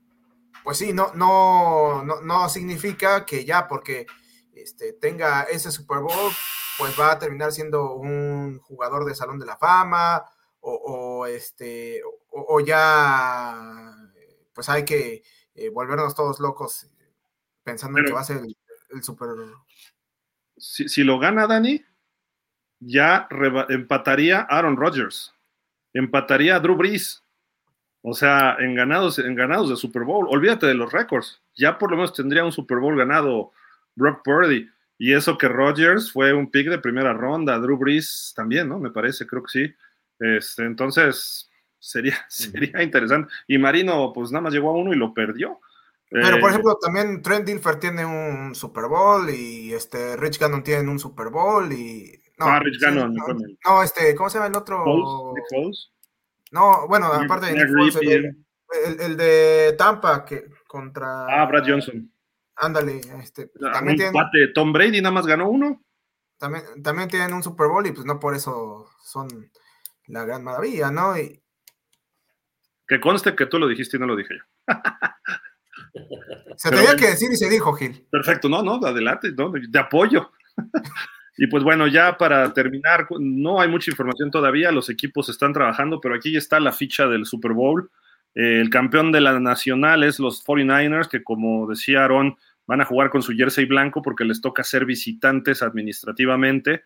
[0.63, 4.07] pues sí, no, no, no, no significa que ya porque
[4.53, 6.31] este, tenga ese Super Bowl,
[6.81, 10.25] pues va a terminar siendo un jugador de Salón de la Fama
[10.61, 13.95] o, este o, ya
[14.53, 15.23] pues hay que
[15.55, 16.89] eh, volvernos todos locos
[17.63, 19.29] pensando en que va a ser el, super
[20.57, 21.85] si, lo gana Dani
[22.81, 23.29] ya
[23.69, 25.33] empataría Aaron Rodgers
[25.93, 27.23] empataría a Drew Brees
[28.03, 31.43] o sea, en ganados, en ganados de Super Bowl, olvídate de los récords.
[31.55, 33.53] Ya por lo menos tendría un Super Bowl ganado
[33.95, 34.69] Brock Purdy.
[35.03, 38.79] Y eso que Rodgers fue un pick de primera ronda, Drew Brees también, ¿no?
[38.79, 39.75] Me parece, creo que sí.
[40.19, 43.33] Este, entonces, sería, sería interesante.
[43.49, 45.59] Y Marino, pues nada más llegó a uno y lo perdió.
[46.11, 50.63] Pero, por eh, ejemplo, también Trent Dilfer tiene un Super Bowl y este Rich Gannon
[50.63, 53.15] tiene un Super Bowl y No, ah, Rich Gannon.
[53.15, 53.27] no,
[53.65, 54.85] no, este, ¿cómo se llama el otro?
[54.85, 55.93] Foles,
[56.53, 58.37] No, bueno, aparte de Nick Foles, el,
[58.85, 61.25] el, el, de Tampa que contra.
[61.25, 62.13] Ah, Brad Johnson.
[62.61, 63.51] Ándale, este.
[63.73, 65.83] También tienen, Tom Brady nada más ganó uno.
[66.39, 69.51] También, también tienen un Super Bowl y pues no por eso son
[70.07, 71.19] la gran maravilla, ¿no?
[71.19, 71.43] Y...
[72.87, 74.75] Que conste que tú lo dijiste y no lo dije yo.
[76.57, 78.07] se tenía que decir y se dijo, Gil.
[78.11, 80.31] Perfecto, no, no, adelante, no, de apoyo.
[81.39, 86.01] y pues bueno, ya para terminar, no hay mucha información todavía, los equipos están trabajando,
[86.01, 87.91] pero aquí ya está la ficha del Super Bowl.
[88.35, 92.37] Eh, el campeón de la nacional es los 49ers, que como decía Aaron,
[92.71, 96.85] van a jugar con su jersey blanco porque les toca ser visitantes administrativamente.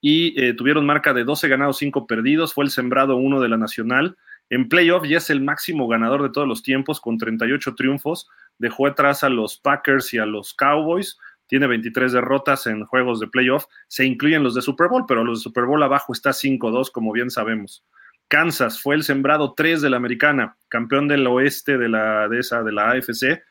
[0.00, 3.56] Y eh, tuvieron marca de 12 ganados, 5 perdidos, fue el sembrado uno de la
[3.56, 4.16] nacional.
[4.48, 8.28] En playoff ya es el máximo ganador de todos los tiempos con 38 triunfos,
[8.58, 13.26] dejó atrás a los Packers y a los Cowboys, tiene 23 derrotas en juegos de
[13.26, 16.92] playoff, se incluyen los de Super Bowl, pero los de Super Bowl abajo está 5-2,
[16.92, 17.84] como bien sabemos.
[18.28, 22.62] Kansas fue el sembrado 3 de la americana, campeón del oeste de la, de esa,
[22.62, 23.42] de la AFC,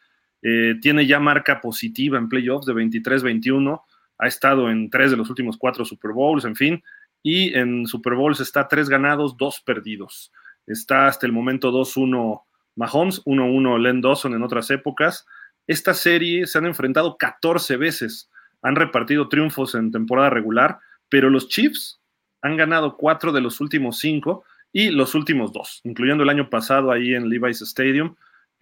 [0.44, 3.82] eh, tiene ya marca positiva en playoffs de 23-21.
[4.18, 6.84] Ha estado en tres de los últimos cuatro Super Bowls, en fin.
[7.24, 10.32] Y en Super Bowls está tres ganados, dos perdidos.
[10.68, 12.42] Está hasta el momento 2-1
[12.76, 15.26] Mahomes, 1-1 Len Dawson en otras épocas.
[15.66, 18.30] Esta serie se han enfrentado 14 veces.
[18.62, 22.02] Han repartido triunfos en temporada regular, pero los Chiefs
[22.42, 24.44] han ganado cuatro de los últimos cinco
[24.74, 28.16] y los últimos dos, incluyendo el año pasado ahí en Levi's Stadium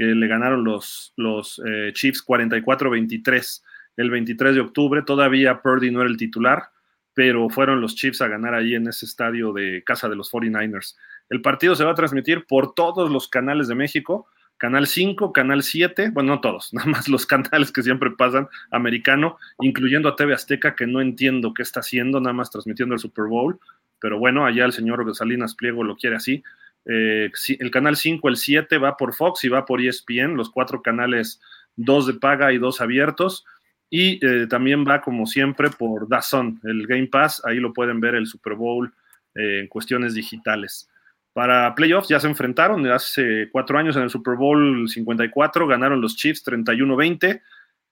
[0.03, 3.61] le ganaron los, los eh, Chiefs 44-23
[3.97, 5.01] el 23 de octubre.
[5.03, 6.69] Todavía Purdy no era el titular,
[7.13, 10.95] pero fueron los Chiefs a ganar ahí en ese estadio de casa de los 49ers.
[11.29, 14.27] El partido se va a transmitir por todos los canales de México.
[14.57, 19.37] Canal 5, Canal 7, bueno, no todos, nada más los canales que siempre pasan, americano,
[19.59, 23.25] incluyendo a TV Azteca, que no entiendo qué está haciendo, nada más transmitiendo el Super
[23.25, 23.59] Bowl,
[23.99, 26.43] pero bueno, allá el señor Salinas Pliego lo quiere así.
[26.85, 27.29] Eh,
[27.59, 31.39] el canal 5, el 7 va por Fox y va por ESPN, los cuatro canales,
[31.75, 33.45] dos de paga y dos abiertos.
[33.89, 37.41] Y eh, también va, como siempre, por DAZN, el Game Pass.
[37.45, 38.93] Ahí lo pueden ver el Super Bowl
[39.35, 40.89] eh, en cuestiones digitales.
[41.33, 46.17] Para playoffs ya se enfrentaron hace cuatro años en el Super Bowl 54, ganaron los
[46.17, 47.41] Chiefs 31-20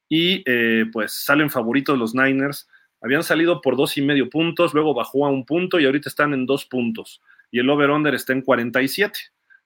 [0.10, 0.44] y
[0.92, 2.68] pues salen favoritos los Niners.
[3.02, 6.34] Habían salido por dos y medio puntos, luego bajó a un punto y ahorita están
[6.34, 7.22] en dos puntos
[7.52, 9.20] y el over-under está en 47.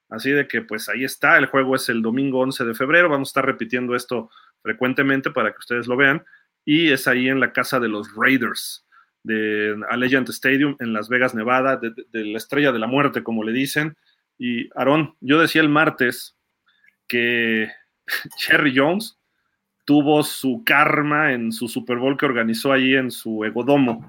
[0.09, 3.29] Así de que pues ahí está, el juego es el domingo 11 de febrero, vamos
[3.29, 4.29] a estar repitiendo esto
[4.61, 6.23] frecuentemente para que ustedes lo vean,
[6.65, 8.85] y es ahí en la casa de los Raiders
[9.23, 11.93] de Allegiant Stadium en Las Vegas, Nevada, de,
[12.25, 13.95] la estrella de la muerte, como le dicen.
[14.37, 16.37] Y Aarón, yo decía el martes
[17.07, 17.69] que
[18.37, 19.17] Jerry Jones
[19.85, 24.05] tuvo su karma en su Super Bowl que organizó ahí en su egodomo.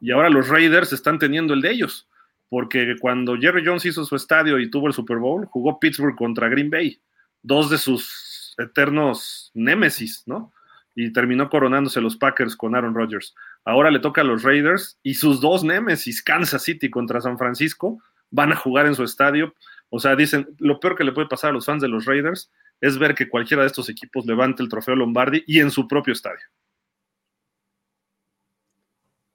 [0.00, 2.08] Y ahora los Raiders están teniendo el de ellos
[2.48, 6.48] porque cuando Jerry Jones hizo su estadio y tuvo el Super Bowl, jugó Pittsburgh contra
[6.48, 7.00] Green Bay,
[7.42, 10.52] dos de sus eternos némesis, ¿no?
[10.94, 13.34] Y terminó coronándose los Packers con Aaron Rodgers.
[13.64, 18.02] Ahora le toca a los Raiders y sus dos némesis, Kansas City contra San Francisco,
[18.30, 19.54] van a jugar en su estadio.
[19.90, 22.50] O sea, dicen, lo peor que le puede pasar a los fans de los Raiders
[22.80, 26.12] es ver que cualquiera de estos equipos levante el trofeo Lombardi y en su propio
[26.12, 26.44] estadio.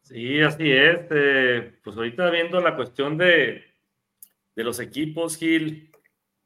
[0.04, 1.08] Sí, así es.
[1.12, 3.64] Eh, pues ahorita viendo la cuestión de,
[4.56, 5.92] de los equipos, Gil,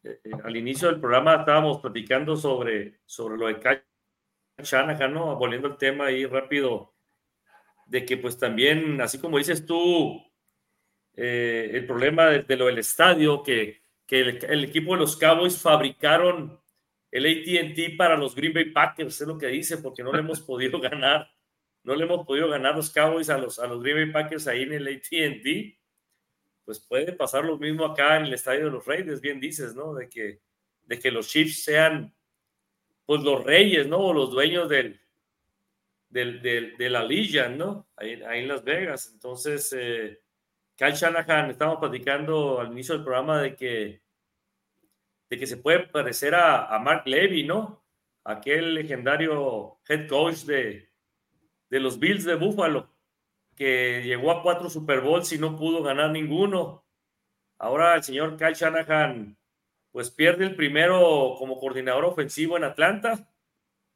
[0.03, 3.83] eh, eh, al inicio del programa estábamos platicando sobre, sobre lo de Kyle
[4.63, 5.35] Shanahan, ¿no?
[5.37, 6.93] Volviendo al tema ahí rápido,
[7.87, 10.23] de que pues también, así como dices tú,
[11.15, 16.61] el problema de, lo del estadio, que, que el, el, equipo de los Cowboys fabricaron
[17.11, 20.41] el ATT para los Green Bay Packers, es lo que dice, porque no le hemos
[20.47, 21.27] podido ganar
[21.87, 24.63] no le hemos podido ganar los Cowboys a los, a los Green Bay Packers ahí
[24.63, 25.77] en el ATT,
[26.65, 29.93] pues puede pasar lo mismo acá en el estadio de los Reyes, bien dices, ¿no?
[29.93, 30.41] De que,
[30.83, 32.13] de que los Chiefs sean,
[33.05, 33.99] pues los reyes, ¿no?
[33.99, 34.99] O los dueños del,
[36.09, 37.87] del, de la Legion, ¿no?
[37.95, 39.09] Ahí, en Las Vegas.
[39.13, 40.19] Entonces, eh,
[40.77, 44.01] Shanahan, estamos platicando al inicio del programa de que,
[45.29, 47.81] de que se puede parecer a, a Mark Levy, ¿no?
[48.25, 50.87] Aquel legendario head coach de,
[51.69, 52.89] de los Bills de Buffalo,
[53.55, 56.85] que llegó a cuatro Super Bowls y no pudo ganar ninguno.
[57.57, 59.37] Ahora el señor Kyle Shanahan,
[59.91, 63.31] pues pierde el primero como coordinador ofensivo en Atlanta,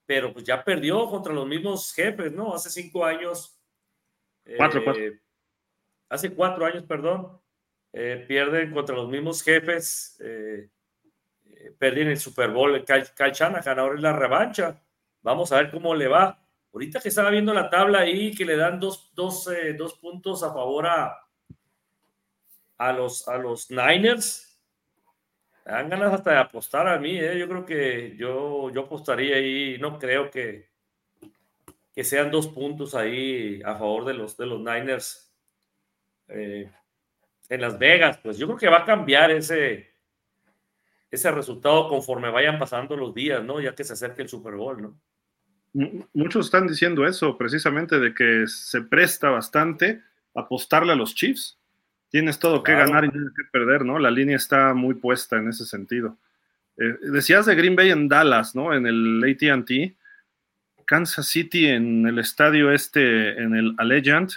[0.05, 2.53] pero pues ya perdió contra los mismos jefes, ¿no?
[2.53, 3.57] Hace cinco años.
[4.57, 5.19] Cuatro, eh,
[6.09, 7.39] Hace cuatro años, perdón.
[7.93, 10.19] Eh, pierden contra los mismos jefes.
[10.19, 10.69] Eh,
[11.45, 12.83] eh el Super Bowl.
[12.83, 14.81] Kyle, Kyle Shanahan ahora es la revancha.
[15.21, 16.41] Vamos a ver cómo le va
[16.73, 20.43] ahorita que estaba viendo la tabla ahí, que le dan dos, dos, eh, dos puntos
[20.43, 21.17] a favor a,
[22.77, 24.59] a, los, a los Niners,
[25.65, 27.37] dan ganas hasta de apostar a mí, ¿eh?
[27.37, 30.69] yo creo que yo, yo apostaría ahí, no creo que,
[31.93, 35.33] que sean dos puntos ahí a favor de los, de los Niners
[36.29, 36.71] eh,
[37.49, 39.93] en Las Vegas, pues yo creo que va a cambiar ese,
[41.11, 43.59] ese resultado conforme vayan pasando los días, ¿no?
[43.59, 44.97] Ya que se acerque el Super Bowl, ¿no?
[45.73, 50.01] Muchos están diciendo eso, precisamente, de que se presta bastante
[50.35, 51.57] apostarle a los Chiefs.
[52.09, 53.97] Tienes todo que ganar y nada que perder, ¿no?
[53.97, 56.17] La línea está muy puesta en ese sentido.
[56.77, 58.73] Eh, decías de Green Bay en Dallas, ¿no?
[58.73, 59.95] En el ATT.
[60.85, 64.31] Kansas City en el estadio este, en el Allegiant.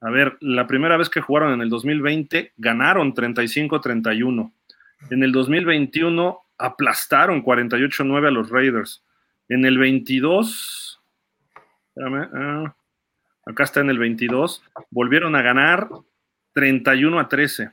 [0.00, 4.52] A ver, la primera vez que jugaron en el 2020 ganaron 35-31.
[5.10, 9.02] En el 2021 aplastaron 48-9 a los Raiders.
[9.48, 11.00] En el 22,
[12.02, 12.74] ah,
[13.46, 15.88] acá está en el 22, volvieron a ganar
[16.54, 17.70] 31 a 13.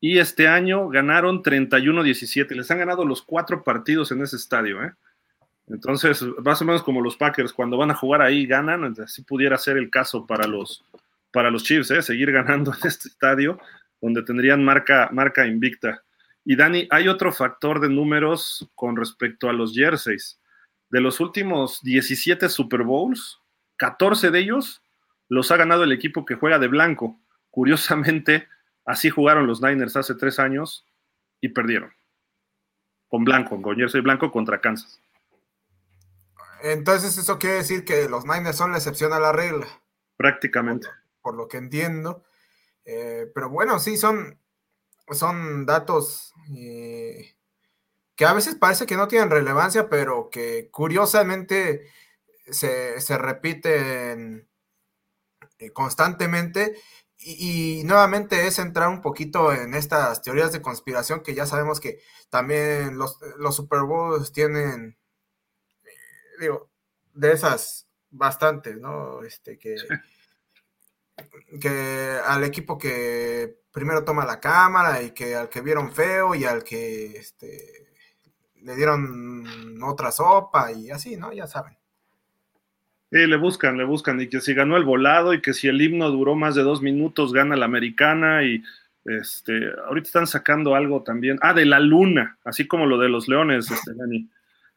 [0.00, 2.54] Y este año ganaron 31 a 17.
[2.54, 4.82] Les han ganado los cuatro partidos en ese estadio.
[4.82, 4.94] ¿eh?
[5.68, 8.94] Entonces, más o menos como los Packers, cuando van a jugar ahí ganan.
[9.02, 10.82] Así pudiera ser el caso para los,
[11.30, 12.02] para los Chiefs, ¿eh?
[12.02, 13.60] seguir ganando en este estadio,
[14.00, 16.02] donde tendrían marca, marca invicta.
[16.46, 20.39] Y Dani, hay otro factor de números con respecto a los jerseys.
[20.90, 23.40] De los últimos 17 Super Bowls,
[23.76, 24.82] 14 de ellos
[25.28, 27.20] los ha ganado el equipo que juega de blanco.
[27.50, 28.48] Curiosamente,
[28.84, 30.84] así jugaron los Niners hace tres años
[31.40, 31.92] y perdieron.
[33.08, 35.00] Con blanco, con jersey blanco contra Kansas.
[36.62, 39.66] Entonces, eso quiere decir que los Niners son la excepción a la regla.
[40.16, 40.88] Prácticamente.
[41.22, 42.24] Por, lo que entiendo.
[42.84, 44.38] Eh, pero bueno, sí, son,
[45.10, 47.34] son datos eh,
[48.20, 51.90] que a veces parece que no tienen relevancia, pero que curiosamente
[52.50, 54.46] se, repiten
[55.58, 56.78] eh, constantemente.
[57.16, 62.02] Y, nuevamente es entrar un poquito en estas teorías de conspiración que ya sabemos que
[62.28, 64.98] también los, los Super Bowls tienen,
[66.38, 66.68] digo,
[67.14, 69.22] de esas bastantes, ¿no?
[69.22, 69.76] Este, que,
[71.58, 76.44] que al equipo que primero toma la cámara y que al que vieron feo y
[76.44, 77.79] al que este,
[78.62, 81.32] le dieron otra sopa y así, ¿no?
[81.32, 81.74] Ya saben.
[83.10, 85.82] Sí, le buscan, le buscan, y que si ganó el volado y que si el
[85.82, 88.62] himno duró más de dos minutos, gana la americana y
[89.04, 93.26] este, ahorita están sacando algo también, ah, de la luna, así como lo de los
[93.26, 94.28] leones, este, Dani.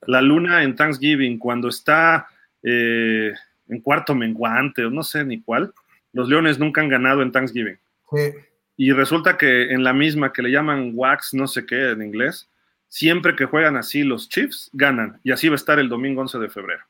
[0.08, 2.28] La luna en Thanksgiving, cuando está
[2.64, 3.34] eh,
[3.68, 5.72] en cuarto menguante, o no sé ni cuál,
[6.12, 7.78] los leones nunca han ganado en Thanksgiving.
[8.10, 8.32] Sí.
[8.78, 12.50] Y resulta que en la misma que le llaman wax, no sé qué en inglés,
[12.94, 15.20] siempre que juegan así los Chiefs, ganan.
[15.24, 16.84] Y así va a estar el domingo 11 de febrero.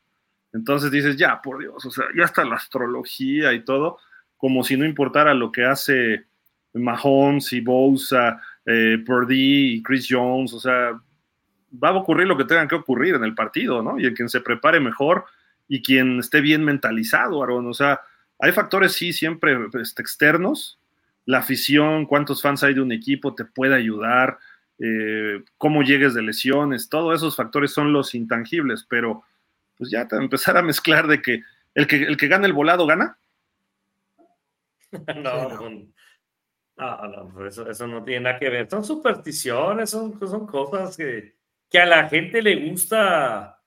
[0.51, 3.99] Entonces dices, ya, por Dios, o sea, ya está la astrología y todo,
[4.35, 6.25] como si no importara lo que hace
[6.73, 10.99] Mahomes y Bosa, eh, y Chris Jones, o sea,
[11.81, 13.97] va a ocurrir lo que tenga que ocurrir en el partido, ¿no?
[13.97, 15.23] Y el quien se prepare mejor
[15.69, 18.01] y quien esté bien mentalizado, Aaron, o sea,
[18.39, 20.81] hay factores, sí, siempre este, externos,
[21.25, 24.37] la afición, cuántos fans hay de un equipo te puede ayudar,
[24.79, 29.23] eh, cómo llegues de lesiones, todos esos factores son los intangibles, pero
[29.77, 31.41] pues ya te empezar a mezclar de que
[31.73, 33.17] el que, el que gana el volado gana.
[35.15, 35.87] no,
[36.77, 38.69] no, pues eso, no tiene nada que ver.
[38.69, 41.35] Son supersticiones, son, son cosas que,
[41.69, 43.59] que a la gente le gusta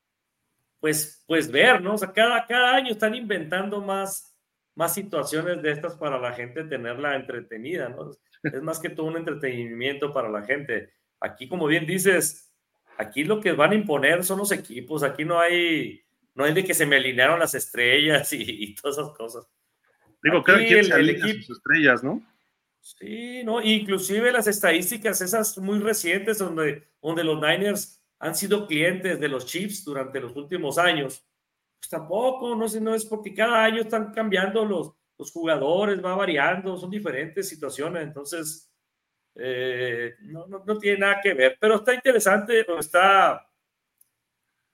[0.78, 1.94] pues, pues ver, ¿no?
[1.94, 4.36] O sea, cada, cada año están inventando más
[4.76, 8.10] más situaciones de estas para la gente tenerla entretenida, ¿no?
[8.42, 10.92] Es más que todo un entretenimiento para la gente.
[11.26, 12.52] Aquí, como bien dices,
[12.98, 16.00] aquí lo que van a imponer son los equipos, aquí no hay,
[16.34, 19.48] no hay de que se me alinearon las estrellas y, todas esas cosas.
[20.22, 22.22] Digo, creo que el, el equipo, estrellas, ¿no?
[22.80, 29.18] Sí, no, inclusive las estadísticas esas muy recientes donde, donde los Niners han sido clientes
[29.18, 31.26] de los Chiefs durante los últimos años
[31.78, 36.16] pues tampoco, no sé, no es porque cada año están cambiando los, los jugadores, va
[36.16, 38.65] variando, son diferentes situaciones, entonces
[39.38, 43.46] eh, no, no, tiene nada que ver, pero está interesante, está,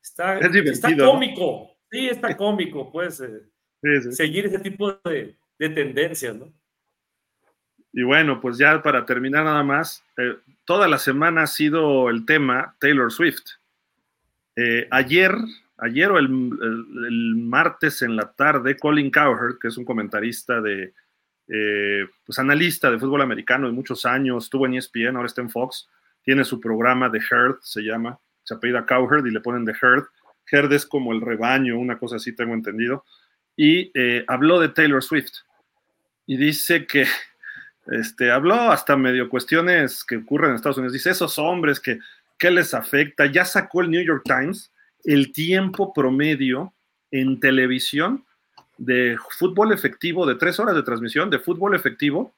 [0.03, 6.53] está, está cómico, sí, está cómico, pues, eh, seguir ese tipo de, de, tendencias, ¿no?
[7.93, 12.25] Y bueno, pues ya para terminar nada más, eh, toda la semana ha sido el
[12.25, 13.45] tema Taylor Swift.
[14.91, 15.35] ayer
[15.83, 16.29] ayer o el,
[17.37, 20.95] martes en la tarde, Colin Cowherd, que es un comentarista de,
[21.49, 25.51] eh, pues analista de fútbol americano de muchos años, estuvo en ESPN, ahora está en
[25.51, 25.89] Fox,
[26.23, 30.05] tiene su programa de Herd, se llama, se apellida Cowherd y le ponen The Herd,
[30.51, 33.05] Herd es como el rebaño, una cosa así tengo entendido,
[33.57, 35.33] y eh, habló de Taylor Swift.
[36.27, 37.07] Y dice que,
[37.87, 40.93] este, habló hasta medio cuestiones que ocurren en Estados Unidos.
[40.93, 41.99] Dice, esos hombres que,
[42.39, 43.27] ¿qué les afecta?
[43.27, 44.73] Ya sacó el New York Times
[45.05, 46.73] el tiempo promedio
[47.11, 48.25] en televisión
[48.85, 52.35] de fútbol efectivo, de tres horas de transmisión de fútbol efectivo,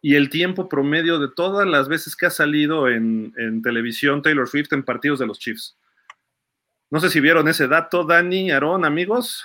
[0.00, 4.48] y el tiempo promedio de todas las veces que ha salido en, en televisión Taylor
[4.48, 5.76] Swift en partidos de los Chiefs.
[6.90, 9.44] No sé si vieron ese dato, Dani, Aarón, amigos.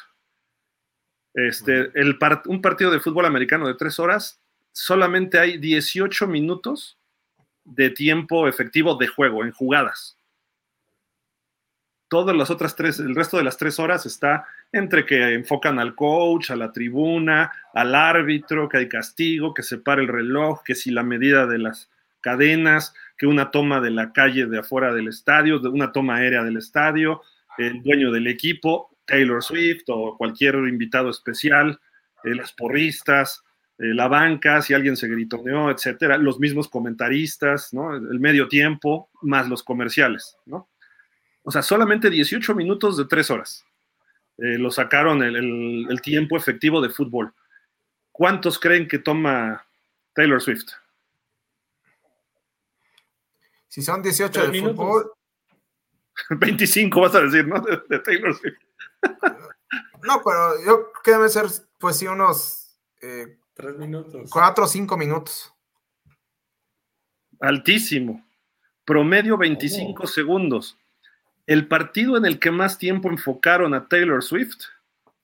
[1.34, 4.41] Este, el un partido de fútbol americano de tres horas,
[4.72, 6.99] solamente hay 18 minutos
[7.64, 10.18] de tiempo efectivo de juego, en jugadas.
[12.09, 15.95] Todas las otras tres, el resto de las tres horas está entre que enfocan al
[15.95, 20.76] coach, a la tribuna, al árbitro, que hay castigo, que se para el reloj, que
[20.76, 21.89] si la medida de las
[22.22, 26.57] cadenas, que una toma de la calle de afuera del estadio, una toma aérea del
[26.57, 27.22] estadio,
[27.57, 31.80] el dueño del equipo, Taylor Swift o cualquier invitado especial,
[32.23, 33.44] eh, las porristas,
[33.80, 37.95] eh, la banca, si alguien se gritoneó, etcétera, los mismos comentaristas, ¿no?
[37.95, 40.68] El medio tiempo, más los comerciales, ¿no?
[41.44, 43.66] O sea, solamente 18 minutos de 3 horas.
[44.38, 47.34] Eh, lo sacaron el, el, tiempo efectivo de fútbol.
[48.11, 49.65] ¿Cuántos creen que toma
[50.14, 50.68] Taylor Swift?
[53.68, 54.76] Si son 18 de minutos.
[54.76, 55.11] fútbol.
[56.39, 57.59] 25 vas a decir, ¿no?
[57.61, 58.57] De, Taylor Swift.
[60.03, 61.45] no, pero yo creo que debe ser,
[61.80, 62.80] pues sí, unos.
[63.01, 64.30] Eh, Tres minutos.
[64.31, 65.51] Cuatro o cinco minutos.
[67.39, 68.23] Altísimo.
[68.85, 70.77] Promedio 25 segundos.
[71.48, 74.65] El partido en el que más tiempo enfocaron a Taylor Swift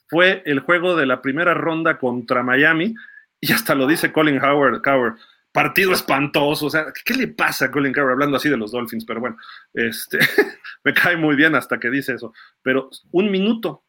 [0.07, 2.95] fue el juego de la primera ronda contra Miami,
[3.41, 5.17] y hasta lo dice Colin Howard, Coward,
[5.51, 9.03] partido espantoso, o sea, ¿qué le pasa a Colin Coward hablando así de los Dolphins?
[9.03, 9.35] Pero bueno,
[9.73, 10.17] este,
[10.85, 13.83] me cae muy bien hasta que dice eso, pero un minuto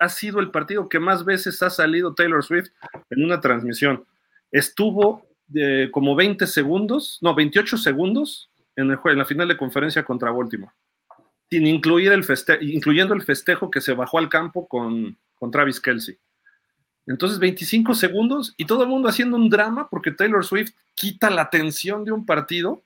[0.00, 2.68] ha sido el partido que más veces ha salido Taylor Swift
[3.08, 4.04] en una transmisión.
[4.50, 10.04] Estuvo de como 20 segundos, no, 28 segundos en, el, en la final de conferencia
[10.04, 10.72] contra Baltimore
[11.54, 12.24] sin incluir el
[12.62, 16.18] incluyendo el festejo que se bajó al campo con, con Travis Kelsey.
[17.06, 21.42] Entonces, 25 segundos y todo el mundo haciendo un drama porque Taylor Swift quita la
[21.42, 22.82] atención de un partido.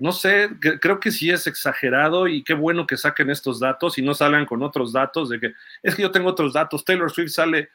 [0.00, 0.48] No sé,
[0.80, 4.44] creo que sí es exagerado y qué bueno que saquen estos datos y no salgan
[4.44, 5.52] con otros datos de que
[5.84, 6.84] es que yo tengo otros datos.
[6.84, 7.68] Taylor Swift sale,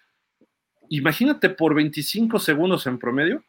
[0.90, 3.42] imagínate por 25 segundos en promedio,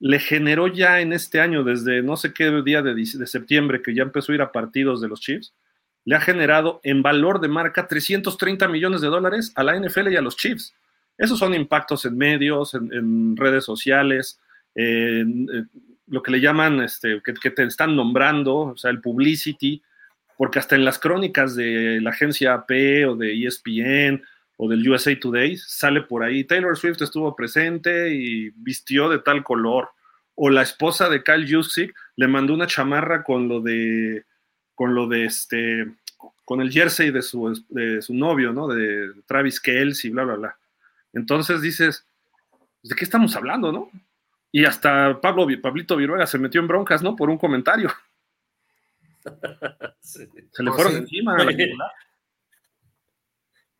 [0.00, 3.94] le generó ya en este año, desde no sé qué día de, de septiembre, que
[3.94, 5.54] ya empezó a ir a partidos de los Chiefs,
[6.06, 10.16] le ha generado en valor de marca 330 millones de dólares a la NFL y
[10.16, 10.72] a los Chiefs.
[11.18, 14.40] Esos son impactos en medios, en, redes sociales,
[14.76, 15.68] en,
[16.06, 19.82] lo que le llaman, este, que, te están nombrando, o sea, el publicity,
[20.38, 22.70] porque hasta en las crónicas de la agencia AP
[23.08, 24.22] o de ESPN
[24.58, 29.42] o del USA Today sale por ahí, Taylor Swift estuvo presente y vistió de tal
[29.42, 29.88] color,
[30.36, 34.24] o la esposa de Kyle Juszczyk le mandó una chamarra con lo de
[34.76, 35.86] con lo de este,
[36.44, 38.68] con el jersey de su, de su novio, ¿no?
[38.68, 40.58] De Travis Kelsey, bla, bla, bla.
[41.12, 42.06] Entonces dices,
[42.82, 43.90] ¿de qué estamos hablando, no?
[44.52, 47.16] Y hasta Pablo, Pablito Viruega se metió en broncas, ¿no?
[47.16, 47.92] Por un comentario.
[50.00, 51.36] Se le fueron encima.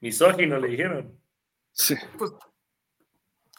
[0.01, 1.20] Misógino le dijeron.
[1.70, 1.94] Sí.
[2.18, 2.32] Pues,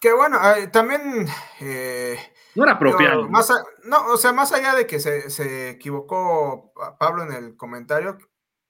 [0.02, 0.38] que bueno,
[0.72, 1.28] también
[1.62, 2.20] eh,
[2.58, 3.30] no era apropiado.
[3.30, 3.50] Más
[3.84, 8.18] no, o sea, más allá de que se, equivocó Pablo en el comentario,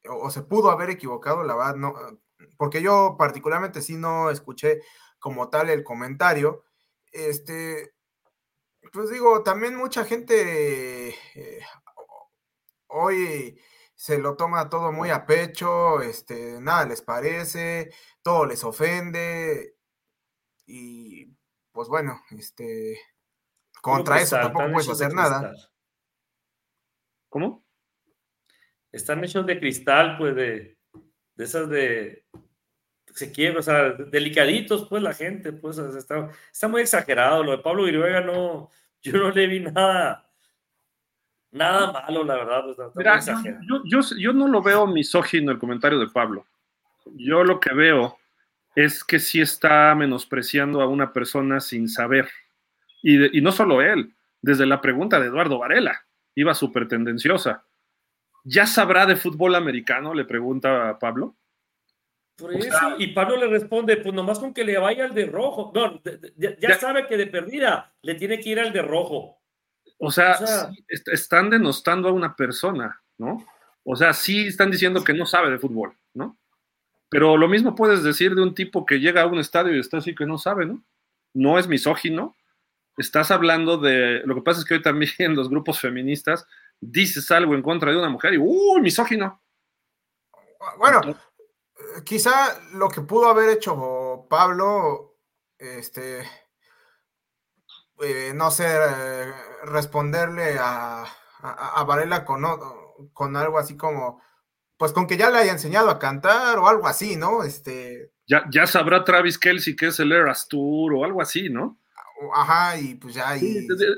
[0.09, 1.95] o, se pudo haber equivocado, la verdad, no,
[2.57, 4.81] porque yo particularmente sí no escuché
[5.19, 6.65] como tal el comentario.
[7.13, 7.95] Este,
[8.91, 11.61] pues digo, también mucha gente eh,
[12.87, 13.57] hoy
[13.95, 17.91] se lo toma todo muy a pecho, este, nada les parece,
[18.21, 19.77] todo les ofende,
[20.65, 21.33] y
[21.71, 22.99] pues bueno, este
[23.81, 25.53] contra eso tampoco puedes hacer nada.
[27.29, 27.65] ¿Cómo?
[28.91, 30.77] Están hechos de cristal, pues de,
[31.35, 32.25] de esas de
[33.17, 37.43] se quiebra, o sea, delicaditos, pues la gente, pues está, está muy exagerado.
[37.43, 38.69] Lo de Pablo Viruega no,
[39.01, 40.29] yo no le vi nada,
[41.51, 42.65] nada malo, la verdad.
[43.63, 46.45] yo, yo, yo, no lo veo misógino el comentario de Pablo.
[47.15, 48.17] Yo lo que veo
[48.75, 52.29] es que sí está menospreciando a una persona sin saber.
[53.01, 56.05] Y, no solo él, desde la pregunta de Eduardo Varela,
[56.35, 57.65] iba súper tendenciosa.
[58.43, 60.13] ¿Ya sabrá de fútbol americano?
[60.13, 61.35] Le pregunta a Pablo.
[62.37, 65.71] Por eso, y Pablo le responde, pues nomás con que le vaya al de rojo.
[65.73, 66.01] No,
[66.37, 69.41] ya, sabe que de perdida le tiene que ir al de rojo.
[69.97, 70.37] O sea,
[70.87, 73.43] están denostando a una persona, ¿no?
[73.83, 76.37] O sea, sí están diciendo que no sabe de fútbol, ¿no?
[77.09, 79.97] Pero lo mismo puedes decir de un tipo que llega a un estadio y está
[79.97, 80.83] así que no sabe, ¿no?
[81.33, 82.35] No es misógino.
[82.97, 84.21] Estás hablando de.
[84.25, 86.45] Lo que pasa es que hoy también en los grupos feministas
[86.79, 88.79] dices algo en contra de una mujer y ¡uh!
[88.81, 89.41] misógino.
[90.77, 91.01] Bueno,
[92.03, 95.17] quizá lo que pudo haber hecho Pablo,
[95.57, 96.27] este.
[97.99, 99.33] Eh, no sé, eh,
[99.63, 101.03] responderle a,
[101.41, 102.43] a, Varela con,
[103.11, 104.21] con algo así como
[104.77, 107.43] pues con que ya le haya enseñado a cantar o algo así, ¿no?
[107.43, 108.11] Este.
[108.27, 111.79] Ya, ya sabrá Travis Kelsey que es el Eras Tour o algo así, ¿no?
[112.33, 113.35] Ajá, y pues ya.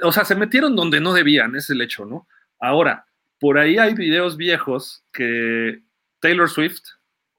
[0.03, 2.27] o sea, se metieron donde no debían, es el hecho, ¿no?
[2.59, 3.05] Ahora,
[3.39, 5.81] por ahí hay videos viejos que
[6.19, 6.81] Taylor Swift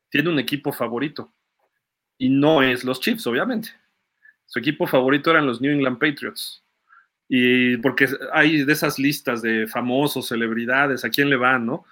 [0.09, 1.32] tiene un equipo favorito.
[2.19, 3.70] Y no es los Chiefs, obviamente.
[4.47, 6.62] Su equipo favorito eran los New England Patriots.
[7.28, 11.85] Y porque hay de esas listas de famosos, celebridades, a quién le van, ¿no?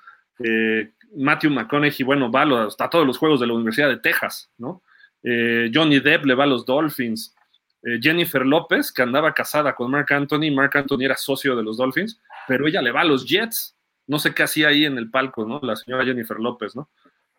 [0.43, 4.83] Eh, Matthew McConaughey, bueno, va a, todos los juegos de la Universidad de Texas, ¿no?
[5.23, 7.35] Eh, Johnny Depp le va a los Dolphins.
[7.83, 11.77] Eh, Jennifer López, que andaba casada con Mark Anthony, Mark Anthony era socio de los
[11.77, 13.77] Dolphins, pero ella le va a los Jets.
[14.07, 15.61] No sé qué hacía ahí en el palco, ¿no?
[15.63, 16.89] La señora Jennifer López, ¿no?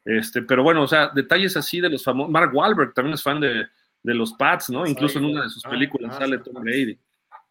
[0.06, 2.32] Este, pero bueno, o sea, detalles así de los famosos.
[2.32, 3.68] Mark Wahlberg también es fan de,
[4.04, 4.86] los Pats, ¿no?
[4.86, 6.98] Incluso en una de sus ah, películas ah, sale Tom Brady.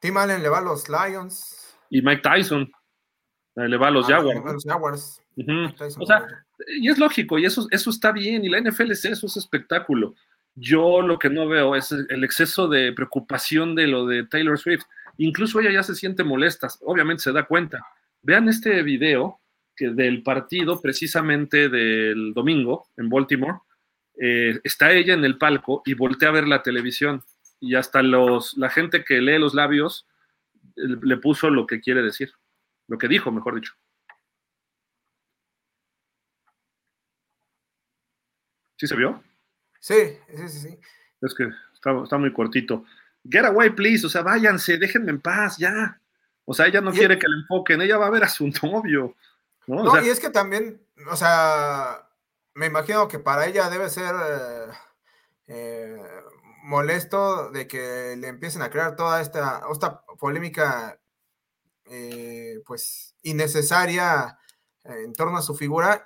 [0.00, 1.76] Tim Allen le va a los Lions.
[1.90, 2.70] Y Mike Tyson
[3.54, 4.22] le va a los ah,
[4.66, 5.20] Jaguars.
[5.98, 6.26] O sea,
[6.80, 10.14] y es lógico, y eso, eso está bien, y la NFL es eso, es espectáculo.
[10.60, 14.84] Yo lo que no veo es el exceso de preocupación de lo de Taylor Swift.
[15.18, 17.86] Incluso ella ya se siente molesta, obviamente se da cuenta.
[18.22, 19.40] Vean este video
[19.76, 23.58] que del partido precisamente del domingo en Baltimore.
[24.20, 27.22] Eh, está ella en el palco y voltea a ver la televisión
[27.60, 30.08] y hasta los, la gente que lee los labios
[30.76, 32.32] eh, le puso lo que quiere decir,
[32.88, 33.74] lo que dijo, mejor dicho.
[38.76, 39.22] ¿Sí se vio?
[39.80, 40.80] Sí, sí, sí, sí.
[41.20, 42.84] Es que está, muy cortito.
[43.28, 44.06] Get away, please.
[44.06, 46.00] O sea, váyanse, déjenme en paz, ya.
[46.44, 49.14] O sea, ella no quiere que le enfoquen, ella va a ver a su novio.
[49.66, 50.80] No, y es que también,
[51.10, 52.08] o sea,
[52.54, 54.72] me imagino que para ella debe ser eh,
[55.46, 56.02] eh,
[56.62, 60.98] molesto de que le empiecen a crear toda esta, esta polémica,
[61.84, 64.38] eh, pues, innecesaria
[64.84, 66.02] en torno a su figura,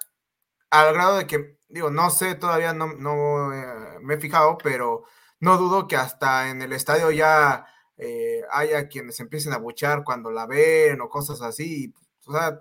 [0.72, 5.04] al grado de que digo, no sé, todavía no, no eh, me he fijado, pero
[5.38, 7.66] no dudo que hasta en el estadio ya
[7.98, 11.92] eh, haya quienes empiecen a buchar cuando la ven o cosas así.
[12.26, 12.58] O sea,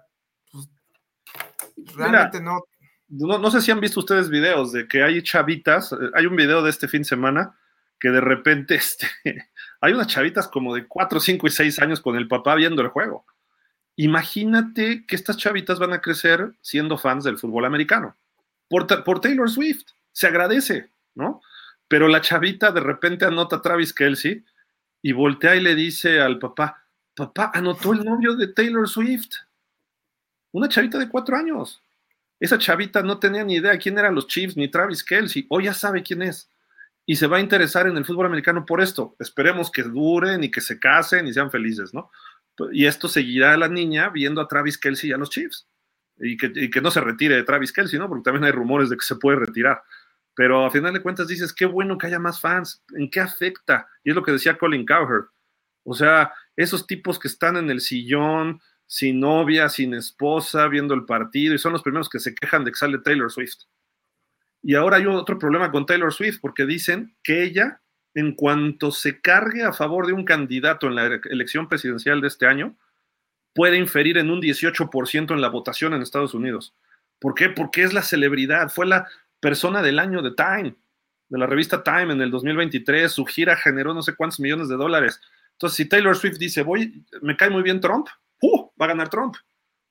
[0.52, 0.70] pues,
[1.96, 2.62] realmente no,
[3.08, 3.52] no.
[3.52, 6.70] sé si han visto ustedes videos de que hay chavitas, eh, hay un video de
[6.70, 7.58] este fin de semana
[7.98, 9.08] que de repente este,
[9.80, 12.90] hay unas chavitas como de 4, 5 y 6 años con el papá viendo el
[12.90, 13.26] juego.
[14.02, 18.18] Imagínate que estas chavitas van a crecer siendo fans del fútbol americano
[18.68, 19.86] por, Taylor Swift.
[20.12, 21.40] Se agradece, ¿no?
[21.88, 24.44] Pero la chavita de repente anota a Travis Kelsey
[25.04, 26.84] y voltea y le dice al papá,
[27.14, 29.36] papá, anotó el novio de Taylor Swift.
[30.52, 31.84] Una chavita de cuatro años.
[32.40, 35.46] Esa chavita no tenía ni idea quién eran los Chiefs ni Travis Kelsey.
[35.48, 36.50] Hoy ya sabe quién es.
[37.06, 39.16] Y se va a interesar en el fútbol americano por esto.
[39.20, 42.10] Esperemos que duren y que se casen y sean felices, ¿no?
[42.72, 45.68] Y esto seguirá a la niña viendo a Travis Kelsey y a los Chiefs
[46.22, 48.08] y que, no se retire de Travis Kelsey, ¿no?
[48.08, 49.82] Porque también hay rumores de que se puede retirar.
[50.36, 53.88] Pero a final de cuentas dices, qué bueno que haya más fans, ¿en qué afecta?
[54.04, 55.26] Y es lo que decía Colin Cowherd.
[55.84, 61.06] O sea, esos tipos que están en el sillón, sin novia, sin esposa, viendo el
[61.06, 63.64] partido, y son los primeros que se quejan de que sale Taylor Swift.
[64.62, 67.82] Y ahora hay otro problema con Taylor Swift, porque dicen que ella,
[68.14, 72.46] en cuanto se cargue a favor de un candidato en la elección presidencial de este
[72.46, 72.76] año,
[73.54, 76.74] puede inferir en un 18% en la votación en Estados Unidos.
[77.20, 77.50] ¿Por qué?
[77.50, 79.08] Porque es la celebridad, fue la
[79.40, 80.76] persona del año de Time,
[81.30, 84.76] de la revista Time en el 2023, su gira generó no sé cuántos millones de
[84.76, 85.22] dólares.
[85.54, 88.08] Entonces, si Taylor Swift dice, voy, me cae muy bien Trump,
[88.42, 88.70] ¡uh!
[88.80, 89.36] va a ganar Trump.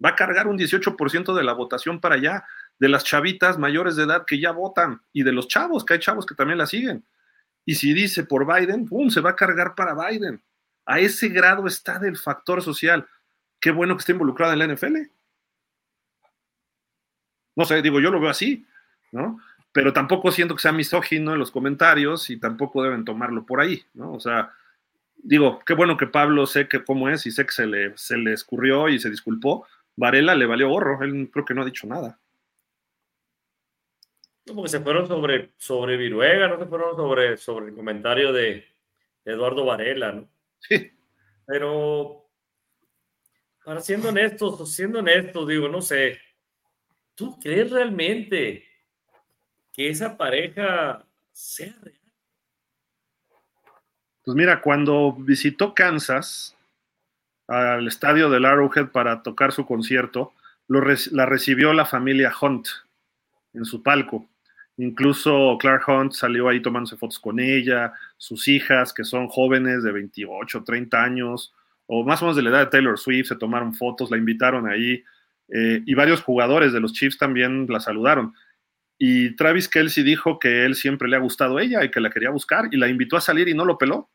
[0.04, 2.44] Va a cargar un 18% de la votación para allá,
[2.78, 6.00] de las chavitas mayores de edad que ya votan y de los chavos, que hay
[6.00, 7.04] chavos que también la siguen.
[7.64, 9.10] Y si dice por Biden, ¡pum!
[9.10, 10.42] se va a cargar para Biden.
[10.86, 13.06] A ese grado está del factor social
[13.60, 14.96] qué bueno que esté involucrada en la NFL.
[17.56, 18.66] No sé, digo, yo lo veo así,
[19.12, 19.38] ¿no?
[19.72, 23.84] Pero tampoco siento que sea misógino en los comentarios y tampoco deben tomarlo por ahí,
[23.94, 24.12] ¿no?
[24.12, 24.52] O sea,
[25.16, 28.16] digo, qué bueno que Pablo sé que cómo es y sé que se le, se
[28.16, 29.66] le escurrió y se disculpó.
[29.96, 32.18] Varela le valió gorro, él creo que no ha dicho nada.
[34.54, 38.66] Porque se fueron sobre, sobre Viruega, no se fueron sobre, sobre el comentario de
[39.24, 40.28] Eduardo Varela, ¿no?
[40.60, 40.90] Sí.
[41.46, 42.20] Pero
[43.64, 46.18] Ahora, siendo honestos, siendo honestos, digo, no sé.
[47.14, 48.66] ¿tú crees realmente
[49.74, 52.00] que esa pareja sea real?
[54.24, 56.56] Pues mira, cuando visitó Kansas
[57.46, 60.32] al estadio del Arrowhead para tocar su concierto,
[60.66, 62.68] lo la recibió la familia Hunt
[63.52, 64.26] en su palco.
[64.80, 69.92] Incluso Clark Hunt salió ahí tomándose fotos con ella, sus hijas, que son jóvenes de
[69.92, 71.52] 28, 30 años,
[71.84, 74.66] o más o menos de la edad de Taylor Swift, se tomaron fotos, la invitaron
[74.66, 75.04] ahí,
[75.52, 78.32] eh, y varios jugadores de los Chiefs también la saludaron.
[78.96, 82.30] Y Travis Kelsey dijo que él siempre le ha gustado ella y que la quería
[82.30, 84.08] buscar, y la invitó a salir y no lo peló.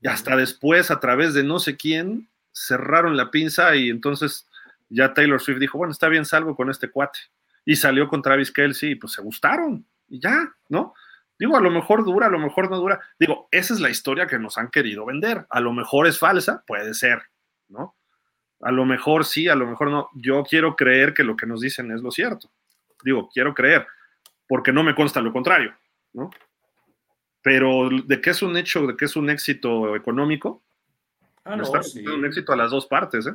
[0.00, 4.48] Y hasta después, a través de no sé quién, cerraron la pinza y entonces
[4.88, 7.18] ya Taylor Swift dijo, bueno, está bien, salgo con este cuate.
[7.66, 9.84] Y salió con Travis Kelsey y pues se gustaron.
[10.08, 10.94] Y ya, ¿no?
[11.38, 13.00] Digo, a lo mejor dura, a lo mejor no dura.
[13.18, 15.46] Digo, esa es la historia que nos han querido vender.
[15.50, 17.22] A lo mejor es falsa, puede ser,
[17.68, 17.94] ¿no?
[18.60, 20.08] A lo mejor sí, a lo mejor no.
[20.14, 22.50] Yo quiero creer que lo que nos dicen es lo cierto.
[23.04, 23.86] Digo, quiero creer,
[24.48, 25.74] porque no me consta lo contrario,
[26.14, 26.30] ¿no?
[27.42, 30.62] Pero de qué es un hecho, de qué es un éxito económico,
[31.44, 33.34] ah, no, es un éxito a las dos partes, ¿eh?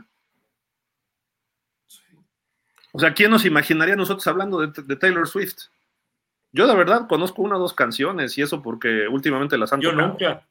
[2.94, 5.70] O sea, ¿quién nos imaginaría nosotros hablando de Taylor Swift?
[6.52, 9.94] Yo de verdad conozco una o dos canciones y eso porque últimamente las han Yo
[9.94, 10.46] nunca,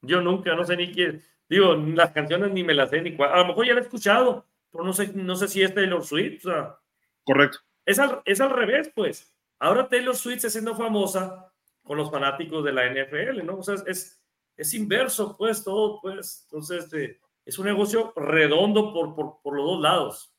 [0.00, 1.22] yo nunca, no sé ni quién.
[1.48, 3.32] Digo, las canciones ni me las sé ni cuál.
[3.32, 6.04] A lo mejor ya la he escuchado, pero no sé, no sé si es Taylor
[6.04, 6.46] Swift.
[6.46, 6.78] O sea,
[7.24, 7.58] Correcto.
[7.84, 9.34] Es al, es al revés, pues.
[9.58, 13.58] Ahora Taylor Swift está siendo famosa con los fanáticos de la NFL, ¿no?
[13.58, 14.22] O sea, es,
[14.56, 16.44] es inverso, pues, todo, pues.
[16.44, 20.34] Entonces, este, es un negocio redondo por, por, por los dos lados.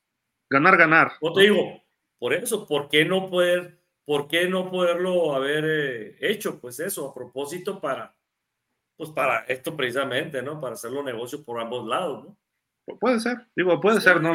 [0.50, 1.12] Ganar, ganar.
[1.22, 1.84] No te digo,
[2.18, 6.60] por eso, ¿por qué no poder ¿por qué no poderlo haber eh, hecho?
[6.60, 8.12] Pues eso, a propósito para,
[8.98, 10.60] pues para esto precisamente, ¿no?
[10.60, 12.98] Para hacerlo negocio por ambos lados, ¿no?
[12.98, 14.34] Puede ser, digo, puede ser, no,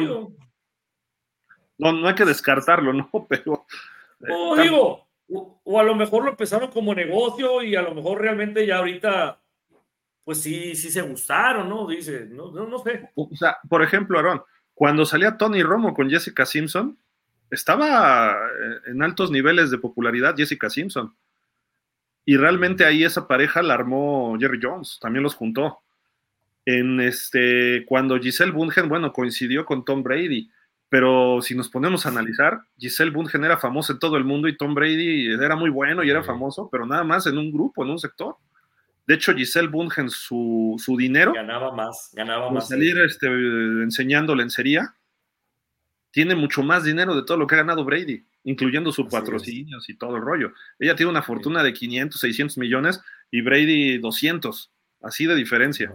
[1.77, 3.09] no, no hay que descartarlo, ¿no?
[3.27, 3.65] Pero...
[4.21, 5.07] Eh, o digo,
[5.65, 9.41] o, a lo mejor lo empezaron como negocio y a lo mejor realmente ya ahorita,
[10.23, 11.85] pues sí, sí se gustaron, ¿no?
[11.85, 13.11] Dice, no, no, no sé.
[13.15, 14.41] O sea, por ejemplo, Aaron,
[14.75, 16.97] cuando salía Tony Romo con Jessica Simpson,
[17.49, 21.15] estaba eh, en altos niveles de popularidad Jessica Simpson.
[22.25, 25.79] Y realmente ahí esa pareja la armó Jerry Jones, también los juntó.
[26.65, 30.49] En este, cuando Giselle Bundchen, bueno, coincidió con Tom Brady,
[30.89, 34.57] pero si nos ponemos a analizar, Giselle Bundchen era famosa en todo el mundo y
[34.57, 37.91] Tom Brady era muy bueno y era famoso, pero nada más en un grupo, en
[37.91, 38.35] un sector.
[39.07, 41.33] De hecho, Giselle Bundchen, su, su dinero.
[41.33, 42.69] Ganaba más, ganaba más.
[42.69, 44.95] Salir este, enseñando lencería
[46.15, 49.95] tiene mucho más dinero de todo lo que ha ganado Brady, incluyendo sus patrocinios y
[49.95, 50.53] todo el rollo.
[50.79, 53.01] Ella tiene una fortuna de 500, 600 millones
[53.31, 54.71] y Brady 200,
[55.01, 55.91] así de diferencia.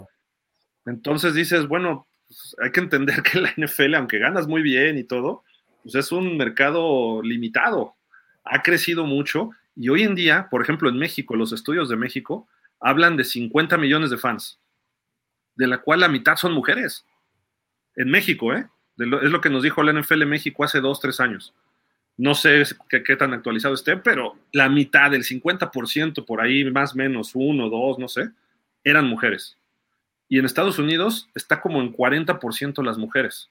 [0.84, 5.04] Entonces dices, bueno, pues, hay que entender que la NFL, aunque ganas muy bien y
[5.04, 5.42] todo,
[5.82, 7.96] pues es un mercado limitado.
[8.44, 12.46] Ha crecido mucho y hoy en día, por ejemplo, en México, los estudios de México
[12.80, 14.58] hablan de 50 millones de fans,
[15.54, 17.06] de la cual la mitad son mujeres.
[17.96, 18.66] En México, ¿eh?
[18.96, 21.54] es lo que nos dijo la NFL México hace dos, tres años.
[22.16, 26.96] No sé qué, tan actualizado esté, pero la mitad, el 50% por ahí, más o
[26.96, 28.30] menos, uno, dos, no sé,
[28.84, 29.56] eran mujeres.
[30.28, 33.50] Y en Estados Unidos está como en 40% las mujeres.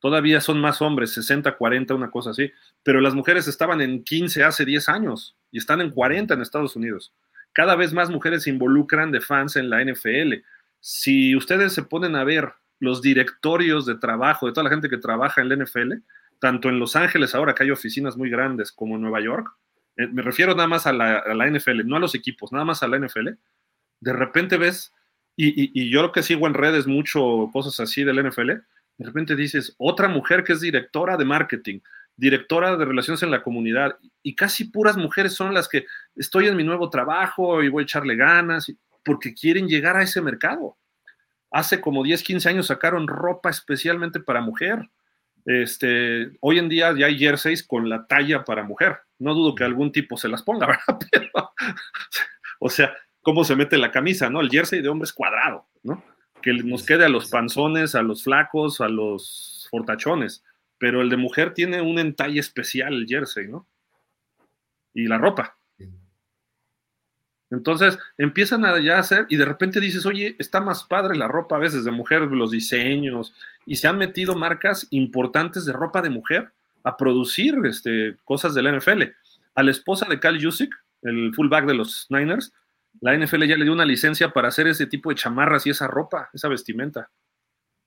[0.00, 2.50] Todavía son más hombres, 60, 40, una cosa así.
[2.82, 6.74] Pero las mujeres estaban en 15 hace 10 años y están en 40 en Estados
[6.74, 7.12] Unidos.
[7.52, 10.34] Cada vez más mujeres se involucran de fans en la NFL.
[10.80, 14.96] Si ustedes se ponen a ver los directorios de trabajo de toda la gente que
[14.96, 15.94] trabaja en la NFL,
[16.38, 19.48] tanto en Los Ángeles ahora que hay oficinas muy grandes como en Nueva York,
[19.96, 22.88] eh, me refiero nada más a la, NFL, no a los equipos, nada más a
[22.88, 23.28] la NFL,
[24.00, 24.94] de repente ves,
[25.36, 29.74] y, yo lo que sigo en redes mucho cosas así del NFL, de repente dices,
[29.78, 31.80] otra mujer que es directora de marketing,
[32.20, 36.56] directora de relaciones en la comunidad, y casi puras mujeres son las que estoy en
[36.56, 38.72] mi nuevo trabajo y voy a echarle ganas,
[39.04, 40.76] porque quieren llegar a ese mercado
[41.50, 44.88] hace como 10, 15 años sacaron ropa especialmente para mujer.
[45.44, 48.98] Este, hoy en día ya hay jerseys con la talla para mujer.
[49.18, 50.66] No dudo que algún tipo se las ponga,
[51.12, 51.48] ¿verdad?
[52.60, 54.40] o sea, cómo se mete la camisa, ¿no?
[54.40, 56.04] El jersey de hombre es cuadrado, ¿no?
[56.42, 60.44] Que nos quede a los panzones, a los flacos, a los fortachones.
[60.80, 63.68] Pero el de mujer tiene un entalle especial, el jersey, ¿no?
[64.94, 65.56] Y la ropa.
[67.50, 71.56] Entonces empiezan a ya hacer y de repente dices, oye, está más padre la ropa
[71.56, 73.34] a veces de mujer, los diseños,
[73.66, 76.52] y se han metido marcas importantes de ropa de mujer
[76.82, 79.02] a producir este, cosas de la NFL.
[79.54, 82.54] A la esposa de Cal Jusic, el fullback de los Niners,
[83.00, 85.86] la NFL ya le dio una licencia para hacer ese tipo de chamarras y esa
[85.86, 87.10] ropa, esa vestimenta.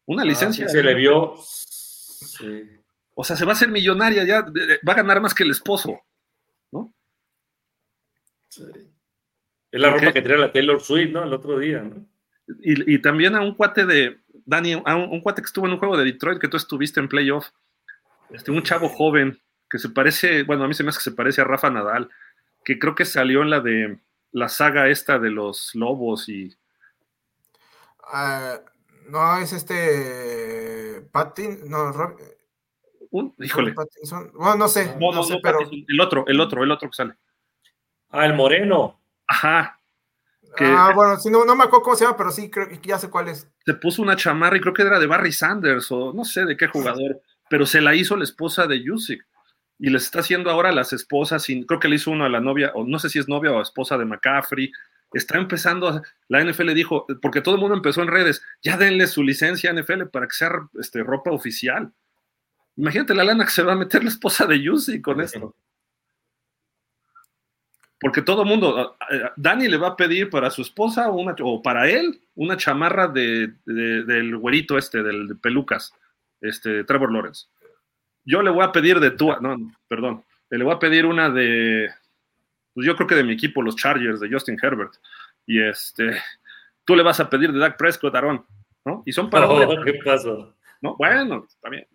[0.06, 0.68] Una ah, licencia.
[0.68, 1.36] se le vio.
[1.38, 2.83] Sí.
[3.16, 4.42] O sea, se va a hacer millonaria, ya
[4.88, 6.02] va a ganar más que el esposo,
[6.72, 6.94] ¿no?
[8.50, 8.64] Sí.
[9.72, 11.24] Es la ropa que traía la Taylor Swift, ¿no?
[11.24, 12.06] El otro día, ¿no?
[12.60, 15.74] Y, y también a un cuate de, Dani, a un, un, cuate que estuvo en
[15.74, 17.50] un juego de Detroit que tú estuviste en playoff,
[18.30, 21.12] este, un chavo joven que se parece, bueno, a mí se me hace que se
[21.12, 22.10] parece a Rafa Nadal,
[22.64, 24.00] que creo que salió en la de
[24.32, 26.56] la saga esta de los lobos y...
[28.12, 28.60] Uh,
[29.10, 31.02] no, es este...
[31.12, 32.16] Patin, no,
[33.14, 33.74] un, híjole.
[34.34, 35.60] Bueno, no sé, no, no, no sé, pero...
[35.72, 37.14] El otro, el otro, el otro que sale.
[38.10, 39.00] Ah, el moreno.
[39.28, 39.80] Ajá.
[40.56, 42.80] Que, ah, bueno, si no, no me acuerdo cómo se llama, pero sí, creo que
[42.84, 43.50] ya sé cuál es.
[43.66, 46.58] Se puso una chamarra y creo que era de Barry Sanders o no sé de
[46.58, 49.26] qué jugador, pero se la hizo la esposa de Yusik
[49.80, 52.30] y les está haciendo ahora a las esposas, y creo que le hizo uno a
[52.30, 54.72] la novia, o no sé si es novia o esposa de McCaffrey.
[55.12, 59.24] Está empezando, la NFL dijo, porque todo el mundo empezó en redes, ya denle su
[59.24, 61.92] licencia a NFL para que sea este, ropa oficial.
[62.76, 65.56] Imagínate la lana que se va a meter la esposa de Yusi con esto.
[68.00, 68.98] Porque todo mundo,
[69.38, 73.54] Dani le va a pedir para su esposa una, o para él una chamarra de,
[73.66, 75.94] de, del güerito este, del de pelucas,
[76.42, 77.48] este, Trevor Lawrence.
[78.26, 81.90] Yo le voy a pedir de tu, no, perdón, le voy a pedir una de,
[82.74, 84.94] pues yo creo que de mi equipo, los Chargers, de Justin Herbert.
[85.46, 86.22] Y este,
[86.84, 88.46] tú le vas a pedir de Dak Prescott, Aaron,
[88.84, 89.04] ¿no?
[89.06, 89.48] Y son para...
[89.48, 90.56] Oh, ¿Qué pasó?
[90.84, 90.96] ¿No?
[90.98, 91.88] Bueno, también.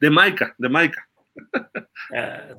[0.00, 1.06] De Maika, de Maika.
[2.14, 2.54] Ah,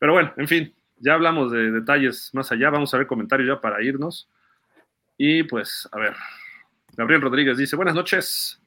[0.00, 2.70] Pero bueno, en fin, ya hablamos de detalles más allá.
[2.70, 4.28] Vamos a ver comentarios ya para irnos.
[5.18, 6.14] Y pues, a ver.
[6.96, 8.60] Gabriel Rodríguez dice: Buenas noches.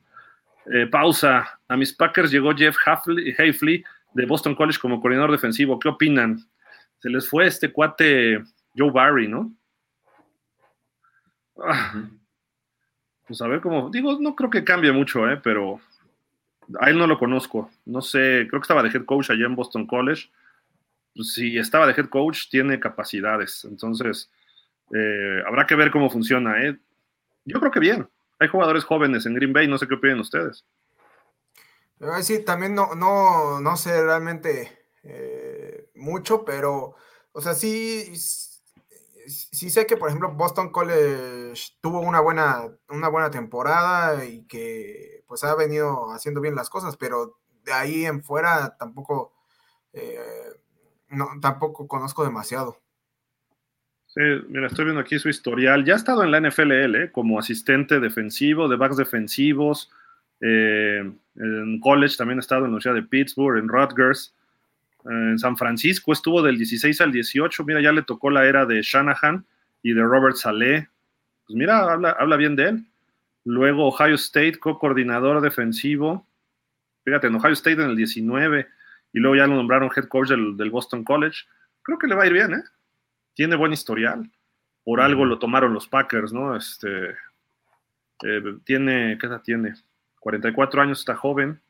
[0.72, 1.60] Eh, pausa.
[1.68, 3.84] A mis Packers llegó Jeff Hafley
[4.14, 5.80] de Boston College como coordinador defensivo.
[5.80, 6.40] ¿Qué opinan?
[7.00, 8.44] Se les fue este cuate
[8.78, 9.52] Joe Barry, ¿no?
[11.62, 12.06] Ah,
[13.28, 15.40] pues a ver cómo, digo, no creo que cambie mucho, ¿eh?
[15.44, 15.80] pero
[16.80, 17.70] a él no lo conozco.
[17.86, 20.30] No sé, creo que estaba de head coach allá en Boston College.
[21.16, 23.66] Pues, si estaba de head coach, tiene capacidades.
[23.66, 24.30] Entonces,
[24.94, 26.64] eh, habrá que ver cómo funciona.
[26.64, 26.78] ¿eh?
[27.46, 28.08] Yo creo que bien.
[28.40, 30.66] Hay jugadores jóvenes en Green Bay, no sé qué opinan ustedes.
[32.22, 36.96] Sí, también no, no, no sé realmente eh, mucho, pero,
[37.32, 38.55] o sea, sí, sí
[39.28, 45.44] sé que, por ejemplo, Boston College tuvo una buena, una buena temporada y que pues
[45.44, 49.34] ha venido haciendo bien las cosas, pero de ahí en fuera tampoco,
[49.94, 50.20] eh,
[51.10, 52.82] no, tampoco conozco demasiado.
[54.08, 55.84] Sí, mira, estoy viendo aquí su historial.
[55.84, 57.12] Ya ha estado en la NFL ¿eh?
[57.12, 59.92] como asistente defensivo, de backs defensivos.
[60.40, 64.34] Eh, en college también ha estado en la Universidad de Pittsburgh, en Rutgers
[65.06, 68.82] en San Francisco estuvo del 16 al 18, mira, ya le tocó la era de
[68.82, 69.46] Shanahan
[69.84, 70.90] y de Robert Saleh.
[71.46, 72.86] Pues mira, habla, habla bien de él.
[73.44, 76.28] Luego Ohio State, co-coordinador defensivo.
[77.04, 78.68] Fíjate, en Ohio State en el 19
[79.14, 81.44] y luego ya lo nombraron head coach del, del Boston College.
[81.84, 82.64] Creo que le va a ir bien, ¿eh?
[83.36, 84.32] Tiene buen historial.
[84.84, 86.56] Por algo lo tomaron los Packers, ¿no?
[86.56, 87.10] Este,
[88.24, 89.74] eh, tiene, ¿qué edad tiene?
[90.20, 91.62] 44 años, está joven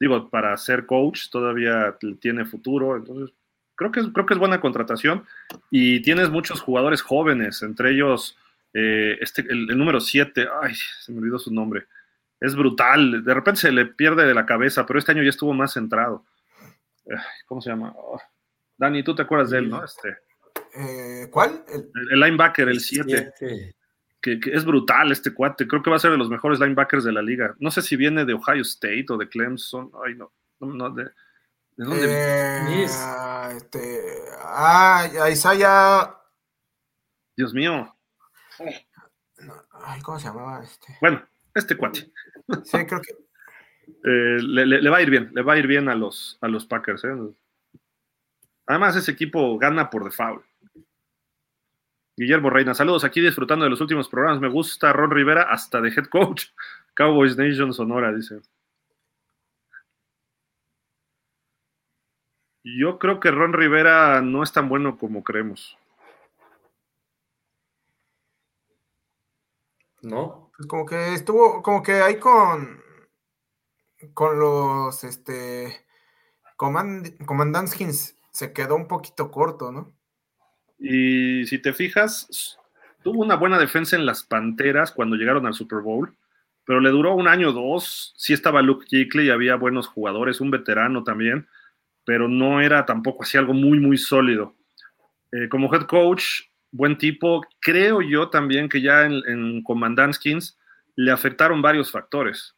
[0.00, 3.34] digo, para ser coach todavía tiene futuro, entonces
[3.76, 5.24] creo que es, creo que es buena contratación
[5.70, 8.36] y tienes muchos jugadores jóvenes, entre ellos
[8.72, 11.86] eh, este, el, el número 7, ay, se me olvidó su nombre,
[12.40, 15.52] es brutal, de repente se le pierde de la cabeza, pero este año ya estuvo
[15.52, 16.24] más centrado.
[17.46, 17.92] ¿Cómo se llama?
[17.96, 18.20] Oh,
[18.78, 19.84] Dani, tú te acuerdas de él, ¿no?
[19.84, 20.16] Este,
[20.76, 21.64] eh, ¿Cuál?
[21.68, 23.32] El, el, linebacker, el 7
[24.20, 25.66] que, que, es brutal este cuate.
[25.66, 27.54] Creo que va a ser de los mejores linebackers de la liga.
[27.58, 29.90] No sé si viene de Ohio State o de Clemson.
[30.04, 30.32] Ay, no.
[30.60, 32.84] no, no de, ¿De dónde eh,
[33.56, 34.00] este,
[34.42, 36.14] ah, Isaiah.
[37.36, 37.96] Dios mío.
[39.84, 40.98] Ay, ¿cómo se llamaba este?
[41.00, 42.12] Bueno, este cuate.
[42.64, 43.12] Sí, creo que.
[44.04, 46.36] eh, le, le, le, va a ir bien, le va a ir bien a los,
[46.42, 47.04] a los Packers.
[47.04, 47.16] ¿eh?
[48.66, 50.44] Además, ese equipo gana por default.
[52.16, 54.40] Guillermo Reina, saludos aquí disfrutando de los últimos programas.
[54.40, 56.46] Me gusta Ron Rivera hasta de head coach.
[56.94, 58.40] Cowboys Nation Sonora, dice.
[62.62, 65.78] Yo creo que Ron Rivera no es tan bueno como creemos.
[70.02, 70.50] ¿No?
[70.56, 72.82] Pues como que estuvo, como que ahí con
[74.14, 75.86] con los este
[76.56, 79.92] Command, Commandantskins se quedó un poquito corto, ¿no?
[80.80, 82.58] Y si te fijas,
[83.02, 86.16] tuvo una buena defensa en las Panteras cuando llegaron al Super Bowl,
[86.64, 88.14] pero le duró un año o dos.
[88.16, 91.46] Sí estaba Luke Kuechly había buenos jugadores, un veterano también,
[92.04, 94.56] pero no era tampoco así algo muy, muy sólido.
[95.32, 96.24] Eh, como head coach,
[96.70, 97.46] buen tipo.
[97.60, 100.58] Creo yo también que ya en, en Commandantskins
[100.96, 102.56] le afectaron varios factores.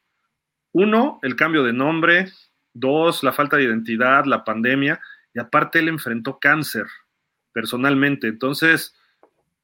[0.72, 2.32] Uno, el cambio de nombre,
[2.74, 4.98] Dos, la falta de identidad, la pandemia,
[5.34, 6.86] y aparte él enfrentó cáncer
[7.52, 8.28] personalmente.
[8.28, 8.94] Entonces,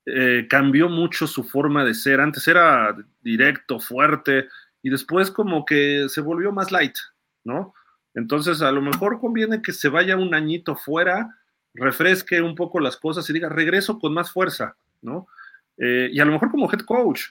[0.07, 2.21] eh, cambió mucho su forma de ser.
[2.21, 4.49] Antes era directo, fuerte,
[4.83, 6.97] y después como que se volvió más light,
[7.45, 7.75] ¿no?
[8.15, 11.37] Entonces, a lo mejor conviene que se vaya un añito fuera,
[11.75, 15.29] refresque un poco las cosas y diga, regreso con más fuerza, ¿no?
[15.77, 17.31] Eh, y a lo mejor como head coach,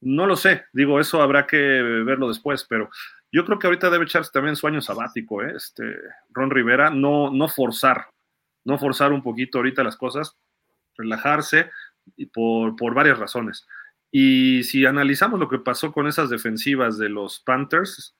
[0.00, 2.90] no lo sé, digo, eso habrá que verlo después, pero
[3.32, 5.54] yo creo que ahorita debe echarse también su año sabático, ¿eh?
[5.56, 5.96] este,
[6.30, 8.06] Ron Rivera, no, no forzar,
[8.64, 10.36] no forzar un poquito ahorita las cosas,
[10.96, 11.70] relajarse
[12.16, 13.66] y por, por varias razones.
[14.10, 18.16] Y si analizamos lo que pasó con esas defensivas de los Panthers,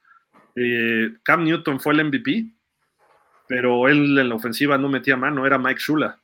[0.56, 2.46] eh, Cam Newton fue el MVP,
[3.46, 6.20] pero él en la ofensiva no metía mano, era Mike Shula.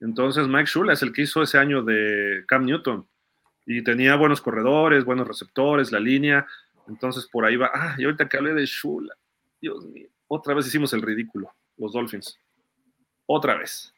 [0.00, 3.06] Entonces Mike Shula es el que hizo ese año de Cam Newton
[3.66, 6.46] y tenía buenos corredores, buenos receptores, la línea.
[6.88, 7.70] Entonces por ahí va.
[7.72, 9.14] Ah, y ahorita que hablé de Shula,
[9.60, 12.38] Dios mío, otra vez hicimos el ridículo, los Dolphins.
[13.26, 13.94] Otra vez.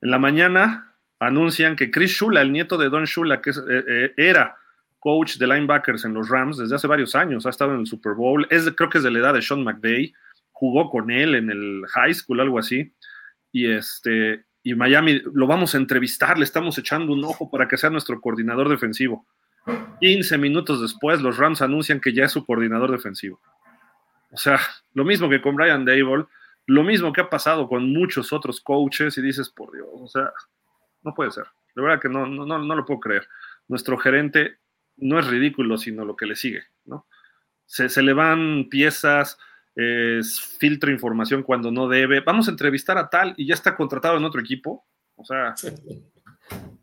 [0.00, 4.14] En la mañana anuncian que Chris Shula, el nieto de Don Shula, que eh, eh,
[4.16, 4.56] era
[4.98, 8.14] coach de linebackers en los Rams desde hace varios años, ha estado en el Super
[8.14, 10.14] Bowl, es, creo que es de la edad de Sean McVay,
[10.50, 12.92] jugó con él en el high school, algo así,
[13.52, 17.76] y este, y Miami lo vamos a entrevistar, le estamos echando un ojo para que
[17.76, 19.26] sea nuestro coordinador defensivo.
[20.00, 23.40] 15 minutos después, los Rams anuncian que ya es su coordinador defensivo.
[24.30, 24.58] O sea,
[24.94, 26.24] lo mismo que con Brian Dable,
[26.66, 30.32] lo mismo que ha pasado con muchos otros coaches, y dices, por Dios, o sea,
[31.02, 31.44] no puede ser.
[31.74, 33.26] De verdad que no, no, no lo puedo creer.
[33.68, 34.58] Nuestro gerente
[34.96, 37.06] no es ridículo, sino lo que le sigue, ¿no?
[37.66, 39.38] Se, se le van piezas,
[40.58, 42.20] filtra información cuando no debe.
[42.20, 44.86] Vamos a entrevistar a tal y ya está contratado en otro equipo.
[45.16, 45.54] O sea,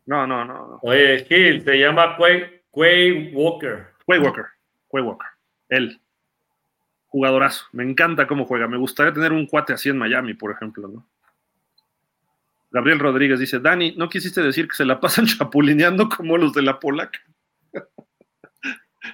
[0.06, 0.78] no, no, no.
[0.82, 3.86] Oye, Gil, se llama Quay, Walker.
[4.06, 4.46] Quay Walker,
[4.88, 5.26] Quay Walker.
[5.68, 6.01] Él.
[7.12, 7.66] Jugadorazo.
[7.72, 8.66] Me encanta cómo juega.
[8.66, 11.06] Me gustaría tener un cuate así en Miami, por ejemplo, ¿no?
[12.70, 16.62] Gabriel Rodríguez dice, Dani, ¿no quisiste decir que se la pasan chapulineando como los de
[16.62, 17.20] la Polaca?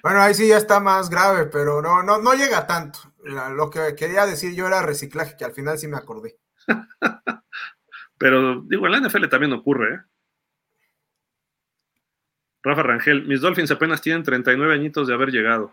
[0.01, 3.01] Bueno, ahí sí ya está más grave, pero no, no, no llega tanto.
[3.25, 6.39] Lo que quería decir yo era reciclaje, que al final sí me acordé.
[8.17, 9.99] pero digo, en la NFL también ocurre, ¿eh?
[12.63, 15.73] Rafa Rangel, mis Dolphins apenas tienen 39 añitos de haber llegado.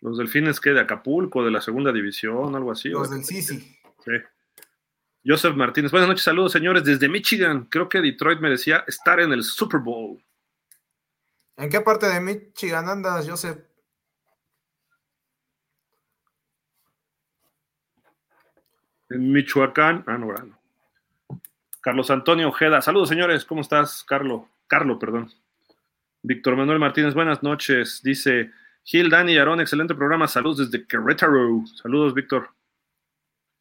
[0.00, 2.88] Los Delfines que de Acapulco, de la segunda división, algo así.
[2.88, 3.58] Los del Sisi.
[3.58, 4.12] Sí.
[5.24, 7.66] Joseph Martínez, buenas noches, saludos señores desde Michigan.
[7.66, 10.22] Creo que Detroit merecía estar en el Super Bowl.
[11.58, 13.58] ¿En qué parte de Michigan andas, Joseph?
[19.10, 20.04] En Michoacán.
[20.06, 20.58] Ah, no, no.
[21.82, 22.80] Carlos Antonio Ojeda.
[22.80, 23.44] Saludos, señores.
[23.44, 24.44] ¿Cómo estás, Carlos?
[24.66, 25.30] Carlos, perdón.
[26.22, 28.00] Víctor Manuel Martínez, buenas noches.
[28.02, 28.52] Dice
[28.84, 30.26] Gil, Dani y Aarón, excelente programa.
[30.26, 31.64] Saludos desde Querétaro.
[31.80, 32.50] Saludos, Víctor.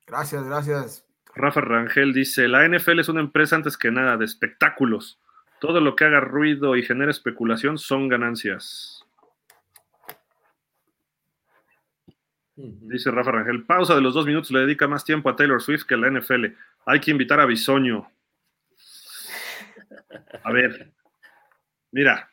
[0.08, 1.06] Gracias, gracias.
[1.36, 5.20] Rafa Rangel dice: La NFL es una empresa antes que nada de espectáculos.
[5.60, 9.06] Todo lo que haga ruido y genere especulación son ganancias.
[12.56, 15.84] Dice Rafa Rangel, pausa de los dos minutos le dedica más tiempo a Taylor Swift
[15.84, 16.46] que a la NFL.
[16.86, 18.10] Hay que invitar a Bisoño.
[20.44, 20.92] A ver,
[21.92, 22.30] mira,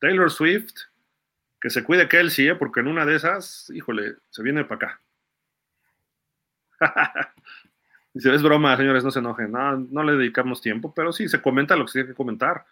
[0.00, 0.74] Taylor Swift,
[1.64, 2.54] que se cuide Kelsey, ¿eh?
[2.56, 5.00] porque en una de esas, híjole, se viene para acá.
[8.12, 9.50] Dice, es broma, señores, no se enojen.
[9.50, 12.66] No, no le dedicamos tiempo, pero sí, se comenta lo que se tiene que comentar.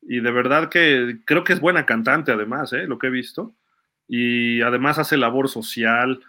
[0.00, 2.86] Y de verdad que creo que es buena cantante, además, ¿eh?
[2.86, 3.54] lo que he visto.
[4.08, 6.24] Y además hace labor social.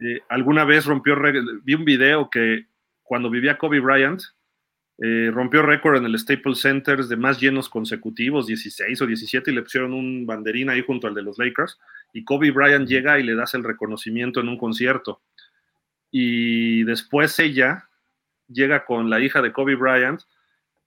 [0.00, 1.16] Eh, alguna vez rompió,
[1.62, 2.66] vi un video que
[3.02, 4.20] cuando vivía Kobe Bryant,
[4.98, 9.54] eh, rompió récord en el Staples Center de más llenos consecutivos, 16 o 17, y
[9.54, 11.78] le pusieron un banderín ahí junto al de los Lakers.
[12.12, 15.22] Y Kobe Bryant llega y le das el reconocimiento en un concierto.
[16.10, 17.88] Y después ella
[18.48, 20.22] llega con la hija de Kobe Bryant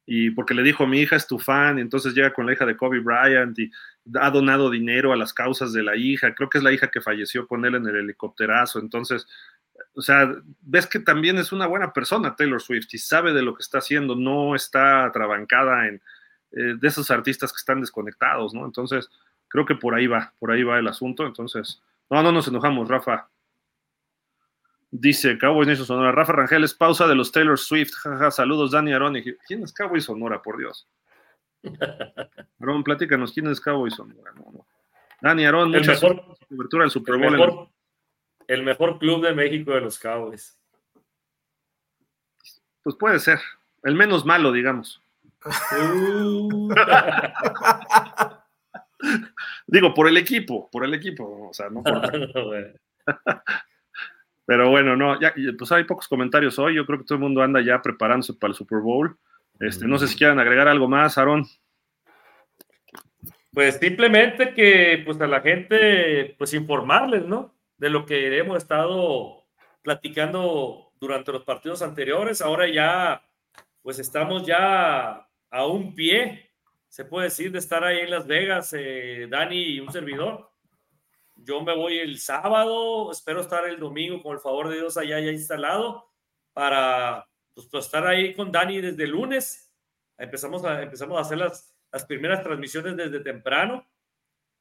[0.10, 2.66] y porque le dijo mi hija es tu fan, y entonces llega con la hija
[2.66, 3.70] de Kobe Bryant y
[4.16, 7.02] ha donado dinero a las causas de la hija, creo que es la hija que
[7.02, 9.28] falleció con él en el helicópterazo, entonces,
[9.98, 13.56] o sea, ves que también es una buena persona Taylor Swift y sabe de lo
[13.56, 15.96] que está haciendo, no está atrabancada en
[16.52, 18.64] eh, de esos artistas que están desconectados, ¿no?
[18.64, 19.10] Entonces,
[19.48, 22.88] creo que por ahí va, por ahí va el asunto, entonces, no, no nos enojamos,
[22.88, 23.28] Rafa,
[24.90, 26.14] Dice Cowboys Nation Sonora.
[26.14, 27.94] Rafa Rangel es pausa de los Taylor Swift.
[27.94, 29.22] Jaja, saludos, Dani Aaron.
[29.46, 30.88] ¿Quién es Cowboys Sonora, por Dios?
[32.62, 34.32] Aaron, platícanos, ¿quién es Cowboys Sonora?
[35.22, 35.94] Dani Aaron, mucha
[36.48, 37.70] cobertura del Super Bowl.
[38.48, 40.58] El mejor, club de México de los Cowboys.
[42.82, 43.40] Pues puede ser.
[43.84, 45.02] El menos malo, digamos.
[45.46, 46.74] Uh.
[49.68, 52.10] Digo, por el equipo, por el equipo, o sea, no por.
[54.46, 56.76] Pero bueno, no, ya, pues hay pocos comentarios hoy.
[56.76, 59.18] Yo creo que todo el mundo anda ya preparándose para el Super Bowl.
[59.60, 61.46] Este, no sé si quieran agregar algo más, Aaron.
[63.52, 67.57] Pues simplemente que pues a la gente, pues informarles, ¿no?
[67.78, 69.46] De lo que hemos estado
[69.82, 72.42] platicando durante los partidos anteriores.
[72.42, 73.24] Ahora ya,
[73.82, 76.52] pues estamos ya a un pie,
[76.90, 80.52] se puede decir, de estar ahí en Las Vegas, eh, Dani y un servidor.
[81.36, 85.20] Yo me voy el sábado, espero estar el domingo con el favor de Dios allá
[85.20, 86.12] ya instalado
[86.54, 89.72] para pues, pues, estar ahí con Dani desde lunes.
[90.18, 93.88] Empezamos a, empezamos a hacer las, las primeras transmisiones desde temprano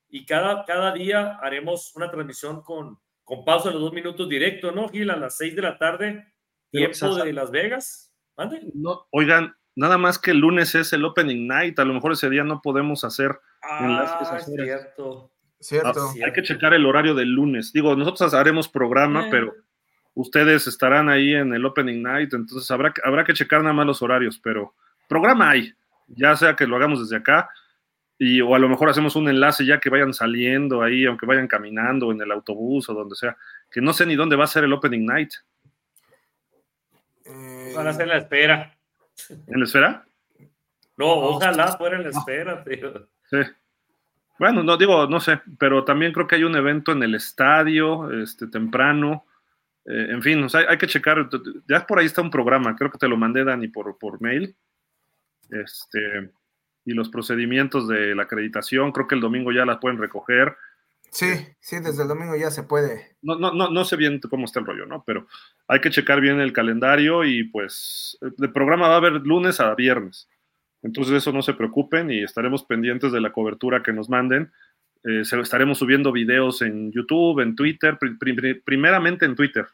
[0.09, 4.71] y cada, cada día haremos una transmisión con, con pausa de los dos minutos directo,
[4.71, 5.11] ¿no, Gil?
[5.11, 6.33] A las seis de la tarde,
[6.71, 8.15] tiempo de Las Vegas.
[8.73, 12.31] No, oigan, nada más que el lunes es el opening night, a lo mejor ese
[12.31, 15.33] día no podemos hacer ah, cierto.
[15.59, 16.09] Cierto.
[16.09, 17.73] Ah, hay que checar el horario del lunes.
[17.73, 19.55] Digo, nosotros haremos programa, pero
[20.15, 24.03] ustedes estarán ahí en el opening night, entonces habrá, habrá que checar nada más los
[24.03, 24.75] horarios, pero
[25.09, 25.75] programa hay,
[26.07, 27.51] ya sea que lo hagamos desde acá,
[28.19, 31.49] y, o a lo mejor hacemos un enlace ya que vayan saliendo ahí, aunque vayan
[31.49, 33.37] caminando en el autobús o donde sea,
[33.71, 35.33] que no sé ni dónde va a ser el opening night.
[37.25, 38.77] Eh, Van a ser en la espera.
[39.29, 40.07] ¿En la espera?
[40.97, 43.07] No, ojalá fuera en la espera, tío.
[43.31, 43.39] Sí.
[44.39, 48.11] Bueno, no digo, no sé, pero también creo que hay un evento en el estadio,
[48.23, 49.27] este, temprano.
[49.85, 51.29] Eh, en fin, hay, que checar.
[51.69, 54.55] Ya por ahí está un programa, creo que te lo mandé, Dani, por, por mail.
[55.51, 56.31] Este,
[56.87, 60.57] y los procedimientos de la acreditación, creo que el domingo ya las pueden recoger.
[61.11, 61.27] Sí,
[61.61, 63.17] sí, desde el domingo ya se puede.
[63.23, 65.03] No, no, no, no sé bien cómo está el rollo, ¿no?
[65.05, 65.27] Pero
[65.67, 69.75] hay que checar bien el calendario y pues el programa va a haber lunes a
[69.75, 70.29] viernes.
[70.83, 74.53] Entonces eso no se preocupen y estaremos pendientes de la cobertura que nos manden.
[75.03, 77.99] Eh, estaremos subiendo videos en YouTube, en Twitter,
[78.65, 79.67] primeramente en Twitter.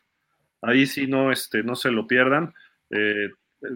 [0.62, 2.54] Ahí sí no, este, no se lo pierdan.
[2.88, 3.28] Eh,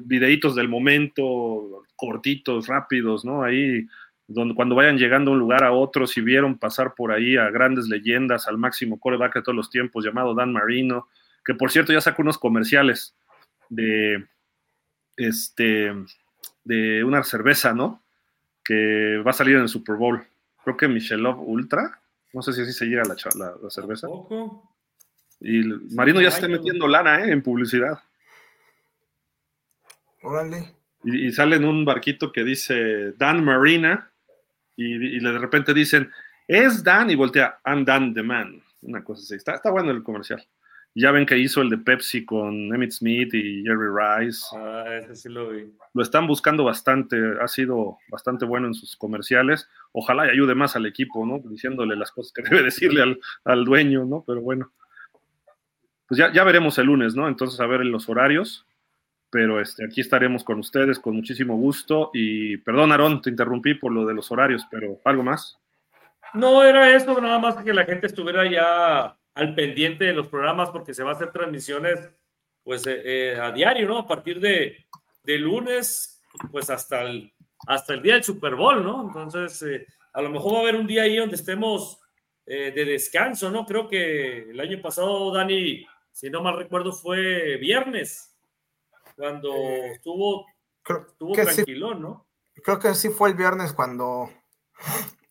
[0.05, 3.43] videitos del momento, cortitos, rápidos, ¿no?
[3.43, 3.87] Ahí
[4.29, 7.51] donde cuando vayan llegando de un lugar a otro, si vieron pasar por ahí a
[7.51, 11.09] grandes leyendas, al máximo coreback de todos los tiempos, llamado Dan Marino,
[11.45, 13.15] que por cierto ya sacó unos comerciales
[13.69, 14.27] de
[15.17, 15.93] este
[16.65, 18.03] de una cerveza, ¿no?
[18.65, 20.25] Que va a salir en el Super Bowl.
[20.65, 22.01] Creo que Michelob Ultra.
[22.33, 24.09] No sé si así se llega la, la, cerveza.
[25.41, 25.63] Y
[25.95, 27.31] Marino ya se está metiendo lana, ¿eh?
[27.31, 28.01] En publicidad.
[30.27, 30.75] Órale.
[31.05, 34.11] Y, sale en un barquito que dice Dan Marina.
[34.75, 36.11] Y, de repente dicen,
[36.49, 37.11] es Dan.
[37.11, 38.61] Y voltea, I'm Dan the Man.
[38.83, 39.37] Una cosa así.
[39.37, 40.45] Está, está bueno el comercial.
[40.97, 44.47] Ya ven que hizo el de Pepsi con Emmett Smith y Jerry Rice.
[44.57, 45.71] Ah, ese sí lo vi.
[45.95, 49.69] Lo están buscando bastante, ha sido bastante bueno en sus comerciales.
[49.93, 51.39] Ojalá y ayude más al equipo, ¿no?
[51.39, 54.25] Diciéndole las cosas que debe decirle al, dueño, ¿no?
[54.27, 54.73] Pero bueno.
[56.09, 57.29] Pues ya, ya veremos el lunes, ¿no?
[57.29, 58.67] Entonces a ver en los horarios.
[59.37, 62.09] Pero este, aquí estaremos con ustedes con muchísimo gusto.
[62.15, 65.59] Y perdón, Aarón, te interrumpí por lo de los horarios, pero ¿algo más?
[66.33, 70.71] No, era eso, nada más que la gente estuviera ya al pendiente de los programas
[70.71, 72.01] porque se va a hacer transmisiones
[72.65, 73.99] pues eh, eh, a diario, ¿no?
[73.99, 74.87] A partir de,
[75.23, 77.31] de, lunes, pues hasta el,
[77.67, 79.07] hasta el día del Super Bowl, ¿no?
[79.07, 82.01] Entonces, eh, a lo mejor va a haber un día ahí donde estemos
[82.47, 83.67] de descanso, ¿no?
[83.67, 88.36] Creo que el año pasado, Dani, si no mal recuerdo, fue viernes,
[89.17, 90.47] cuando estuvo,
[90.85, 92.27] estuvo tranquilo, ¿no?
[92.63, 94.31] Creo que sí fue el viernes cuando,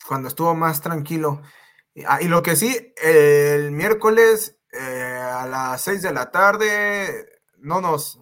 [0.08, 1.42] cuando estuvo más tranquilo.
[2.08, 7.80] Ah, y lo que sí, el miércoles eh, a las 6 de la tarde no
[7.80, 8.20] nos,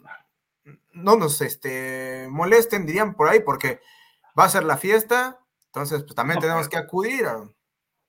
[0.91, 3.81] no nos este, molesten, dirían por ahí, porque
[4.37, 7.25] va a ser la fiesta, entonces pues, también tenemos que acudir.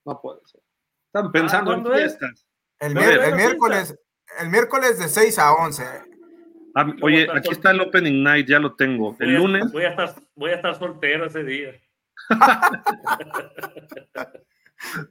[0.05, 0.61] No puede ser.
[1.07, 2.47] Están pensando en fiestas.
[2.79, 3.99] El, miércoles,
[4.39, 6.14] el miércoles de 6 a 11.
[6.75, 9.17] Ah, oye, aquí está el opening night, ya lo tengo.
[9.21, 9.71] El lunes.
[9.73, 11.73] Voy a estar, voy a estar soltero ese día.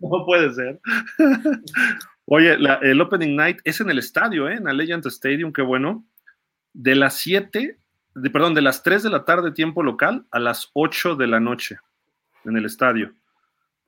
[0.01, 0.79] no puede ser.
[2.25, 4.55] Oye, el Opening Night es en el estadio, ¿eh?
[4.55, 6.05] en Allegiant Stadium, qué bueno.
[6.73, 7.77] De las 7,
[8.15, 11.39] de, perdón, de las 3 de la tarde, tiempo local, a las 8 de la
[11.39, 11.77] noche,
[12.45, 13.13] en el estadio.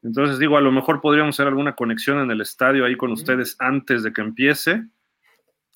[0.03, 3.55] Entonces, digo, a lo mejor podríamos hacer alguna conexión en el estadio ahí con ustedes
[3.59, 4.83] antes de que empiece.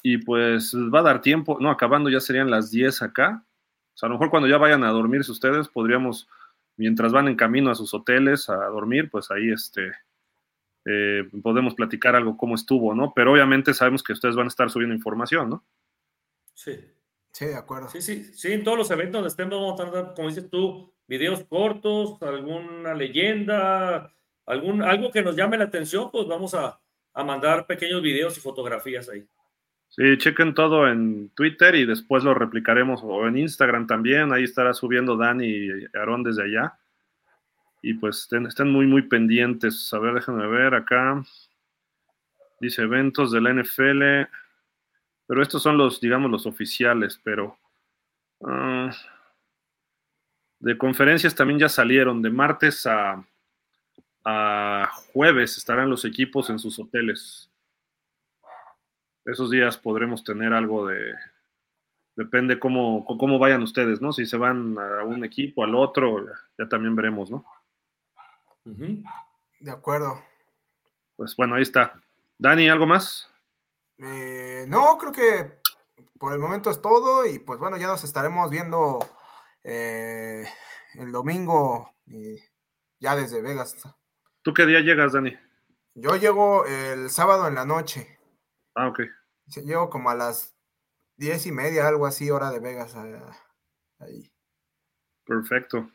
[0.02, 3.46] Y pues va a dar tiempo, no, acabando ya serían las 10 acá.
[3.94, 6.28] O sea, a lo mejor cuando ya vayan a dormirse ustedes, podríamos
[6.78, 9.92] mientras van en camino a sus hoteles a dormir, pues ahí este,
[10.86, 13.12] eh, podemos platicar algo cómo estuvo, ¿no?
[13.14, 15.66] Pero obviamente sabemos que ustedes van a estar subiendo información, ¿no?
[16.54, 16.80] Sí.
[17.32, 17.90] Sí, de acuerdo.
[17.90, 20.92] Sí, sí, sí, en todos los eventos donde estemos vamos a estar, como dices tú,
[21.08, 24.14] videos cortos, alguna leyenda,
[24.46, 26.82] algún, algo que nos llame la atención, pues vamos a,
[27.14, 29.28] a mandar pequeños videos y fotografías ahí.
[29.90, 34.32] Sí, chequen todo en Twitter y después lo replicaremos o en Instagram también.
[34.32, 36.78] Ahí estará subiendo Dani y Aarón desde allá.
[37.82, 39.92] Y pues estén, muy, muy pendientes.
[39.94, 41.24] A ver, déjenme ver acá.
[42.60, 44.30] Dice eventos de la NFL.
[45.28, 47.58] Pero estos son los, digamos, los oficiales, pero
[48.40, 48.90] uh,
[50.60, 52.22] de conferencias también ya salieron.
[52.22, 53.24] De martes a,
[54.26, 57.49] a jueves estarán los equipos en sus hoteles.
[59.32, 61.14] Esos días podremos tener algo de,
[62.16, 64.12] depende cómo, cómo vayan ustedes, ¿no?
[64.12, 66.26] Si se van a un equipo, al otro,
[66.58, 67.46] ya también veremos, ¿no?
[68.66, 70.22] De acuerdo.
[71.16, 72.02] Pues bueno, ahí está.
[72.38, 73.30] Dani, ¿algo más?
[74.00, 75.62] Eh, no, creo que
[76.18, 79.00] por el momento es todo y pues bueno, ya nos estaremos viendo
[79.64, 80.46] eh,
[80.96, 82.38] el domingo y
[83.00, 83.78] ya desde Vegas.
[84.42, 85.38] ¿Tú qué día llegas, Dani?
[85.96, 88.20] Yo llego el sábado en la noche.
[88.76, 89.02] Ah, ok.
[89.56, 90.56] Llego como a las
[91.18, 92.96] diez y media, algo así, hora de Vegas.
[94.00, 94.32] Ahí.
[95.26, 95.90] Perfecto.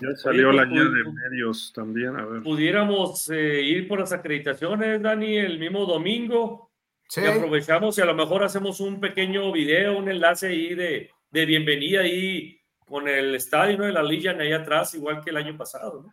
[0.00, 2.42] Ya salió la guía de medios también, a ver.
[2.42, 6.72] Pudiéramos eh, ir por las acreditaciones, Dani, el mismo domingo.
[7.08, 7.20] Sí.
[7.22, 11.46] Y aprovechamos y a lo mejor hacemos un pequeño video, un enlace ahí de, de
[11.46, 13.84] bienvenida ahí con el estadio ¿no?
[13.84, 16.02] de la Legion ahí atrás, igual que el año pasado.
[16.02, 16.10] ¿no?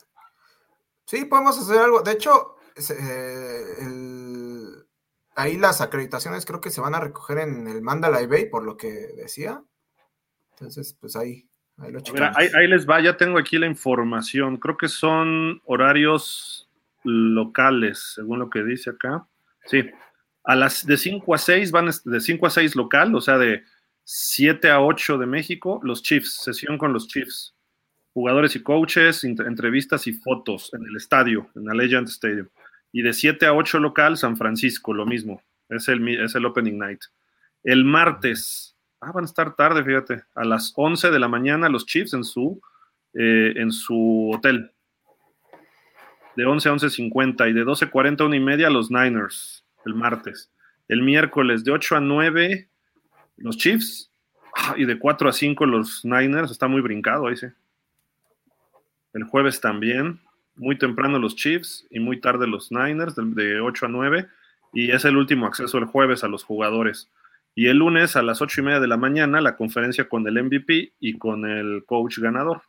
[1.05, 2.01] Sí, podemos hacer algo.
[2.01, 4.24] De hecho, eh, el,
[5.35, 8.77] ahí las acreditaciones creo que se van a recoger en el Mandalay Bay, por lo
[8.77, 9.61] que decía.
[10.51, 11.47] Entonces, pues ahí,
[11.77, 11.99] ahí lo
[12.35, 14.57] ahí, ahí, les va, ya tengo aquí la información.
[14.57, 16.69] Creo que son horarios
[17.03, 19.27] locales, según lo que dice acá.
[19.65, 19.83] Sí,
[20.43, 23.63] a las de 5 a 6 van de 5 a 6 local, o sea, de
[24.03, 27.53] 7 a 8 de México, los Chiefs, sesión con los Chiefs.
[28.13, 32.47] Jugadores y coaches, entrevistas y fotos en el estadio, en la Legend Stadium.
[32.95, 35.41] Y de 7 a 8 local, San Francisco, lo mismo.
[35.67, 37.01] Es el, es el opening night.
[37.61, 41.85] El martes, ah, van a estar tarde, fíjate, a las 11 de la mañana los
[41.85, 42.61] Chiefs en su,
[43.13, 44.71] eh, en su hotel.
[46.37, 50.49] De 11 a 11.50 y de 12.40 a 1 y media los Niners, el martes.
[50.87, 52.69] El miércoles de 8 a 9
[53.35, 54.09] los Chiefs
[54.55, 56.49] ah, y de 4 a 5 los Niners.
[56.49, 57.47] Está muy brincado ahí, sí.
[59.11, 60.21] El jueves también,
[60.55, 64.27] muy temprano los Chiefs y muy tarde los Niners, de, de 8 a 9.
[64.73, 67.09] Y es el último acceso el jueves a los jugadores.
[67.55, 70.43] Y el lunes a las 8 y media de la mañana, la conferencia con el
[70.43, 72.63] MVP y con el coach ganador.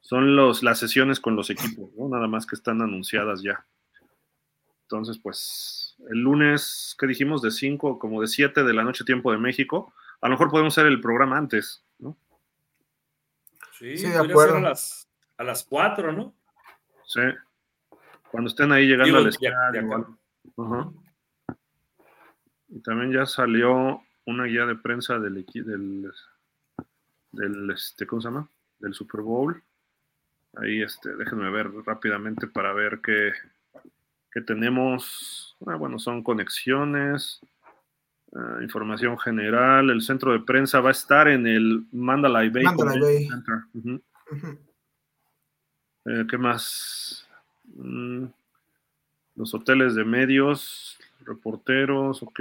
[0.00, 2.08] Son los, las sesiones con los equipos, ¿no?
[2.08, 3.64] Nada más que están anunciadas ya.
[4.82, 7.42] Entonces, pues, el lunes, ¿qué dijimos?
[7.42, 9.92] De 5, como de 7 de la noche, tiempo de México.
[10.20, 12.16] A lo mejor podemos hacer el programa antes, ¿no?
[13.78, 14.56] Sí, sí de acuerdo.
[14.56, 16.34] A las, a las 4, ¿no?
[17.08, 17.20] Sí.
[18.30, 19.80] Cuando estén ahí llegando Digo, al estadio.
[19.82, 20.06] igual.
[20.56, 21.02] Uh -huh.
[22.68, 26.12] Y también ya salió una guía de prensa del, del,
[27.32, 28.48] del este, ¿cómo se llama?
[28.78, 29.62] Del Super Bowl.
[30.56, 33.32] Ahí, este, déjenme ver rápidamente para ver qué,
[34.30, 35.56] qué tenemos.
[35.66, 37.40] Ah, bueno, son conexiones,
[38.32, 39.88] uh, información general.
[39.88, 42.64] El centro de prensa va a estar en el Mandalay Bay.
[42.64, 43.28] Mandalay Bay.
[43.28, 43.54] Center.
[43.72, 44.02] Uh -huh.
[44.30, 44.58] Uh -huh.
[46.08, 47.28] Eh, ¿Qué más?
[47.74, 48.26] Mm,
[49.36, 52.40] los hoteles de medios, reporteros, ok,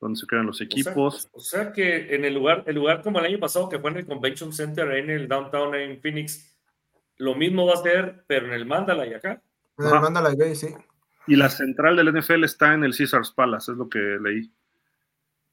[0.00, 1.28] donde se quedan los equipos.
[1.32, 3.78] O sea, o sea, que en el lugar, el lugar como el año pasado, que
[3.78, 6.52] fue en el Convention Center, en el downtown en Phoenix,
[7.18, 9.40] lo mismo va a ser, pero en el Mandalay acá.
[9.78, 10.68] En el Mandalay Bay, sí.
[11.28, 14.50] Y la central del NFL está en el Caesars Palace, es lo que leí.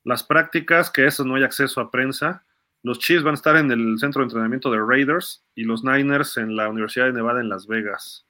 [0.04, 2.44] Las prácticas, que eso no hay acceso a prensa.
[2.84, 6.38] Los Chiefs van a estar en el centro de entrenamiento de Raiders y los Niners
[6.38, 8.28] en la Universidad de Nevada en Las Vegas.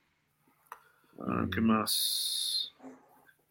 [1.17, 2.71] Uh, ¿Qué más?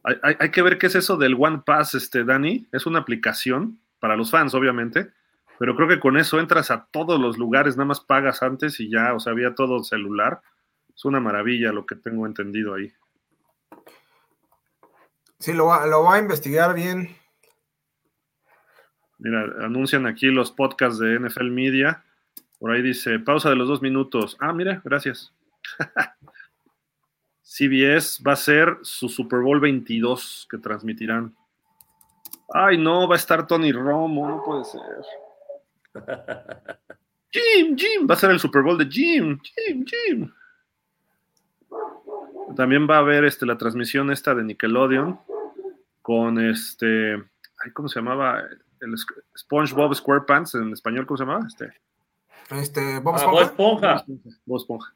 [0.05, 2.69] Hay, hay, hay, que ver qué es eso del One Pass, este, Dani.
[2.73, 5.13] Es una aplicación para los fans, obviamente,
[5.59, 8.89] pero creo que con eso entras a todos los lugares, nada más pagas antes y
[8.89, 10.41] ya, o sea, había todo celular.
[10.95, 12.93] Es una maravilla lo que tengo entendido ahí.
[15.39, 17.17] Sí, lo va, lo va a investigar bien.
[19.23, 22.03] Mira, anuncian aquí los podcasts de NFL Media.
[22.59, 24.37] Por ahí dice, pausa de los dos minutos.
[24.41, 25.33] Ah, mira, gracias.
[27.43, 31.37] CBS va a ser su Super Bowl 22 que transmitirán.
[32.53, 34.81] Ay, no, va a estar Tony Romo, no puede ser.
[37.31, 40.33] Jim, Jim, va a ser el Super Bowl de Jim, Jim, Jim.
[42.57, 45.21] También va a haber este, la transmisión esta de Nickelodeon
[46.03, 48.43] con este, ay, ¿cómo se llamaba?
[48.83, 48.97] El
[49.39, 51.47] SpongeBob SquarePants en español, ¿cómo se llamaba?
[51.47, 51.73] Este,
[52.51, 53.93] este Bob Esponja.
[53.93, 54.05] Ah, Esponja.
[54.45, 54.95] Bob Esponja.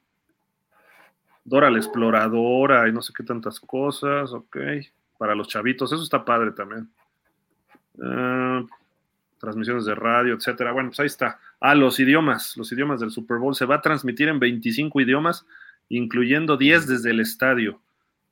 [1.45, 4.57] Dora la exploradora y no sé qué tantas cosas, ok.
[5.17, 6.91] Para los chavitos, eso está padre también.
[7.95, 8.67] Uh,
[9.39, 10.73] transmisiones de radio, etcétera.
[10.73, 11.39] Bueno, pues ahí está.
[11.61, 13.55] Ah, los idiomas, los idiomas del Super Bowl.
[13.55, 15.47] Se va a transmitir en 25 idiomas,
[15.89, 17.81] incluyendo 10 desde el estadio.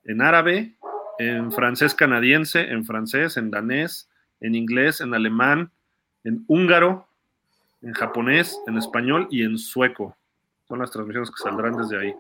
[0.05, 0.75] En árabe,
[1.21, 4.11] en francés canadiense, en francés, en danés,
[4.45, 5.71] en inglés, en alemán,
[6.23, 7.09] en húngaro,
[7.81, 10.17] en japonés, en español y en sueco.
[10.69, 12.15] Son las transmisiones que saldrán desde ahí.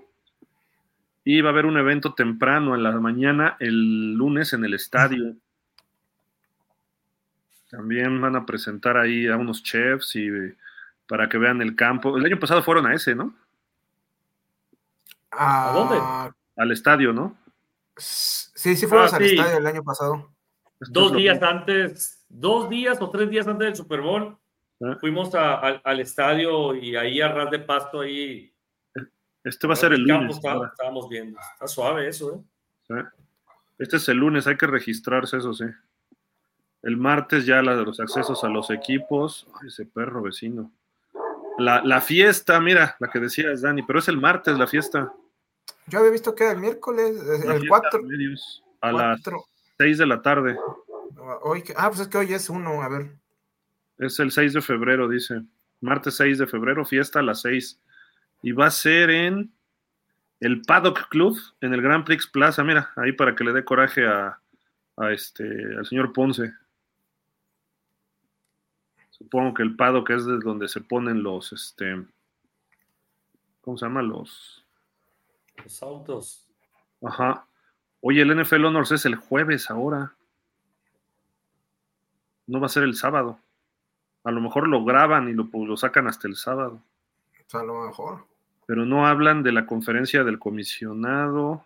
[1.23, 5.35] Y va a haber un evento temprano en la mañana, el lunes, en el estadio.
[7.71, 10.29] También van a presentar ahí a unos chefs y
[11.07, 12.17] para que vean el campo.
[12.17, 13.35] El año pasado fueron a ese, ¿no?
[15.31, 16.35] ¿A dónde?
[16.57, 17.37] Al estadio, ¿no?
[17.97, 19.35] Sí, sí fuimos Ah, al sí.
[19.35, 20.31] estadio el año pasado.
[20.81, 24.37] Dos días antes, dos días o tres días antes del Super Bowl,
[24.81, 24.97] Ah.
[25.01, 28.53] fuimos a- al- al estadio y ahí a ras de pasto, ahí.
[29.45, 30.37] Este va a ser el campo lunes.
[30.37, 30.69] está- ahora.
[30.71, 31.39] estábamos viendo.
[31.53, 32.43] Está suave eso,
[32.91, 33.05] ¿eh?
[33.79, 35.65] Este es el lunes, hay que registrarse, eso sí.
[36.83, 39.47] El martes ya la de los accesos a los equipos.
[39.61, 40.71] Ay, ese perro vecino.
[41.59, 45.13] La, la fiesta, mira, la que decías, Dani, pero es el martes la fiesta.
[45.87, 47.15] Yo había visto que era el miércoles,
[47.45, 48.03] La el fiesta 4.
[48.03, 49.45] de medios, a las 4.
[49.79, 50.59] 6 de la tarde.
[51.43, 53.13] Hoy, que- ah, pues es que hoy es uno, a ver.
[53.99, 55.43] Es el 6 de febrero, dice.
[55.81, 57.81] Martes 6 de febrero, fiesta a las 6.
[58.43, 59.53] Y va a ser en
[60.41, 62.63] el Paddock Club, en el Grand Prix Plaza.
[62.65, 64.39] Mira, ahí para que le dé coraje a,
[64.97, 65.45] a este,
[65.77, 66.53] al señor Ponce.
[69.11, 72.05] Supongo que el Paddock es de donde se ponen los, este,
[73.61, 74.03] ¿cómo se llama?
[74.03, 74.65] Los,
[75.63, 76.49] Los autos.
[77.03, 77.47] ajá.
[78.01, 80.15] Oye, el NFL Honors es el jueves ahora.
[82.47, 83.39] No va a ser el sábado.
[84.25, 86.81] A lo mejor lo graban y lo, pues, lo sacan hasta el sábado.
[87.47, 88.25] O sea, a lo mejor.
[88.67, 91.65] pero no hablan de la conferencia del comisionado.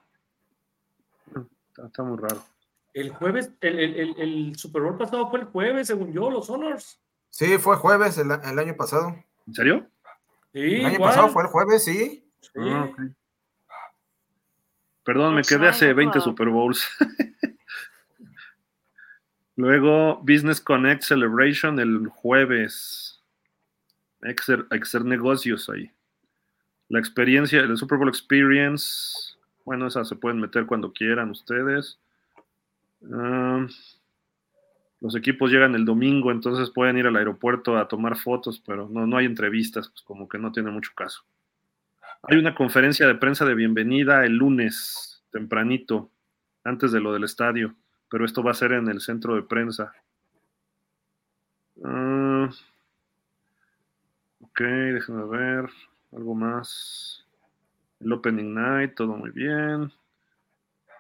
[1.69, 2.43] Está, está muy raro.
[2.94, 6.51] El jueves, el, el- el- el Super Bowl pasado fue el jueves, según yo, los
[6.51, 7.01] Honors.
[7.31, 9.15] Sí, fue jueves el, el año pasado.
[9.47, 9.86] ¿En serio?
[10.52, 11.11] Sí, El año igual.
[11.11, 12.25] pasado fue el jueves, sí.
[12.41, 12.51] Sí.
[12.57, 12.89] Ah.
[15.05, 16.86] Perdón, me quedé hace 20 Super Bowls.
[19.59, 23.20] Luego, Business Connect Celebration el jueves.
[24.23, 25.91] Exer, Exer negocios ahí.
[26.89, 29.37] La experiencia, el Super Bowl Experience.
[29.65, 31.99] Bueno, esas se pueden meter cuando quieran ustedes.
[33.12, 33.67] Ah,
[35.01, 39.09] los equipos llegan el domingo, entonces pueden ir al aeropuerto a tomar fotos, pero no,
[39.09, 41.25] no hay entrevistas, pues como que no tiene mucho caso.
[42.23, 46.12] Hay una conferencia de prensa de bienvenida el lunes, tempranito,
[46.62, 47.75] antes de lo del estadio,
[48.11, 49.93] pero esto va a ser en el centro de prensa.
[51.85, 52.51] Ah,
[54.41, 55.70] ok, déjenme ver,
[56.12, 57.25] algo más.
[58.01, 59.93] El Opening Night, todo muy bien.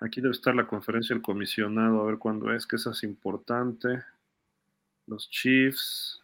[0.00, 4.04] Aquí debe estar la conferencia del comisionado, a ver cuándo es, que esa es importante.
[5.06, 6.22] Los Chiefs.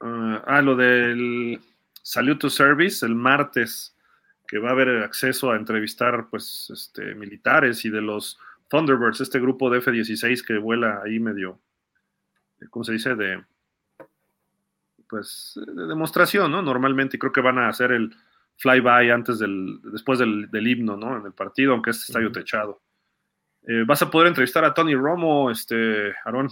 [0.00, 1.60] Ah, ah, lo del
[2.02, 3.94] Salute to Service el martes,
[4.50, 9.38] que va a haber acceso a entrevistar pues este, militares y de los Thunderbirds, este
[9.38, 11.60] grupo de F-16 que vuela ahí medio,
[12.68, 13.14] ¿cómo se dice?
[13.14, 13.44] De
[15.08, 16.62] pues de demostración, ¿no?
[16.62, 18.12] Normalmente creo que van a hacer el
[18.56, 21.16] flyby antes del, después del, del himno, ¿no?
[21.16, 22.80] En el partido, aunque es estadio techado.
[23.68, 26.48] Eh, vas a poder entrevistar a Tony Romo, este, Aarón,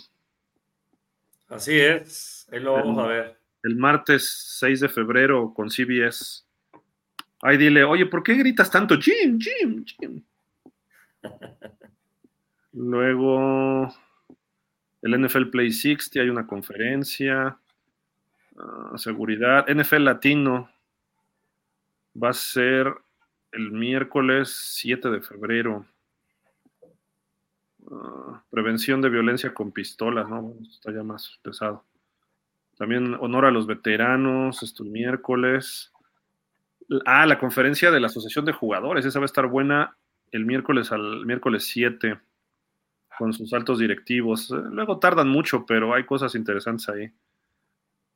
[1.49, 2.49] Así es.
[2.53, 3.41] Ahí lo vamos a ver.
[3.65, 6.48] el martes 6 de febrero con CBS.
[7.43, 8.99] Ahí dile, oye, ¿por qué gritas tanto?
[8.99, 10.23] Jim, Jim, Jim.
[12.73, 13.93] Luego,
[15.03, 17.59] el NFL Play 60, hay una conferencia.
[18.59, 19.67] Ah, seguridad.
[19.69, 20.69] NFL Latino
[22.21, 22.93] va a ser
[23.53, 25.87] el miércoles 7 de febrero.
[27.91, 30.55] Ah, prevención de violencia con pistolas, ¿no?
[30.69, 31.85] Está ya más pesado.
[32.77, 35.93] También honor a los veteranos, esto el miércoles.
[37.05, 39.97] Ah, la conferencia de la Asociación de Jugadores, esa va a estar buena
[40.31, 42.19] el miércoles al miércoles 7
[43.19, 44.51] con sus altos directivos.
[44.51, 47.11] Eh, Luego tardan mucho, pero hay cosas interesantes ahí.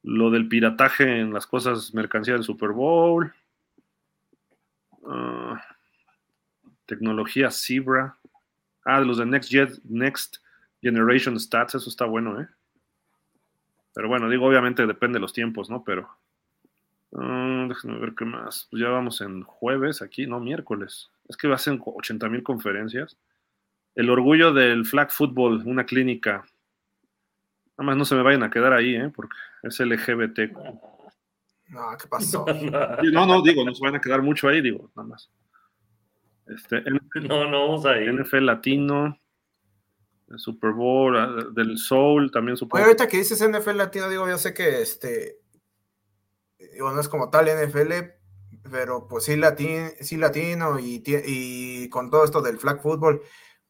[0.03, 3.33] Lo del pirataje en las cosas mercancía del Super Bowl.
[5.07, 5.63] Ah,
[6.87, 8.17] tecnología Zebra.
[8.85, 9.53] Ah, de los de Next,
[9.85, 10.37] Next
[10.81, 12.49] Generation Stats, eso está bueno, ¿eh?
[13.95, 15.85] Pero bueno, digo, obviamente depende de los tiempos, ¿no?
[15.85, 16.09] Pero.
[17.17, 18.69] Ah, déjenme ver qué más.
[18.71, 21.11] Pues ya vamos en jueves aquí, no, miércoles.
[21.29, 23.17] Es que hacen 80 mil conferencias.
[23.95, 26.45] El orgullo del flag football, una clínica.
[27.77, 29.11] Nada más no se me vayan a quedar ahí, ¿eh?
[29.15, 30.53] Porque es LGBT.
[31.69, 32.45] No, ¿qué pasó?
[33.13, 35.31] No, no, digo, no se van a quedar mucho ahí, digo, nada más.
[36.47, 36.83] Este,
[37.27, 38.13] No, no vamos a ir.
[38.13, 39.19] NFL Latino.
[40.29, 42.77] el Super Bowl, ah, del Soul, también supongo.
[42.77, 45.42] Oye, ahorita que dices NFL latino, digo, yo sé que este,
[46.73, 47.93] digo, no es como tal NFL,
[48.71, 53.23] pero pues sí, latino, sí latino y, y con todo esto del flag football.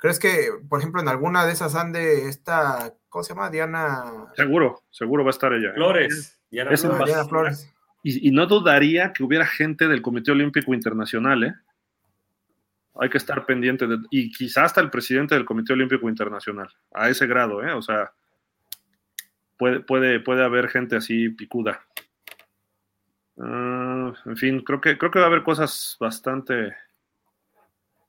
[0.02, 3.50] ¿Crees que, por ejemplo, en alguna de esas ande esta, ¿cómo se llama?
[3.50, 4.26] Diana.
[4.34, 5.68] Seguro, seguro va a estar ella.
[5.68, 5.74] ¿eh?
[5.74, 6.40] Flores.
[6.50, 7.06] Diana, Flores.
[7.06, 7.72] Diana Flores.
[8.02, 11.54] Y, y, no dudaría que hubiera gente del Comité Olímpico Internacional, ¿eh?
[12.96, 17.08] Hay que estar pendiente de, y quizás hasta el presidente del Comité Olímpico Internacional, a
[17.08, 17.72] ese grado, ¿eh?
[17.72, 18.12] O sea,
[19.56, 21.80] puede, puede, puede haber gente así picuda.
[23.36, 26.74] Uh, en fin, creo que, creo que va a haber cosas bastante,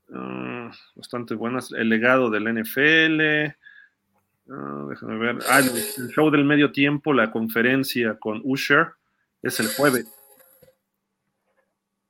[0.10, 1.72] uh, bastante buenas.
[1.72, 3.54] El legado del NFL.
[4.48, 5.40] Uh, déjame ver.
[5.50, 8.88] Ah, el, show del medio tiempo, la conferencia con Usher,
[9.42, 10.12] es el jueves.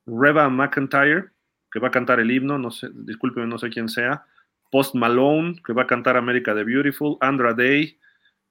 [0.06, 1.30] Reba McIntyre,
[1.70, 4.24] que va a cantar el himno, no sé, discúlpeme, no sé quién sea.
[4.70, 7.16] Post Malone, que va a cantar America the Beautiful.
[7.20, 7.96] Andra Day,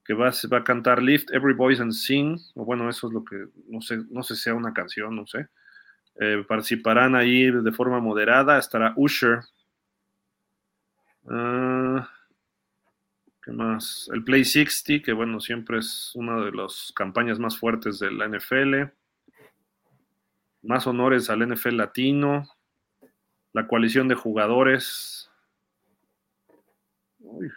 [0.05, 3.47] que va, a cantar Lift Every Voice and Sing, o bueno, eso es lo que,
[3.67, 5.47] no sé, no sé si sea una canción, no sé.
[6.19, 9.39] Eh, participarán ahí de forma moderada, estará Usher.
[11.23, 12.01] Uh,
[13.41, 14.09] ¿Qué más?
[14.13, 18.27] El Play 60, que bueno, siempre es una de las campañas más fuertes de la
[18.27, 18.91] NFL.
[20.61, 22.47] Más honores al NFL latino.
[23.53, 25.29] La coalición de jugadores.
[27.19, 27.49] Uy,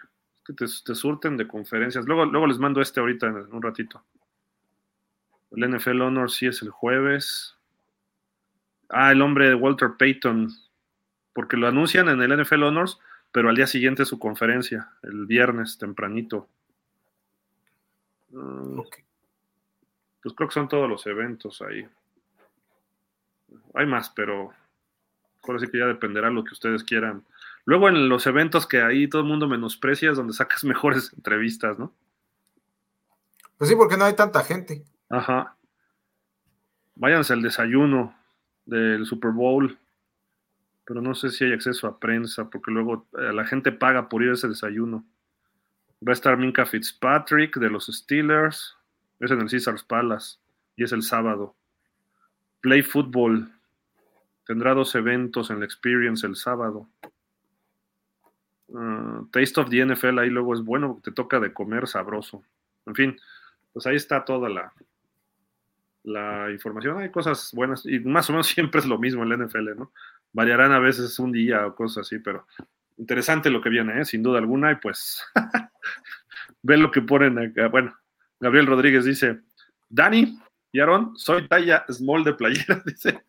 [0.46, 2.06] que te, te, surten de conferencias.
[2.06, 4.04] Luego, luego les mando este ahorita en un ratito.
[5.50, 7.56] El NFL Honor sí es el jueves.
[8.88, 10.50] Ah, el hombre de Walter Payton.
[11.32, 12.98] Porque lo anuncian en el NFL Honors,
[13.32, 16.48] pero al día siguiente su conferencia, el viernes tempranito.
[18.30, 19.04] Uh, okay.
[20.22, 21.86] Pues creo que son todos los eventos ahí.
[23.74, 24.52] Hay más, pero
[25.42, 27.24] ahora sí que ya dependerá lo que ustedes quieran
[27.66, 31.78] Luego en los eventos que ahí todo el mundo menosprecia es donde sacas mejores entrevistas,
[31.78, 31.92] ¿no?
[33.58, 34.84] Pues sí, porque no hay tanta gente.
[35.10, 35.56] Ajá.
[36.94, 38.16] Váyanse al desayuno
[38.64, 39.78] del Super Bowl,
[40.84, 44.22] pero no sé si hay acceso a prensa, porque luego eh, la gente paga por
[44.22, 45.04] ir a ese desayuno.
[46.06, 48.76] Va a estar Minka Fitzpatrick de los Steelers,
[49.20, 50.38] es en el Caesars Palace
[50.76, 51.56] y es el sábado.
[52.60, 53.50] Play Football
[54.46, 56.88] tendrá dos eventos en la Experience el sábado.
[58.68, 62.42] Uh, Taste of the NFL ahí luego es bueno, te toca de comer sabroso.
[62.86, 63.16] En fin,
[63.72, 64.72] pues ahí está toda la,
[66.06, 66.98] la información.
[66.98, 69.92] Hay cosas buenas y más o menos siempre es lo mismo en la NFL, ¿no?
[70.32, 72.46] Variarán a veces un día o cosas así, pero
[72.96, 74.04] interesante lo que viene, ¿eh?
[74.04, 74.72] sin duda alguna.
[74.72, 75.22] Y pues,
[76.62, 77.68] ve lo que ponen acá.
[77.68, 77.94] Bueno,
[78.40, 79.40] Gabriel Rodríguez dice:
[79.88, 80.38] Dani
[80.72, 83.22] y Aaron, soy talla small de playera, dice.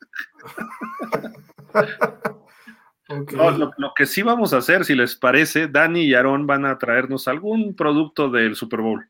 [3.10, 3.38] Okay.
[3.38, 6.66] No, lo, lo, que sí vamos a hacer, si les parece, Dani y Aaron van
[6.66, 9.10] a traernos algún producto del Super Bowl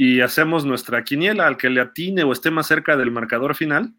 [0.00, 3.94] y hacemos nuestra quiniela al que le atine o esté más cerca del marcador final,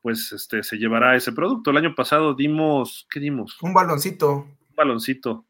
[0.00, 1.70] pues este, se llevará ese producto.
[1.70, 3.60] El año pasado dimos, ¿qué dimos?
[3.60, 4.46] Un baloncito.
[4.70, 5.44] Un baloncito,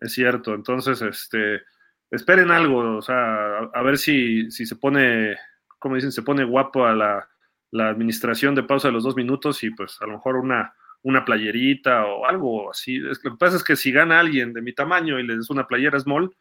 [0.00, 0.54] es cierto.
[0.54, 1.62] Entonces, este,
[2.10, 5.34] esperen algo, o sea, a, a ver si, si se pone,
[5.78, 7.26] como dicen, se pone guapo a la,
[7.70, 10.74] la administración de pausa de los dos minutos y pues a lo mejor una
[11.06, 12.98] una playerita o algo así.
[12.98, 15.68] Lo que pasa es que si gana alguien de mi tamaño y le des una
[15.68, 16.34] playera small,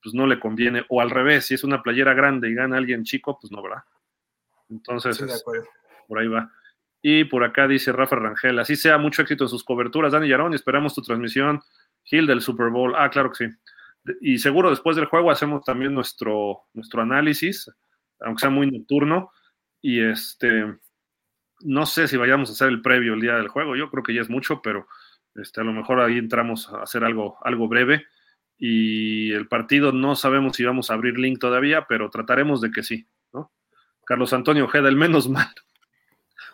[0.00, 0.84] pues no le conviene.
[0.88, 3.82] O al revés, si es una playera grande y gana alguien chico, pues no, ¿verdad?
[4.70, 5.24] Entonces, sí,
[6.06, 6.48] por ahí va.
[7.02, 10.54] Y por acá dice Rafa Rangel, así sea mucho éxito en sus coberturas, Dani Yarón,
[10.54, 11.60] esperamos tu transmisión,
[12.04, 12.94] Gil del Super Bowl.
[12.96, 13.54] Ah, claro que sí.
[14.20, 17.68] Y seguro después del juego hacemos también nuestro, nuestro análisis,
[18.20, 19.32] aunque sea muy nocturno.
[19.82, 20.76] Y este,
[21.60, 24.14] no sé si vayamos a hacer el previo el día del juego, yo creo que
[24.14, 24.86] ya es mucho, pero
[25.34, 28.06] este, a lo mejor ahí entramos a hacer algo, algo breve.
[28.56, 32.82] Y el partido no sabemos si vamos a abrir link todavía, pero trataremos de que
[32.82, 33.52] sí, ¿no?
[34.04, 35.52] Carlos Antonio Ojeda, el menos mal.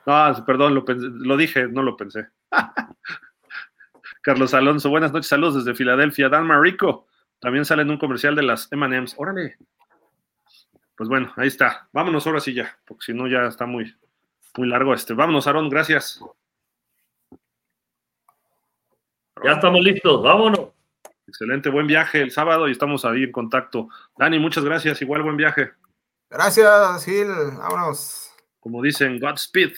[0.07, 2.29] No, perdón, lo, lo dije, no lo pensé.
[4.23, 6.29] Carlos Alonso, buenas noches, saludos desde Filadelfia.
[6.29, 7.07] Dan Marico,
[7.39, 9.15] también sale en un comercial de las MMs.
[9.19, 9.57] Órale.
[10.97, 11.89] Pues bueno, ahí está.
[11.93, 13.95] Vámonos ahora sí ya, porque si no ya está muy,
[14.57, 15.15] muy largo este.
[15.15, 16.21] Vámonos, Aarón, gracias.
[19.43, 20.71] Ya estamos listos, vámonos.
[21.27, 23.89] Excelente, buen viaje el sábado y estamos ahí en contacto.
[24.19, 25.71] Dani, muchas gracias, igual buen viaje.
[26.29, 28.33] Gracias, Gil, vámonos.
[28.59, 29.73] Como dicen, Godspeed,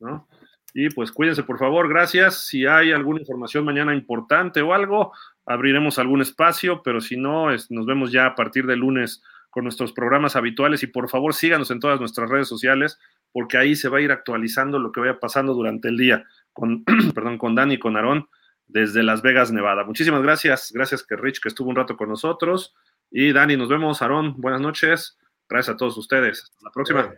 [0.00, 0.26] ¿no?
[0.74, 2.46] Y pues cuídense, por favor, gracias.
[2.46, 5.12] Si hay alguna información mañana importante o algo,
[5.46, 9.64] abriremos algún espacio, pero si no, es, nos vemos ya a partir del lunes con
[9.64, 12.98] nuestros programas habituales y por favor síganos en todas nuestras redes sociales
[13.32, 16.84] porque ahí se va a ir actualizando lo que vaya pasando durante el día con,
[17.14, 18.28] perdón, con Dani y con Aarón
[18.66, 19.84] desde Las Vegas, Nevada.
[19.84, 20.70] Muchísimas gracias.
[20.72, 22.74] Gracias que Rich que estuvo un rato con nosotros.
[23.10, 24.02] Y Dani, nos vemos.
[24.02, 25.18] Aarón, buenas noches.
[25.48, 26.42] Gracias a todos ustedes.
[26.42, 27.14] Hasta la próxima.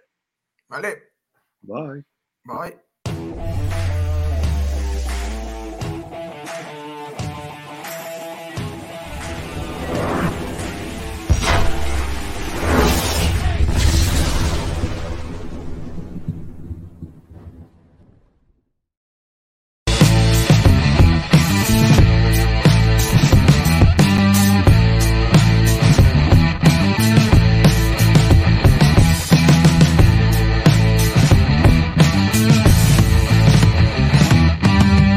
[0.68, 1.10] Vale.
[1.62, 2.04] Bye.
[2.44, 2.89] Bye.